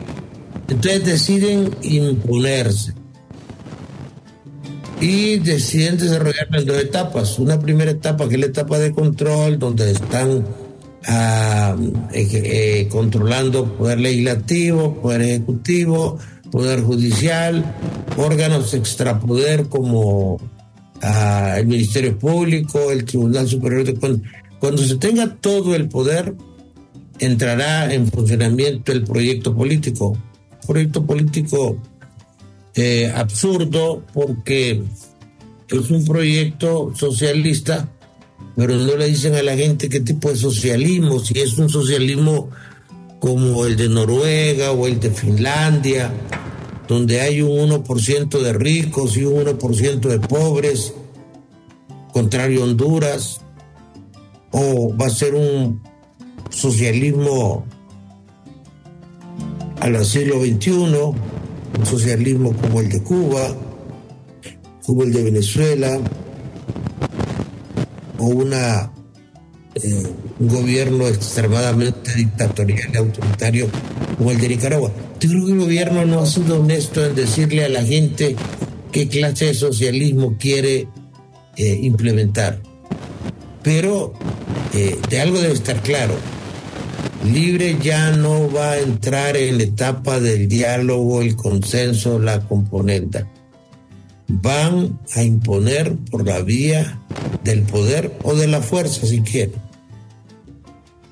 Entonces 0.68 1.06
deciden 1.06 1.70
imponerse 1.84 2.93
y 4.99 5.38
deciden 5.38 5.97
desarrollarlo 5.97 6.60
en 6.60 6.66
dos 6.66 6.82
etapas. 6.82 7.39
Una 7.39 7.58
primera 7.58 7.91
etapa 7.91 8.28
que 8.28 8.36
es 8.36 8.41
la 8.41 8.47
etapa 8.47 8.78
de 8.78 8.91
control, 8.91 9.58
donde 9.58 9.91
están 9.91 10.45
eh, 11.08 12.12
eh, 12.14 12.89
controlando 12.91 13.74
poder 13.74 14.01
legislativo, 14.01 14.95
poder 14.95 15.22
ejecutivo, 15.22 16.20
poder 16.51 16.82
judicial, 16.82 17.74
órganos 18.18 18.74
extrapoder 18.74 19.70
como 19.70 20.41
el 21.58 21.68
Ministerio 21.68 22.18
Público, 22.18 22.91
el 22.91 23.06
Tribunal 23.06 23.47
Superior 23.47 23.84
de 23.84 23.95
cuando, 23.95 24.24
cuando 24.60 24.84
se 24.84 24.95
tenga 24.95 25.36
todo 25.36 25.76
el 25.76 25.89
poder, 25.89 26.34
entrará 27.20 27.93
en 27.93 28.08
funcionamiento 28.08 28.91
el 28.91 29.04
proyecto 29.04 29.56
político. 29.56 30.18
Proyecto 30.66 31.06
político 31.06 31.78
eh, 32.76 33.12
absurdo 33.14 34.04
porque 34.14 34.82
es 35.70 35.89
un 35.91 36.06
proyecto 36.06 36.93
socialista 36.95 37.89
pero 38.56 38.78
no 38.78 38.95
le 38.95 39.08
dicen 39.08 39.36
a 39.36 39.41
la 39.41 39.56
gente 39.56 39.89
qué 39.89 39.99
tipo 39.99 40.30
de 40.30 40.36
socialismo, 40.36 41.20
si 41.20 41.39
es 41.39 41.58
un 41.58 41.70
socialismo 41.70 42.49
como 43.20 43.66
el 43.66 43.76
de 43.76 43.89
Noruega 43.89 44.72
o 44.72 44.86
el 44.86 44.99
de 44.99 45.10
Finlandia, 45.10 46.12
donde 46.94 47.22
hay 47.22 47.41
un 47.41 47.72
1% 47.72 48.39
de 48.39 48.54
ricos 48.54 49.18
y 49.18 49.26
un 49.26 49.46
1% 49.46 50.00
de 50.00 50.20
pobres, 50.20 50.94
contrario 52.12 52.62
a 52.62 52.66
Honduras, 52.66 53.41
o 54.52 54.96
va 54.96 55.08
a 55.08 55.10
ser 55.10 55.34
un 55.34 55.82
socialismo 56.52 57.66
al 59.80 60.06
siglo 60.06 60.39
XXI, 60.39 60.72
un 60.72 61.86
socialismo 61.86 62.54
como 62.54 62.80
el 62.82 62.89
de 62.89 63.02
Cuba, 63.02 63.56
como 64.86 65.02
el 65.02 65.14
de 65.14 65.24
Venezuela, 65.24 66.00
una, 68.20 68.91
eh, 69.74 70.04
un 70.39 70.48
gobierno 70.48 71.08
extremadamente 71.08 72.14
dictatorial 72.14 72.91
y 72.94 72.98
autoritario 72.98 73.68
como 74.16 74.30
el 74.30 74.39
de 74.39 74.48
Nicaragua. 74.48 74.91
Yo 75.24 75.30
creo 75.30 75.46
que 75.46 75.52
el 75.54 75.60
gobierno 75.60 76.06
no 76.06 76.20
ha 76.20 76.26
sido 76.26 76.60
honesto 76.60 77.06
en 77.06 77.16
decirle 77.16 77.64
a 77.64 77.70
la 77.70 77.82
gente 77.82 78.36
qué 78.92 79.08
clase 79.08 79.46
de 79.46 79.54
socialismo 79.54 80.36
quiere 80.38 80.90
eh, 81.56 81.80
implementar. 81.82 82.62
Pero 83.64 84.12
eh, 84.74 85.00
de 85.10 85.22
algo 85.22 85.40
debe 85.40 85.54
estar 85.54 85.82
claro. 85.82 86.16
Libre 87.24 87.78
ya 87.82 88.12
no 88.12 88.52
va 88.52 88.72
a 88.72 88.80
entrar 88.80 89.38
en 89.38 89.60
la 89.60 89.64
etapa 89.64 90.20
del 90.20 90.50
diálogo, 90.50 91.22
el 91.22 91.38
consenso, 91.38 92.20
la 92.20 92.42
componente 92.42 93.26
van 94.28 95.00
a 95.16 95.24
imponer 95.24 95.96
por 96.10 96.26
la 96.26 96.42
vía 96.42 97.00
del 97.44 97.62
poder 97.64 98.18
o 98.24 98.34
de 98.34 98.48
la 98.48 98.62
fuerza, 98.62 99.06
si 99.06 99.22
quieren, 99.22 99.56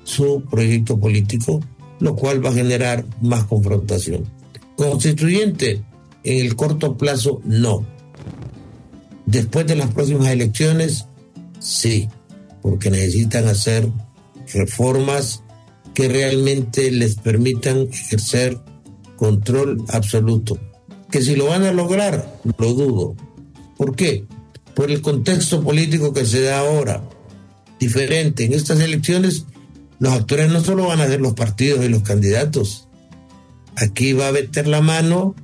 su 0.04 0.42
proyecto 0.50 0.98
político, 0.98 1.60
lo 2.02 2.16
cual 2.16 2.44
va 2.44 2.50
a 2.50 2.54
generar 2.54 3.04
más 3.20 3.44
confrontación. 3.44 4.24
Constituyente, 4.76 5.82
en 6.24 6.44
el 6.44 6.56
corto 6.56 6.96
plazo, 6.96 7.40
no. 7.44 7.86
Después 9.26 9.66
de 9.66 9.76
las 9.76 9.92
próximas 9.92 10.28
elecciones, 10.28 11.06
sí, 11.60 12.08
porque 12.60 12.90
necesitan 12.90 13.46
hacer 13.46 13.88
reformas 14.52 15.42
que 15.94 16.08
realmente 16.08 16.90
les 16.90 17.16
permitan 17.16 17.88
ejercer 17.92 18.58
control 19.16 19.84
absoluto 19.88 20.58
que 21.10 21.20
si 21.20 21.36
lo 21.36 21.46
van 21.46 21.62
a 21.64 21.72
lograr, 21.72 22.40
lo 22.56 22.72
dudo. 22.72 23.14
¿Por 23.76 23.94
qué? 23.94 24.24
por 24.74 24.90
el 24.90 25.02
contexto 25.02 25.62
político 25.62 26.12
que 26.12 26.24
se 26.24 26.42
da 26.42 26.60
ahora, 26.60 27.02
diferente. 27.78 28.44
En 28.44 28.54
estas 28.54 28.80
elecciones 28.80 29.46
los 30.02 30.14
actores 30.14 30.50
no 30.50 30.60
solo 30.60 30.88
van 30.88 31.00
a 31.00 31.06
ser 31.06 31.20
los 31.20 31.34
partidos 31.34 31.84
y 31.84 31.88
los 31.88 32.02
candidatos, 32.02 32.88
aquí 33.76 34.12
va 34.12 34.26
a 34.26 34.32
meter 34.32 34.66
la 34.66 34.80
mano 34.80 35.36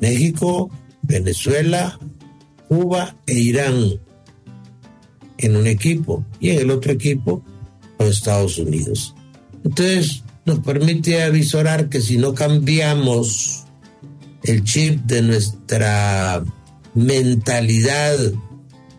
México, 0.00 0.68
Venezuela, 1.02 1.96
Cuba 2.66 3.14
e 3.28 3.38
Irán 3.38 4.00
en 5.38 5.56
un 5.56 5.68
equipo 5.68 6.24
y 6.40 6.50
en 6.50 6.58
el 6.58 6.72
otro 6.72 6.90
equipo 6.90 7.44
los 8.00 8.08
Estados 8.08 8.58
Unidos. 8.58 9.14
Entonces 9.62 10.24
nos 10.44 10.58
permite 10.58 11.22
avisorar 11.22 11.88
que 11.88 12.00
si 12.00 12.16
no 12.16 12.34
cambiamos 12.34 13.62
el 14.42 14.64
chip 14.64 15.02
de 15.04 15.22
nuestra 15.22 16.42
mentalidad 16.96 18.18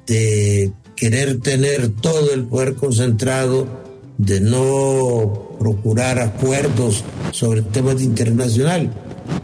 de 0.08 0.72
querer 0.96 1.42
tener 1.42 1.90
todo 1.90 2.34
el 2.34 2.46
poder 2.46 2.76
concentrado, 2.76 3.91
de 4.22 4.40
no 4.40 5.58
procurar 5.58 6.20
acuerdos 6.20 7.04
sobre 7.32 7.64
temas 7.64 8.04
internacional, 8.04 8.94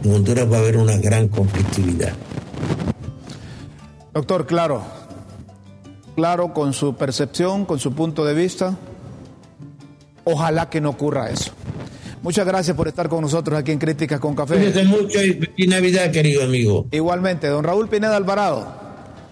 en 0.04 0.14
Honduras 0.14 0.50
va 0.50 0.58
a 0.58 0.60
haber 0.60 0.76
una 0.76 0.96
gran 0.98 1.26
conflictividad. 1.26 2.12
Doctor, 4.14 4.46
claro, 4.46 4.82
claro 6.14 6.54
con 6.54 6.72
su 6.72 6.94
percepción, 6.94 7.64
con 7.64 7.80
su 7.80 7.92
punto 7.92 8.24
de 8.24 8.34
vista. 8.34 8.78
Ojalá 10.22 10.70
que 10.70 10.80
no 10.80 10.90
ocurra 10.90 11.28
eso. 11.30 11.50
Muchas 12.22 12.46
gracias 12.46 12.76
por 12.76 12.86
estar 12.86 13.08
con 13.08 13.22
nosotros 13.22 13.58
aquí 13.58 13.72
en 13.72 13.78
Críticas 13.80 14.20
con 14.20 14.36
Café. 14.36 14.58
Cuídate 14.58 14.84
mucho 14.84 15.18
y 15.56 15.66
Navidad, 15.66 16.12
querido 16.12 16.44
amigo. 16.44 16.86
Igualmente, 16.92 17.48
don 17.48 17.64
Raúl 17.64 17.88
Pineda 17.88 18.16
Alvarado, 18.16 18.68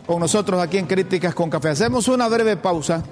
con 0.06 0.18
nosotros 0.18 0.60
aquí 0.60 0.78
en 0.78 0.86
Críticas 0.86 1.36
con 1.36 1.50
Café. 1.50 1.68
Hacemos 1.68 2.08
una 2.08 2.26
breve 2.26 2.56
pausa 2.56 3.04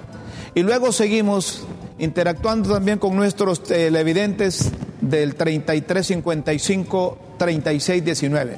y 0.53 0.63
luego 0.63 0.91
seguimos 0.91 1.65
interactuando 1.99 2.73
también 2.73 2.99
con 2.99 3.15
nuestros 3.15 3.63
televidentes 3.63 4.71
del 5.01 5.35
3355 5.35 7.17
3619. 7.37 8.57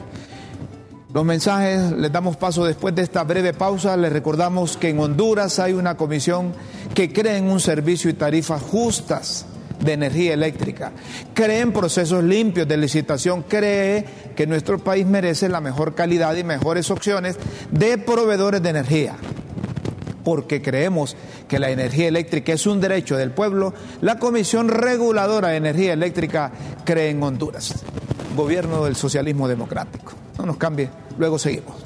Los 1.14 1.26
mensajes 1.26 1.92
les 1.94 2.12
damos 2.12 2.38
paso 2.38 2.66
después 2.66 2.94
de 2.94 3.02
esta 3.02 3.24
breve 3.24 3.54
pausa. 3.54 3.96
Les 3.98 4.12
recordamos 4.12 4.78
que 4.78 4.90
en 4.90 5.00
Honduras 5.00 5.58
hay 5.60 5.74
una 5.74 5.96
comisión 5.98 6.54
que 6.94 7.12
cree 7.12 7.38
en 7.38 7.46
un 7.46 7.60
servicio 7.60 8.10
y 8.10 8.14
tarifas 8.14 8.62
justas 8.62 9.46
de 9.80 9.94
energía 9.94 10.34
eléctrica. 10.34 10.92
Cree 11.34 11.62
en 11.62 11.72
procesos 11.72 12.24
limpios 12.24 12.68
de 12.68 12.78
licitación. 12.78 13.44
Cree 13.44 14.06
que 14.36 14.46
nuestro 14.48 14.80
país 14.80 15.06
merece 15.06 15.50
la 15.50 15.62
mejor 15.62 15.96
calidad 15.96 16.36
y 16.36 16.44
mejores 16.44 16.92
opciones 16.92 17.38
de 17.72 17.98
proveedores 17.98 18.62
de 18.62 18.70
energía 18.70 19.16
porque 20.28 20.62
creemos 20.62 21.16
que 21.48 21.58
la 21.58 21.70
energía 21.70 22.10
eléctrica 22.10 22.52
es 22.52 22.68
un 22.68 22.82
derecho 22.82 23.16
del 23.16 23.32
pueblo, 23.32 23.74
la 24.02 24.20
Comisión 24.20 24.68
Reguladora 24.68 25.48
de 25.48 25.56
Energía 25.56 25.94
Eléctrica 25.94 26.52
cree 26.84 27.12
en 27.12 27.24
Honduras, 27.24 27.86
gobierno 28.36 28.84
del 28.84 28.98
socialismo 28.98 29.48
democrático. 29.48 30.12
No 30.38 30.46
nos 30.46 30.58
cambie, 30.58 30.90
luego 31.18 31.40
seguimos. 31.40 31.78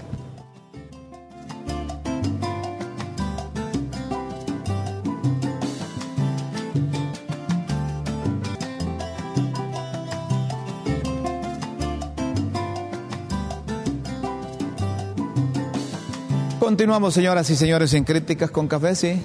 Continuamos, 16.82 17.14
señoras 17.14 17.48
y 17.52 17.56
señores, 17.56 17.94
en 17.94 18.04
Críticas 18.04 18.50
con 18.50 18.68
Café, 18.68 18.96
sí. 18.96 19.24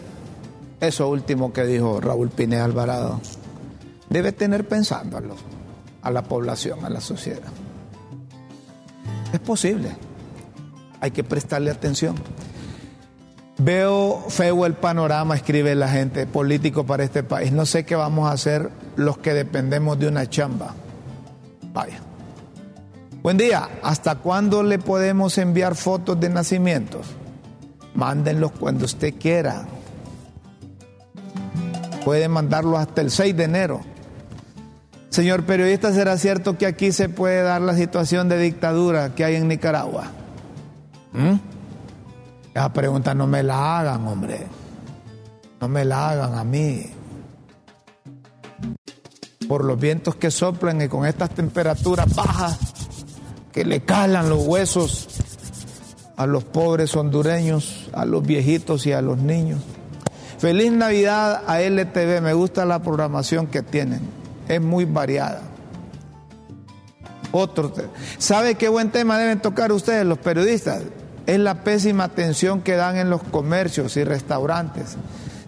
Eso 0.79 1.09
último 1.09 1.55
que 1.55 1.65
dijo 1.65 2.03
Raúl 2.03 2.29
Pineda 2.29 2.67
Alvarado 2.67 3.19
debe 4.11 4.33
tener 4.33 4.69
pensando 4.69 5.19
a, 6.03 6.11
la 6.11 6.23
población, 6.23 6.85
a 6.85 6.91
la 6.91 7.01
sociedad. 7.01 7.49
Es 9.33 9.41
posible. 9.41 9.89
Hay 11.01 11.13
que 11.13 11.25
prestarle 11.25 11.71
atención. 11.71 12.15
Veo 13.57 14.27
feo 14.29 14.67
el 14.67 14.75
panorama, 14.75 15.35
escribe 15.35 15.75
la 15.75 15.89
gente, 15.89 16.27
político 16.27 16.85
para 16.85 17.05
este 17.05 17.23
país. 17.23 17.53
No 17.53 17.65
sé 17.65 17.87
qué 17.87 17.97
vamos 17.97 18.29
a 18.29 18.33
hacer 18.33 18.71
los 18.97 19.17
que 19.17 19.33
dependemos 19.33 19.99
de 19.99 20.09
una 20.09 20.29
chamba. 20.29 20.75
Vaya. 21.73 22.01
Buen 23.23 23.39
día. 23.39 23.67
¿Hasta 23.83 24.17
cuándo 24.17 24.63
le 24.63 24.79
podemos 24.79 25.39
enviar 25.39 25.75
fotos 25.75 26.21
de 26.21 26.29
nacimientos? 26.29 27.07
Mándenlos 27.97 28.53
cuando 28.53 28.85
usted 28.85 29.15
quiera. 29.19 29.67
Puede 32.05 32.29
mandarlos 32.29 32.79
hasta 32.79 33.01
el 33.01 33.11
6 33.11 33.37
de 33.37 33.45
enero. 33.45 33.81
Señor 35.09 35.45
periodista, 35.45 35.93
¿será 35.93 36.19
cierto 36.19 36.59
que 36.59 36.67
aquí 36.67 36.93
se 36.93 37.09
puede 37.09 37.43
dar 37.43 37.63
la 37.63 37.75
situación 37.75 38.29
de 38.29 38.39
dictadura 38.39 39.15
que 39.15 39.25
hay 39.25 39.37
en 39.37 39.49
Nicaragua? 39.49 40.05
¿Mm? 41.13 41.37
Esa 42.55 42.73
pregunta 42.73 43.15
no 43.15 43.27
me 43.27 43.43
la 43.43 43.81
hagan, 43.81 44.07
hombre. 44.07 44.47
No 45.61 45.69
me 45.69 45.87
la 45.87 46.11
hagan 46.11 46.35
a 46.35 46.45
mí. 46.45 46.85
Por 49.49 49.65
los 49.65 49.81
vientos 49.81 50.17
que 50.17 50.31
soplan 50.31 50.83
y 50.83 50.89
con 50.89 51.07
estas 51.07 51.31
temperaturas 51.31 52.15
bajas 52.15 52.59
que 53.53 53.65
le 53.65 53.81
calan 53.81 54.29
los 54.29 54.47
huesos 54.47 55.09
a 56.17 56.27
los 56.27 56.45
pobres 56.45 56.97
hondureños, 56.97 57.91
a 57.93 58.05
los 58.05 58.27
viejitos 58.27 58.87
y 58.87 58.93
a 58.93 59.03
los 59.03 59.19
niños. 59.19 59.61
Feliz 60.39 60.73
Navidad 60.73 61.43
a 61.47 61.61
LTV, 61.61 62.21
me 62.21 62.33
gusta 62.33 62.65
la 62.65 62.81
programación 62.83 63.47
que 63.47 63.63
tienen, 63.63 64.01
es 64.49 64.61
muy 64.61 64.85
variada. 64.85 65.43
Otro, 67.33 67.73
¿sabe 68.19 68.55
qué 68.55 68.69
buen 68.69 68.91
tema 68.91 69.19
deben 69.19 69.41
tocar 69.41 69.73
ustedes, 69.73 70.07
los 70.07 70.19
periodistas? 70.19 70.83
Es 71.27 71.39
la 71.39 71.65
pésima 71.65 72.05
atención 72.05 72.63
que 72.63 72.77
dan 72.77 72.97
en 72.97 73.11
los 73.11 73.23
comercios 73.23 73.97
y 73.97 74.05
restaurantes. 74.05 74.97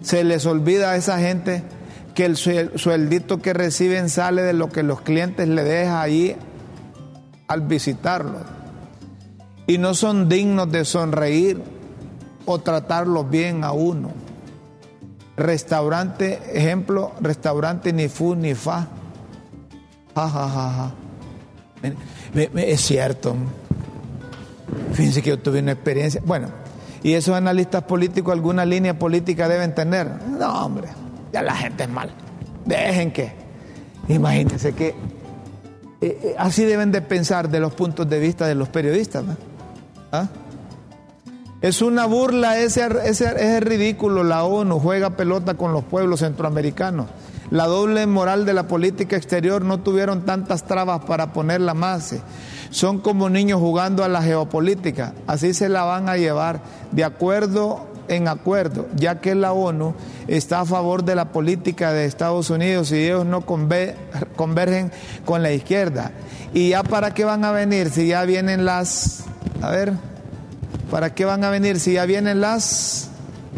Se 0.01 0.23
les 0.23 0.45
olvida 0.45 0.91
a 0.91 0.95
esa 0.97 1.19
gente 1.19 1.63
que 2.13 2.25
el 2.25 2.37
sueldito 2.37 3.41
que 3.41 3.53
reciben 3.53 4.09
sale 4.09 4.41
de 4.41 4.53
lo 4.53 4.69
que 4.69 4.83
los 4.83 5.01
clientes 5.01 5.47
le 5.47 5.63
dejan 5.63 5.97
ahí 5.97 6.35
al 7.47 7.61
visitarlos 7.61 8.58
y 9.69 9.77
no 9.77 9.93
son 9.93 10.27
dignos 10.27 10.71
de 10.71 10.83
sonreír 10.83 11.61
o 12.47 12.57
tratarlos 12.57 13.29
bien 13.29 13.63
a 13.63 13.71
uno. 13.71 14.09
Restaurante, 15.37 16.39
ejemplo, 16.53 17.11
restaurante 17.21 17.93
ni 17.93 18.07
fu 18.07 18.33
ni 18.33 18.55
fa. 18.55 18.87
Ja, 20.15 20.27
ja, 20.27 20.49
ja, 20.49 20.71
ja. 21.83 22.41
Es 22.55 22.81
cierto. 22.81 23.35
Fíjense 24.93 25.21
que 25.21 25.29
yo 25.29 25.39
tuve 25.39 25.59
una 25.59 25.73
experiencia. 25.73 26.19
Bueno, 26.25 26.47
¿y 27.03 27.13
esos 27.13 27.35
analistas 27.35 27.83
políticos 27.83 28.33
alguna 28.33 28.65
línea 28.65 28.97
política 28.97 29.47
deben 29.47 29.75
tener? 29.75 30.09
No, 30.29 30.65
hombre, 30.65 30.87
ya 31.31 31.43
la 31.43 31.55
gente 31.55 31.83
es 31.83 31.89
mal. 31.89 32.09
Dejen 32.65 33.11
que. 33.11 33.33
Imagínense 34.07 34.73
que 34.73 34.87
eh, 34.87 34.95
eh, 36.01 36.35
así 36.39 36.63
deben 36.63 36.91
de 36.91 37.03
pensar 37.03 37.49
de 37.49 37.59
los 37.59 37.75
puntos 37.75 38.09
de 38.09 38.19
vista 38.19 38.47
de 38.47 38.55
los 38.55 38.67
periodistas. 38.69 39.23
¿no? 39.23 39.48
¿Ah? 40.11 40.27
Es 41.61 41.81
una 41.81 42.05
burla, 42.05 42.57
ese, 42.59 42.87
ese, 43.03 43.59
ridículo. 43.59 44.23
La 44.23 44.45
ONU 44.45 44.79
juega 44.79 45.11
pelota 45.11 45.55
con 45.55 45.73
los 45.73 45.83
pueblos 45.83 46.21
centroamericanos. 46.21 47.07
La 47.51 47.65
doble 47.65 48.05
moral 48.05 48.45
de 48.45 48.53
la 48.53 48.67
política 48.67 49.17
exterior 49.17 49.63
no 49.63 49.79
tuvieron 49.79 50.23
tantas 50.23 50.63
trabas 50.65 51.03
para 51.05 51.33
ponerla 51.33 51.73
más. 51.73 52.15
Son 52.69 52.99
como 52.99 53.29
niños 53.29 53.59
jugando 53.59 54.03
a 54.03 54.07
la 54.07 54.21
geopolítica. 54.21 55.13
Así 55.27 55.53
se 55.53 55.67
la 55.67 55.83
van 55.83 56.07
a 56.07 56.15
llevar 56.15 56.61
de 56.91 57.03
acuerdo 57.03 57.87
en 58.07 58.27
acuerdo, 58.27 58.87
ya 58.95 59.19
que 59.19 59.35
la 59.35 59.51
ONU 59.51 59.93
está 60.27 60.61
a 60.61 60.65
favor 60.65 61.03
de 61.03 61.15
la 61.15 61.31
política 61.31 61.93
de 61.93 62.05
Estados 62.05 62.49
Unidos 62.49 62.91
y 62.91 63.05
ellos 63.05 63.25
no 63.25 63.41
convergen 63.41 64.91
con 65.25 65.43
la 65.43 65.51
izquierda. 65.51 66.11
¿Y 66.53 66.69
ya 66.69 66.83
para 66.83 67.13
qué 67.13 67.25
van 67.25 67.45
a 67.45 67.51
venir 67.51 67.89
si 67.89 68.07
ya 68.07 68.23
vienen 68.25 68.65
las 68.65 69.25
a 69.61 69.69
ver, 69.71 69.93
¿para 70.89 71.13
qué 71.13 71.25
van 71.25 71.43
a 71.43 71.49
venir 71.49 71.79
si 71.79 71.93
ya 71.93 72.05
vienen 72.05 72.41
las... 72.41 73.09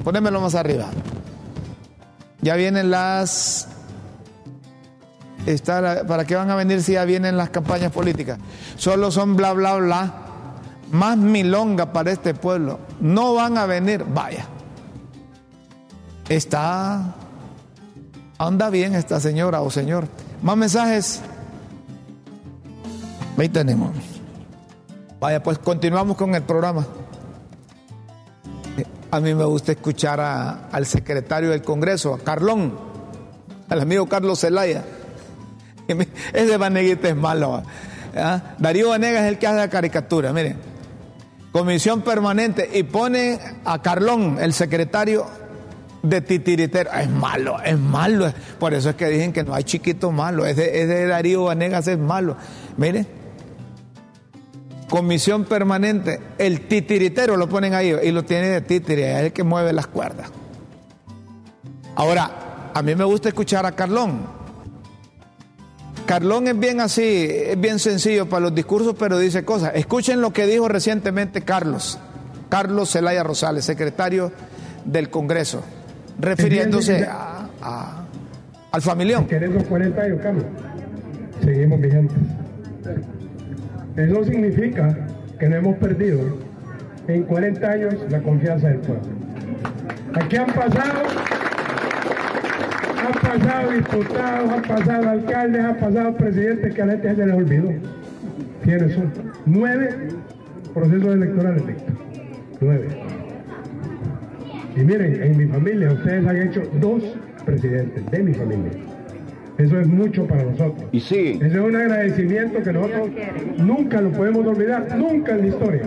Ponémelo 0.03 0.41
más 0.41 0.55
arriba. 0.55 0.87
Ya 2.41 2.55
vienen 2.55 2.91
las... 2.91 3.67
Está 5.45 6.05
¿Para 6.05 6.25
qué 6.25 6.35
van 6.35 6.51
a 6.51 6.55
venir 6.55 6.83
si 6.83 6.93
ya 6.93 7.05
vienen 7.05 7.35
las 7.35 7.49
campañas 7.49 7.91
políticas? 7.91 8.39
Solo 8.77 9.11
son 9.11 9.35
bla, 9.35 9.53
bla, 9.53 9.75
bla. 9.75 10.13
Más 10.91 11.17
milonga 11.17 11.93
para 11.93 12.11
este 12.11 12.33
pueblo. 12.33 12.79
No 12.99 13.33
van 13.33 13.57
a 13.57 13.65
venir. 13.65 14.03
Vaya. 14.03 14.45
Está... 16.29 17.15
Anda 18.37 18.71
bien 18.71 18.95
esta 18.95 19.19
señora 19.19 19.61
o 19.61 19.69
señor. 19.69 20.07
Más 20.41 20.57
mensajes. 20.57 21.21
Ahí 23.37 23.49
tenemos. 23.49 24.10
Vaya, 25.21 25.43
pues 25.43 25.59
continuamos 25.59 26.17
con 26.17 26.33
el 26.33 26.41
programa. 26.41 26.83
A 29.11 29.19
mí 29.19 29.35
me 29.35 29.43
gusta 29.43 29.71
escuchar 29.71 30.19
al 30.19 30.85
secretario 30.87 31.51
del 31.51 31.61
Congreso, 31.61 32.15
a 32.15 32.17
Carlón, 32.17 32.73
al 33.69 33.81
amigo 33.81 34.09
Carlos 34.09 34.39
Zelaya. 34.39 34.83
Ese 36.33 36.57
Vaneguita 36.57 37.09
es 37.09 37.15
malo. 37.15 37.61
¿ah? 38.17 38.41
Darío 38.57 38.89
Vanegas 38.89 39.25
es 39.25 39.29
el 39.29 39.37
que 39.37 39.45
hace 39.45 39.57
la 39.57 39.69
caricatura, 39.69 40.33
miren. 40.33 40.57
Comisión 41.51 42.01
permanente 42.01 42.67
y 42.73 42.81
pone 42.81 43.37
a 43.63 43.79
Carlón, 43.79 44.39
el 44.41 44.53
secretario 44.53 45.27
de 46.01 46.21
titiritero. 46.21 46.89
Es 46.93 47.11
malo, 47.11 47.61
es 47.63 47.77
malo. 47.77 48.33
Por 48.57 48.73
eso 48.73 48.89
es 48.89 48.95
que 48.95 49.05
dicen 49.05 49.33
que 49.33 49.43
no 49.43 49.53
hay 49.53 49.65
chiquito 49.65 50.11
malo. 50.11 50.47
Ese, 50.47 50.87
de 50.87 51.05
Darío 51.05 51.43
Vanegas 51.43 51.87
es 51.87 51.99
malo. 51.99 52.37
Miren. 52.75 53.20
Comisión 54.91 55.45
permanente, 55.45 56.19
el 56.37 56.67
titiritero 56.67 57.37
lo 57.37 57.47
ponen 57.47 57.73
ahí 57.73 57.95
y 58.03 58.11
lo 58.11 58.23
tiene 58.23 58.49
de 58.49 58.61
titiri, 58.61 59.03
es 59.03 59.19
el 59.21 59.31
que 59.33 59.43
mueve 59.43 59.73
las 59.73 59.87
cuerdas. 59.87 60.29
Ahora, 61.95 62.71
a 62.73 62.81
mí 62.83 62.93
me 62.93 63.05
gusta 63.05 63.29
escuchar 63.29 63.65
a 63.65 63.71
Carlón. 63.71 64.19
Carlón 66.05 66.47
es 66.47 66.59
bien 66.59 66.81
así, 66.81 67.27
es 67.29 67.59
bien 67.59 67.79
sencillo 67.79 68.27
para 68.27 68.41
los 68.41 68.53
discursos, 68.53 68.95
pero 68.99 69.17
dice 69.17 69.45
cosas. 69.45 69.71
Escuchen 69.75 70.19
lo 70.19 70.33
que 70.33 70.45
dijo 70.45 70.67
recientemente 70.67 71.41
Carlos, 71.41 71.97
Carlos 72.49 72.91
Zelaya 72.91 73.23
Rosales, 73.23 73.63
secretario 73.63 74.31
del 74.85 75.09
Congreso 75.09 75.63
refiriéndose 76.19 77.05
a, 77.09 78.05
al 78.71 78.81
familión. 78.81 79.25
Queremos 79.27 79.63
40 79.63 80.01
años, 80.01 80.19
Carlos. 80.21 80.43
Seguimos 81.43 81.81
vigentes. 81.81 82.17
Eso 83.97 84.23
significa 84.23 84.97
que 85.39 85.49
no 85.49 85.55
hemos 85.57 85.77
perdido 85.77 86.19
en 87.07 87.23
40 87.23 87.69
años 87.69 87.95
la 88.09 88.19
confianza 88.19 88.69
del 88.69 88.77
pueblo. 88.79 89.09
Aquí 90.13 90.35
han 90.37 90.47
pasado, 90.47 91.03
han 93.05 93.13
pasado 93.13 93.71
diputados, 93.71 94.51
han 94.51 94.61
pasado 94.61 95.09
alcaldes, 95.09 95.61
han 95.61 95.77
pasado 95.77 96.15
presidentes 96.15 96.73
que 96.73 96.81
a 96.81 96.85
la 96.85 96.91
gente 96.93 97.15
se 97.15 97.25
les 97.25 97.35
olvidó. 97.35 97.73
¿Quiénes 98.63 98.93
son? 98.93 99.11
Nueve 99.45 100.09
procesos 100.73 101.15
electorales, 101.15 101.65
Víctor. 101.65 101.95
Nueve. 102.61 102.87
Y 104.75 104.79
miren, 104.81 105.21
en 105.21 105.37
mi 105.37 105.45
familia 105.47 105.91
ustedes 105.91 106.25
han 106.25 106.37
hecho 106.37 106.61
dos 106.79 107.03
presidentes 107.45 108.09
de 108.09 108.23
mi 108.23 108.33
familia. 108.33 108.71
Eso 109.61 109.79
es 109.79 109.87
mucho 109.87 110.25
para 110.25 110.43
nosotros. 110.43 110.85
Y 110.91 110.99
sí. 110.99 111.39
Ese 111.41 111.47
es 111.47 111.55
un 111.55 111.75
agradecimiento 111.75 112.63
que 112.63 112.73
nosotros 112.73 113.09
nunca 113.57 114.01
lo 114.01 114.11
podemos 114.11 114.45
olvidar, 114.45 114.97
nunca 114.97 115.33
en 115.33 115.41
la 115.41 115.47
historia. 115.47 115.83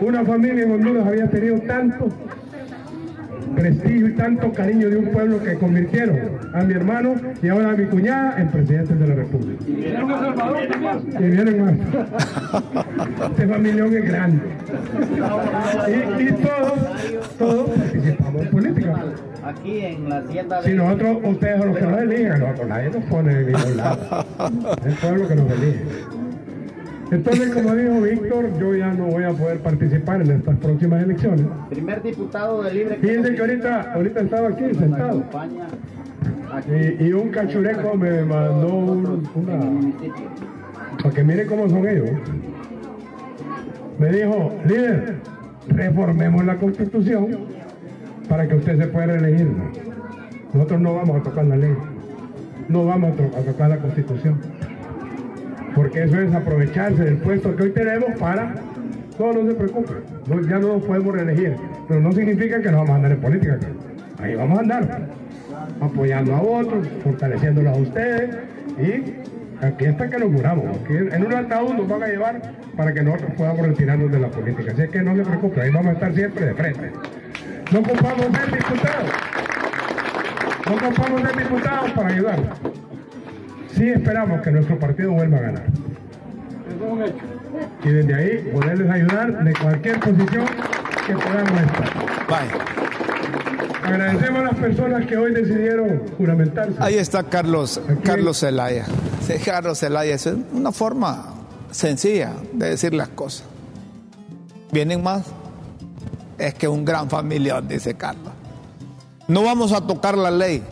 Una 0.00 0.24
familia 0.24 0.64
en 0.64 0.72
Honduras 0.72 1.06
había 1.06 1.28
tenido 1.28 1.58
tanto 1.60 2.08
prestigio 3.54 4.08
y 4.08 4.12
tanto 4.12 4.52
cariño 4.52 4.88
de 4.88 4.96
un 4.96 5.06
pueblo 5.06 5.42
que 5.42 5.54
convirtieron 5.54 6.18
a 6.54 6.62
mi 6.62 6.74
hermano 6.74 7.14
y 7.42 7.48
ahora 7.48 7.70
a 7.70 7.76
mi 7.76 7.84
cuñada 7.86 8.40
en 8.40 8.48
presidentes 8.48 8.98
de 8.98 9.06
la 9.06 9.14
República. 9.14 9.64
Y 9.66 9.72
vienen 9.72 10.82
más. 10.82 11.02
Y 11.04 11.24
vienen 11.24 11.64
más. 11.64 11.74
Este 13.30 13.48
familión 13.48 13.96
es 13.96 14.04
grande. 14.04 14.42
Y, 15.88 16.22
y 16.22 16.32
todos, 16.32 17.36
todos 17.38 17.70
participamos 17.70 18.42
en 18.42 18.50
política. 18.50 19.04
Aquí 19.48 19.80
en 19.80 20.10
la 20.10 20.18
hacienda 20.18 20.62
Si 20.62 20.74
nosotros, 20.74 21.18
ustedes 21.24 21.58
son 21.58 21.68
los 21.68 21.78
que 21.78 21.84
nos 21.86 22.00
eligen, 22.02 22.38
nosotros 22.38 22.68
nadie 22.68 22.90
nos 22.90 23.04
pone 23.04 23.32
en 23.32 23.46
ningún 23.46 23.76
lado. 23.78 24.26
Es 24.80 24.86
el 24.86 24.94
pueblo 24.94 25.28
que 25.28 25.34
nos 25.36 25.50
elige. 25.52 25.84
Entonces, 27.10 27.54
como 27.54 27.74
dijo 27.74 28.00
Víctor, 28.02 28.58
yo 28.58 28.74
ya 28.74 28.92
no 28.92 29.06
voy 29.06 29.24
a 29.24 29.30
poder 29.30 29.60
participar 29.60 30.20
en 30.20 30.32
estas 30.32 30.58
próximas 30.58 31.02
elecciones. 31.02 31.46
Primer 31.70 32.02
diputado 32.02 32.62
de 32.62 32.74
Libre. 32.74 32.96
Fíjense 32.96 33.34
que 33.34 33.40
ahorita, 33.40 33.92
ahorita 33.94 34.20
estaba 34.20 34.48
aquí 34.48 34.74
sentado. 34.74 35.24
Y, 36.68 37.04
y, 37.04 37.12
un 37.14 37.30
cachureco 37.30 37.94
me 37.96 38.24
mandó 38.24 38.68
un, 38.68 39.28
una... 39.34 41.02
Para 41.02 41.14
que 41.14 41.24
miren 41.24 41.46
cómo 41.48 41.70
son 41.70 41.88
ellos. 41.88 42.10
Me 43.98 44.10
dijo, 44.10 44.52
líder, 44.66 45.14
reformemos 45.68 46.44
la 46.44 46.56
constitución 46.56 47.57
para 48.28 48.46
que 48.46 48.54
usted 48.54 48.78
se 48.78 48.86
pueda 48.88 49.06
reelegir. 49.06 49.48
Nosotros 50.52 50.80
no 50.80 50.94
vamos 50.94 51.20
a 51.20 51.22
tocar 51.22 51.44
la 51.46 51.56
ley. 51.56 51.74
No 52.68 52.84
vamos 52.84 53.14
a 53.36 53.40
tocar 53.40 53.70
la 53.70 53.78
constitución 53.78 54.38
porque 55.78 56.02
eso 56.02 56.18
es 56.20 56.34
aprovecharse 56.34 57.04
del 57.04 57.16
puesto 57.18 57.54
que 57.54 57.62
hoy 57.62 57.70
tenemos 57.70 58.18
para... 58.18 58.54
No, 59.18 59.32
no 59.32 59.48
se 59.48 59.54
preocupe, 59.54 59.94
ya 60.48 60.58
no 60.58 60.74
nos 60.74 60.82
podemos 60.84 61.12
reelegir, 61.12 61.56
pero 61.88 62.00
no 62.00 62.12
significa 62.12 62.60
que 62.60 62.70
no 62.70 62.78
vamos 62.78 62.90
a 62.90 62.94
andar 62.96 63.12
en 63.12 63.20
política. 63.20 63.58
Ahí 64.20 64.36
vamos 64.36 64.58
a 64.58 64.62
andar, 64.62 65.08
apoyando 65.80 66.34
a 66.36 66.42
otros, 66.42 66.86
fortaleciéndolos 67.02 67.76
a 67.76 67.80
ustedes 67.80 68.36
y 68.78 69.64
aquí 69.64 69.86
está 69.86 70.08
que 70.08 70.18
nos 70.18 70.32
curamos. 70.32 70.64
en 70.88 71.26
un 71.26 71.34
ataúd 71.34 71.74
nos 71.74 71.88
van 71.88 72.02
a 72.04 72.06
llevar 72.06 72.42
para 72.76 72.92
que 72.92 73.02
nosotros 73.02 73.32
podamos 73.36 73.66
retirarnos 73.66 74.12
de 74.12 74.20
la 74.20 74.28
política. 74.28 74.72
Así 74.72 74.88
que 74.88 75.02
no 75.02 75.16
se 75.16 75.22
preocupe, 75.22 75.60
ahí 75.60 75.70
vamos 75.70 75.90
a 75.90 75.92
estar 75.94 76.14
siempre 76.14 76.46
de 76.46 76.54
frente. 76.54 76.92
No 77.70 77.80
ocupamos 77.80 78.26
ser 78.36 78.52
diputados. 78.52 79.10
No 80.66 80.74
ocupamos 80.74 81.22
ser 81.22 81.36
diputados 81.36 81.90
para 81.92 82.08
ayudar 82.08 82.38
sí 83.78 83.88
esperamos 83.88 84.42
que 84.42 84.50
nuestro 84.50 84.78
partido 84.78 85.12
vuelva 85.12 85.38
a 85.38 85.40
ganar. 85.40 85.62
Y 87.84 87.88
desde 87.88 88.14
ahí 88.14 88.50
poderles 88.52 88.90
ayudar 88.90 89.44
de 89.44 89.52
cualquier 89.54 90.00
posición 90.00 90.46
que 91.06 91.14
podamos 91.14 91.60
estar. 91.60 91.92
Agradecemos 93.84 94.40
a 94.40 94.44
las 94.44 94.56
personas 94.56 95.06
que 95.06 95.16
hoy 95.16 95.32
decidieron 95.32 96.02
juramentarse. 96.18 96.74
Ahí 96.78 96.96
está 96.96 97.22
Carlos, 97.22 97.80
Carlos 98.02 98.40
Zelaya. 98.40 98.84
Carlos 99.44 99.78
Zelaya, 99.78 100.14
es 100.14 100.28
una 100.52 100.72
forma 100.72 101.34
sencilla 101.70 102.32
de 102.52 102.70
decir 102.70 102.92
las 102.94 103.08
cosas. 103.08 103.44
¿Vienen 104.72 105.02
más? 105.02 105.24
Es 106.38 106.54
que 106.54 106.68
un 106.68 106.84
gran 106.84 107.10
familiar, 107.10 107.66
dice 107.66 107.94
Carlos. 107.94 108.32
No 109.26 109.42
vamos 109.42 109.72
a 109.72 109.86
tocar 109.86 110.16
la 110.16 110.30
ley 110.30 110.62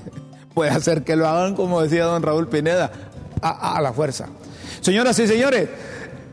puede 0.54 0.70
hacer 0.70 1.02
que 1.04 1.16
lo 1.16 1.28
hagan, 1.28 1.54
como 1.54 1.82
decía 1.82 2.04
don 2.04 2.22
Raúl 2.22 2.48
Pineda, 2.48 2.90
a, 3.42 3.80
la 3.82 3.92
fuerza. 3.92 4.28
Señoras 4.80 5.18
y 5.18 5.26
señores, 5.26 5.68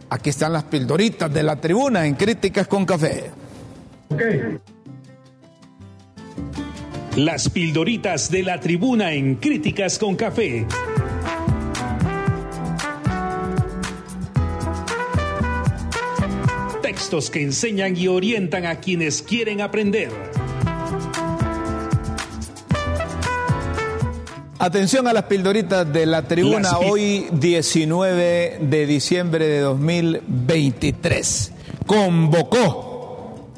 aquí 0.10 0.30
están 0.30 0.54
las 0.54 0.64
pildoritas 0.64 1.34
de 1.34 1.44
la 1.44 1.58
tribuna 1.58 2.06
en 2.06 2.16
Críticas 2.16 2.68
con 2.68 2.86
Café. 2.86 3.32
Las 7.18 7.50
pildoritas 7.50 8.32
de 8.32 8.44
la 8.44 8.60
tribuna 8.60 9.14
en 9.14 9.36
Críticas 9.36 10.00
con 10.00 10.16
Café. 10.16 10.66
Textos 17.04 17.30
que 17.30 17.42
enseñan 17.42 17.98
y 17.98 18.08
orientan 18.08 18.66
a 18.66 18.80
quienes 18.80 19.22
quieren 19.22 19.60
aprender. 19.60 20.10
Atención 24.58 25.06
a 25.10 25.12
las 25.12 25.24
pildoritas 25.24 25.92
de 25.92 26.06
la 26.06 26.26
tribuna 26.26 26.78
hoy 26.78 27.28
19 27.34 28.60
de 28.62 28.88
diciembre 28.88 29.46
de 29.48 29.60
2023. 29.60 31.52
Convocó 31.86 33.50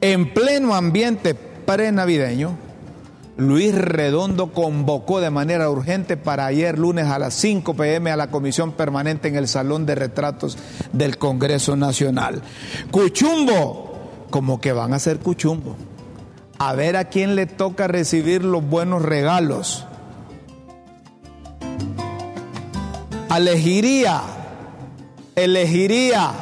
en 0.00 0.32
pleno 0.32 0.74
ambiente 0.74 1.34
prenavideño. 1.34 2.65
Luis 3.36 3.74
Redondo 3.74 4.52
convocó 4.52 5.20
de 5.20 5.30
manera 5.30 5.68
urgente 5.70 6.16
para 6.16 6.46
ayer 6.46 6.78
lunes 6.78 7.06
a 7.06 7.18
las 7.18 7.34
5 7.34 7.74
pm 7.74 8.10
a 8.10 8.16
la 8.16 8.30
comisión 8.30 8.72
permanente 8.72 9.28
en 9.28 9.36
el 9.36 9.46
Salón 9.48 9.84
de 9.86 9.94
Retratos 9.94 10.56
del 10.92 11.18
Congreso 11.18 11.76
Nacional. 11.76 12.42
Cuchumbo, 12.90 13.98
como 14.30 14.60
que 14.60 14.72
van 14.72 14.94
a 14.94 14.98
ser 14.98 15.18
cuchumbo. 15.18 15.76
A 16.58 16.74
ver 16.74 16.96
a 16.96 17.04
quién 17.04 17.34
le 17.34 17.46
toca 17.46 17.86
recibir 17.86 18.42
los 18.42 18.66
buenos 18.66 19.02
regalos 19.02 19.86
elegiría, 23.36 24.22
elegiría, 25.34 26.32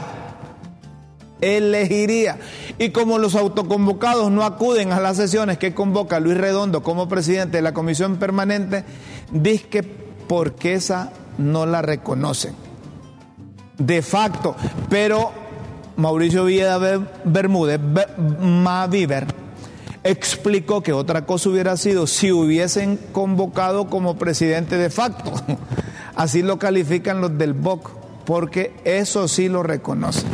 elegiría. 1.41 2.39
Y 2.79 2.91
como 2.91 3.19
los 3.19 3.35
autoconvocados 3.35 4.31
no 4.31 4.45
acuden 4.45 4.93
a 4.93 5.01
las 5.01 5.17
sesiones 5.17 5.59
que 5.59 5.75
convoca 5.75 6.21
Luis 6.21 6.37
Redondo 6.37 6.83
como 6.83 7.09
presidente 7.09 7.59
de 7.59 7.63
la 7.63 7.75
comisión 7.75 8.17
permanente, 8.17 8.85
dice 9.31 9.69
que 9.69 9.83
porque 9.83 10.75
esa 10.75 11.13
no 11.39 11.67
la 11.67 11.83
reconocen. 11.83 12.55
De 13.79 14.03
facto, 14.03 14.57
pero 14.89 15.33
Mauricio 15.97 16.45
Villeda 16.45 16.79
Bermúdez, 17.25 17.81
Maviver, 18.41 19.27
explicó 20.03 20.83
que 20.83 20.93
otra 20.93 21.27
cosa 21.27 21.49
hubiera 21.49 21.77
sido 21.77 22.07
si 22.07 22.31
hubiesen 22.31 22.99
convocado 23.13 23.89
como 23.89 24.17
presidente 24.17 24.77
de 24.77 24.91
facto. 24.91 25.33
Así 26.15 26.43
lo 26.43 26.59
califican 26.59 27.21
los 27.21 27.37
del 27.37 27.55
BOC, 27.55 27.91
porque 28.25 28.73
eso 28.85 29.27
sí 29.29 29.49
lo 29.49 29.63
reconocen. 29.63 30.31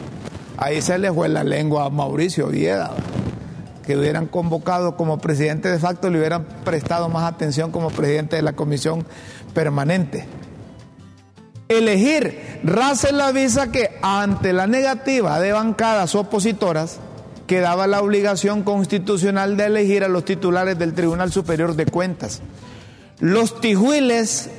Ahí 0.60 0.82
se 0.82 0.98
le 0.98 1.10
fue 1.10 1.30
la 1.30 1.42
lengua 1.42 1.86
a 1.86 1.90
Mauricio 1.90 2.48
Vieda. 2.48 2.90
que 3.86 3.96
hubieran 3.96 4.26
convocado 4.26 4.94
como 4.94 5.18
presidente 5.18 5.68
de 5.68 5.78
facto 5.78 6.10
le 6.10 6.18
hubieran 6.18 6.44
prestado 6.64 7.08
más 7.08 7.24
atención 7.24 7.72
como 7.72 7.88
presidente 7.88 8.36
de 8.36 8.42
la 8.42 8.52
comisión 8.52 9.04
permanente. 9.52 10.28
Elegir 11.68 12.60
Russell 12.62 13.20
avisa 13.20 13.72
que 13.72 13.98
ante 14.02 14.52
la 14.52 14.68
negativa 14.68 15.40
de 15.40 15.52
bancadas 15.52 16.14
opositoras 16.14 17.00
quedaba 17.48 17.88
la 17.88 18.00
obligación 18.00 18.62
constitucional 18.62 19.56
de 19.56 19.64
elegir 19.64 20.04
a 20.04 20.08
los 20.08 20.24
titulares 20.24 20.78
del 20.78 20.94
Tribunal 20.94 21.32
Superior 21.32 21.74
de 21.74 21.86
Cuentas. 21.86 22.42
Los 23.18 23.60
tijuiles, 23.60 24.50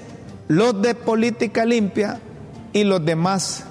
los 0.49 0.81
de 0.81 0.93
política 0.95 1.63
limpia 1.63 2.19
y 2.73 2.83
los 2.83 3.05
demás 3.05 3.63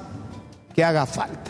que 0.74 0.84
haga 0.84 1.04
falta. 1.04 1.49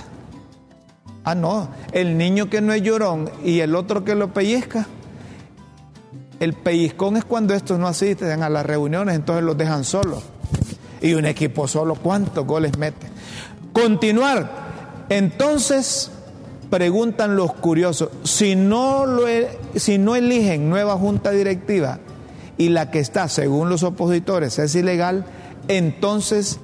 Ah, 1.25 1.35
no, 1.35 1.68
el 1.93 2.16
niño 2.16 2.49
que 2.49 2.61
no 2.61 2.73
es 2.73 2.83
llorón 2.83 3.31
y 3.45 3.61
el 3.61 3.75
otro 3.75 4.05
que 4.05 4.14
lo 4.14 4.33
pellizca. 4.33 4.87
El 6.39 6.55
pellizcón 6.55 7.18
es 7.18 7.25
cuando 7.25 7.53
estos 7.55 7.79
no 7.79 7.87
asisten 7.87 8.43
a 8.43 8.49
las 8.49 8.64
reuniones, 8.64 9.14
entonces 9.14 9.45
los 9.45 9.59
dejan 9.59 9.85
solos. 9.85 10.23
Y 11.03 11.12
un 11.14 11.27
equipo 11.27 11.68
solo, 11.68 11.95
¿cuántos 11.95 12.47
goles 12.47 12.79
mete? 12.79 13.09
Continuar. 13.73 14.71
Entonces, 15.11 16.11
preguntan 16.71 17.37
los 17.37 17.53
curiosos, 17.53 18.11
si 18.23 18.57
no, 18.57 19.27
e, 19.27 19.59
si 19.75 19.99
no 19.99 20.16
eligen 20.16 20.71
nueva 20.71 20.97
junta 20.97 21.33
directiva 21.33 21.99
y 22.57 22.68
la 22.68 22.91
que 22.91 23.01
está, 23.01 23.29
según 23.29 23.68
los 23.68 23.83
opositores, 23.83 24.59
es 24.59 24.75
ilegal, 24.75 25.27
entonces 25.68 26.61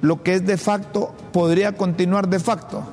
lo 0.00 0.22
que 0.22 0.34
es 0.34 0.46
de 0.46 0.56
facto 0.56 1.12
podría 1.32 1.72
continuar 1.72 2.28
de 2.28 2.40
facto. 2.40 2.84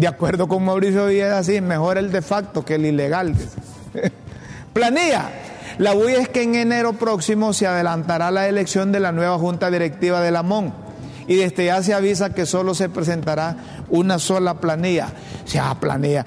De 0.00 0.08
acuerdo 0.08 0.48
con 0.48 0.64
Mauricio 0.64 1.08
Villegas, 1.08 1.44
sí, 1.44 1.60
mejor 1.60 1.98
el 1.98 2.10
de 2.10 2.22
facto 2.22 2.64
que 2.64 2.76
el 2.76 2.86
ilegal. 2.86 3.34
Planilla. 4.72 5.30
La 5.76 5.92
UI 5.92 6.14
es 6.14 6.30
que 6.30 6.42
en 6.42 6.54
enero 6.54 6.94
próximo 6.94 7.52
se 7.52 7.66
adelantará 7.66 8.30
la 8.30 8.48
elección 8.48 8.92
de 8.92 9.00
la 9.00 9.12
nueva 9.12 9.36
junta 9.38 9.70
directiva 9.70 10.22
de 10.22 10.30
la 10.30 10.42
MON 10.42 10.72
y 11.26 11.36
desde 11.36 11.66
ya 11.66 11.82
se 11.82 11.92
avisa 11.92 12.32
que 12.32 12.46
solo 12.46 12.74
se 12.74 12.88
presentará 12.88 13.56
una 13.90 14.18
sola 14.18 14.58
planilla. 14.58 15.12
O 15.44 15.46
sea, 15.46 15.74
planilla. 15.74 16.24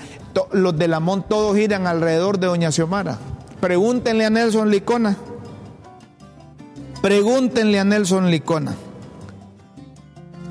Los 0.52 0.78
de 0.78 0.88
la 0.88 1.00
MON 1.00 1.24
todos 1.28 1.58
giran 1.58 1.88
alrededor 1.88 2.38
de 2.38 2.46
Doña 2.46 2.72
Xiomara. 2.72 3.18
Pregúntenle 3.60 4.26
a 4.26 4.30
Nelson 4.30 4.70
Licona. 4.70 5.18
Pregúntenle 7.02 7.80
a 7.80 7.86
Nelson 7.86 8.30
Licona. 8.30 8.76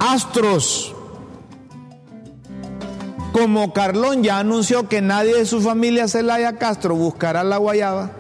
Astros. 0.01 0.97
Como 3.33 3.73
Carlón 3.73 4.23
ya 4.23 4.39
anunció 4.39 4.89
que 4.89 5.01
nadie 5.01 5.35
de 5.35 5.47
su 5.47 5.63
familia 5.63 6.07
Celaya 6.07 6.59
Castro 6.59 6.95
buscará 6.95 7.43
la 7.43 7.57
guayaba, 7.57 8.11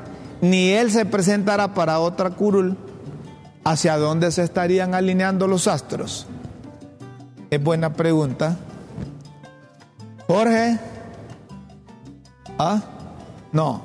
ni 0.40 0.70
él 0.70 0.90
se 0.90 1.04
presentará 1.04 1.74
para 1.74 2.00
otra 2.00 2.30
curul, 2.30 2.78
¿hacia 3.62 3.98
dónde 3.98 4.32
se 4.32 4.42
estarían 4.42 4.94
alineando 4.94 5.46
los 5.46 5.68
astros? 5.68 6.26
Es 7.50 7.62
buena 7.62 7.92
pregunta. 7.92 8.56
Jorge. 10.26 10.78
¿Ah? 12.58 12.80
No. 13.52 13.82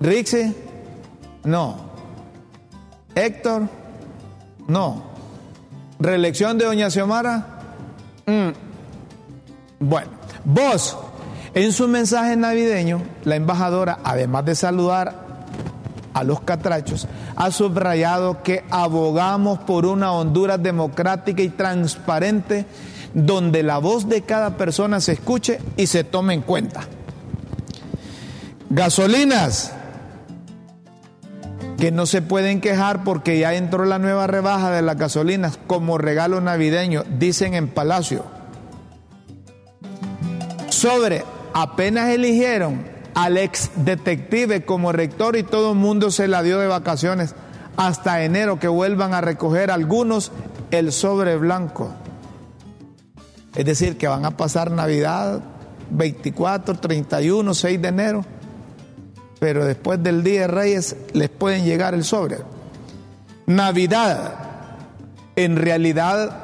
Rixi. 0.00 0.52
No. 1.44 1.76
Héctor. 3.14 3.68
No. 4.66 5.04
¿Reelección 6.00 6.58
de 6.58 6.64
Doña 6.64 6.90
Xiomara? 6.90 7.46
Mm. 8.26 8.48
Bueno, 9.78 10.10
vos, 10.44 10.96
en 11.54 11.72
su 11.72 11.88
mensaje 11.88 12.36
navideño, 12.36 13.02
la 13.24 13.36
embajadora, 13.36 13.98
además 14.04 14.44
de 14.44 14.54
saludar 14.54 15.24
a 16.12 16.24
los 16.24 16.40
catrachos, 16.40 17.08
ha 17.36 17.50
subrayado 17.50 18.42
que 18.42 18.64
abogamos 18.70 19.58
por 19.60 19.86
una 19.86 20.12
Honduras 20.12 20.62
democrática 20.62 21.42
y 21.42 21.48
transparente 21.48 22.66
donde 23.14 23.62
la 23.62 23.78
voz 23.78 24.08
de 24.08 24.22
cada 24.22 24.56
persona 24.56 25.00
se 25.00 25.12
escuche 25.12 25.60
y 25.76 25.86
se 25.86 26.04
tome 26.04 26.34
en 26.34 26.42
cuenta. 26.42 26.82
Gasolinas, 28.70 29.72
que 31.78 31.92
no 31.92 32.06
se 32.06 32.22
pueden 32.22 32.60
quejar 32.60 33.04
porque 33.04 33.38
ya 33.38 33.54
entró 33.54 33.84
la 33.84 33.98
nueva 33.98 34.26
rebaja 34.26 34.70
de 34.70 34.82
las 34.82 34.96
gasolinas 34.96 35.58
como 35.66 35.98
regalo 35.98 36.40
navideño, 36.40 37.04
dicen 37.18 37.54
en 37.54 37.68
Palacio. 37.68 38.24
Sobre, 40.84 41.24
apenas 41.54 42.10
eligieron 42.10 42.84
al 43.14 43.38
ex 43.38 43.70
detective 43.74 44.66
como 44.66 44.92
rector 44.92 45.34
y 45.34 45.42
todo 45.42 45.72
el 45.72 45.78
mundo 45.78 46.10
se 46.10 46.28
la 46.28 46.42
dio 46.42 46.58
de 46.58 46.66
vacaciones 46.66 47.34
hasta 47.78 48.22
enero 48.22 48.58
que 48.60 48.68
vuelvan 48.68 49.14
a 49.14 49.22
recoger 49.22 49.70
algunos 49.70 50.30
el 50.70 50.92
sobre 50.92 51.38
blanco. 51.38 51.90
Es 53.54 53.64
decir, 53.64 53.96
que 53.96 54.08
van 54.08 54.26
a 54.26 54.36
pasar 54.36 54.70
Navidad 54.72 55.40
24, 55.88 56.74
31, 56.74 57.54
6 57.54 57.80
de 57.80 57.88
enero 57.88 58.24
pero 59.38 59.64
después 59.64 60.02
del 60.02 60.22
Día 60.22 60.42
de 60.42 60.48
Reyes 60.48 60.96
les 61.14 61.30
pueden 61.30 61.64
llegar 61.64 61.94
el 61.94 62.04
sobre. 62.04 62.40
Navidad, 63.46 64.34
en 65.34 65.56
realidad 65.56 66.43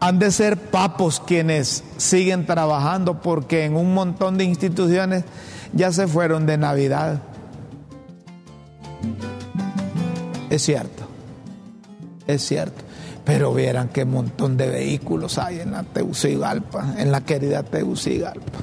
han 0.00 0.18
de 0.18 0.30
ser 0.30 0.56
papos 0.56 1.20
quienes 1.24 1.82
siguen 1.96 2.46
trabajando 2.46 3.20
porque 3.20 3.64
en 3.64 3.76
un 3.76 3.94
montón 3.94 4.38
de 4.38 4.44
instituciones 4.44 5.24
ya 5.72 5.92
se 5.92 6.06
fueron 6.06 6.46
de 6.46 6.56
Navidad. 6.56 7.20
Es 10.50 10.62
cierto, 10.62 11.04
es 12.26 12.42
cierto. 12.42 12.84
Pero 13.24 13.52
vieran 13.52 13.88
qué 13.88 14.06
montón 14.06 14.56
de 14.56 14.68
vehículos 14.68 15.36
hay 15.36 15.60
en 15.60 15.72
la 15.72 15.82
Teucigalpa, 15.82 16.94
en 16.96 17.12
la 17.12 17.20
querida 17.20 17.62
Teucigalpa 17.62 18.58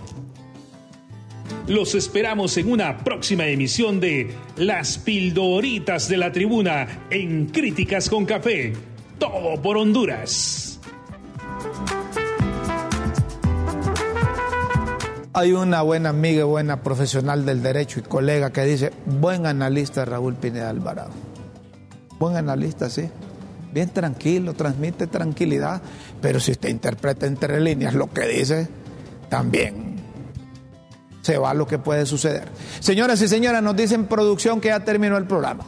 Los 1.67 1.95
esperamos 1.95 2.57
en 2.57 2.71
una 2.71 2.97
próxima 2.97 3.47
emisión 3.47 3.99
de 3.99 4.31
Las 4.57 4.97
pildoritas 4.97 6.09
de 6.09 6.17
la 6.17 6.31
tribuna 6.31 7.05
en 7.09 7.47
Críticas 7.47 8.09
con 8.09 8.25
Café. 8.25 8.73
Todo 9.19 9.61
por 9.61 9.77
Honduras. 9.77 10.70
Hay 15.33 15.53
una 15.53 15.81
buena 15.81 16.09
amiga 16.09 16.43
buena 16.43 16.83
profesional 16.83 17.45
del 17.45 17.63
derecho 17.63 17.99
y 17.99 18.03
colega 18.03 18.51
que 18.51 18.65
dice, 18.65 18.91
buen 19.05 19.45
analista 19.45 20.03
Raúl 20.03 20.35
Pineda 20.35 20.69
Alvarado. 20.69 21.11
Buen 22.19 22.35
analista, 22.35 22.89
sí. 22.89 23.09
Bien 23.73 23.89
tranquilo, 23.89 24.53
transmite 24.55 25.07
tranquilidad, 25.07 25.81
pero 26.21 26.41
si 26.41 26.51
usted 26.51 26.67
interpreta 26.67 27.27
entre 27.27 27.61
líneas 27.61 27.93
lo 27.93 28.09
que 28.09 28.27
dice, 28.27 28.67
también 29.29 29.95
se 31.21 31.37
va 31.37 31.53
lo 31.53 31.65
que 31.65 31.79
puede 31.79 32.05
suceder. 32.05 32.49
Señoras 32.81 33.21
y 33.21 33.29
señores, 33.29 33.63
nos 33.63 33.77
dicen 33.77 34.07
producción 34.07 34.59
que 34.59 34.67
ya 34.67 34.81
terminó 34.81 35.15
el 35.15 35.27
programa. 35.27 35.63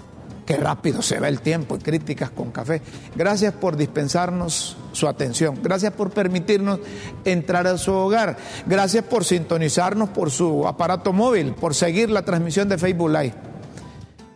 Qué 0.45 0.57
rápido 0.57 1.01
se 1.01 1.19
va 1.19 1.29
el 1.29 1.39
tiempo 1.39 1.75
y 1.75 1.79
críticas 1.79 2.29
con 2.29 2.51
café. 2.51 2.81
Gracias 3.15 3.53
por 3.53 3.77
dispensarnos 3.77 4.75
su 4.91 5.07
atención. 5.07 5.59
Gracias 5.63 5.93
por 5.93 6.11
permitirnos 6.11 6.79
entrar 7.23 7.65
a 7.67 7.77
su 7.77 7.93
hogar. 7.93 8.37
Gracias 8.65 9.05
por 9.05 9.23
sintonizarnos 9.23 10.09
por 10.09 10.31
su 10.31 10.67
aparato 10.67 11.13
móvil, 11.13 11.53
por 11.53 11.75
seguir 11.75 12.09
la 12.09 12.23
transmisión 12.25 12.67
de 12.67 12.77
Facebook 12.77 13.09
Live. 13.09 13.33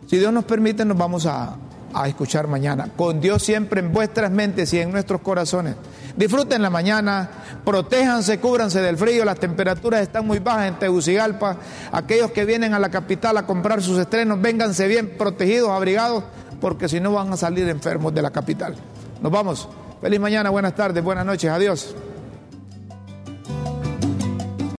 Si 0.06 0.16
Dios 0.16 0.32
nos 0.32 0.44
permite, 0.44 0.86
nos 0.86 0.96
vamos 0.96 1.26
a, 1.26 1.58
a 1.92 2.08
escuchar 2.08 2.46
mañana. 2.46 2.88
Con 2.96 3.20
Dios 3.20 3.42
siempre 3.42 3.80
en 3.80 3.92
vuestras 3.92 4.30
mentes 4.30 4.72
y 4.72 4.80
en 4.80 4.90
nuestros 4.90 5.20
corazones. 5.20 5.76
Disfruten 6.16 6.62
la 6.62 6.70
mañana, 6.70 7.28
protéjanse, 7.64 8.40
cúbranse 8.40 8.80
del 8.80 8.96
frío, 8.96 9.24
las 9.24 9.38
temperaturas 9.38 10.02
están 10.02 10.26
muy 10.26 10.38
bajas 10.40 10.68
en 10.68 10.78
Tegucigalpa. 10.78 11.56
Aquellos 11.92 12.32
que 12.32 12.44
vienen 12.44 12.74
a 12.74 12.78
la 12.78 12.90
capital 12.90 13.36
a 13.36 13.46
comprar 13.46 13.82
sus 13.82 13.98
estrenos, 13.98 14.40
vénganse 14.40 14.88
bien 14.88 15.16
protegidos, 15.16 15.70
abrigados, 15.70 16.24
porque 16.60 16.88
si 16.88 17.00
no 17.00 17.12
van 17.12 17.32
a 17.32 17.36
salir 17.36 17.68
enfermos 17.68 18.12
de 18.12 18.22
la 18.22 18.30
capital. 18.30 18.74
Nos 19.22 19.30
vamos. 19.30 19.68
Feliz 20.00 20.20
mañana, 20.20 20.50
buenas 20.50 20.74
tardes, 20.74 21.02
buenas 21.02 21.26
noches, 21.26 21.50
adiós. 21.50 21.94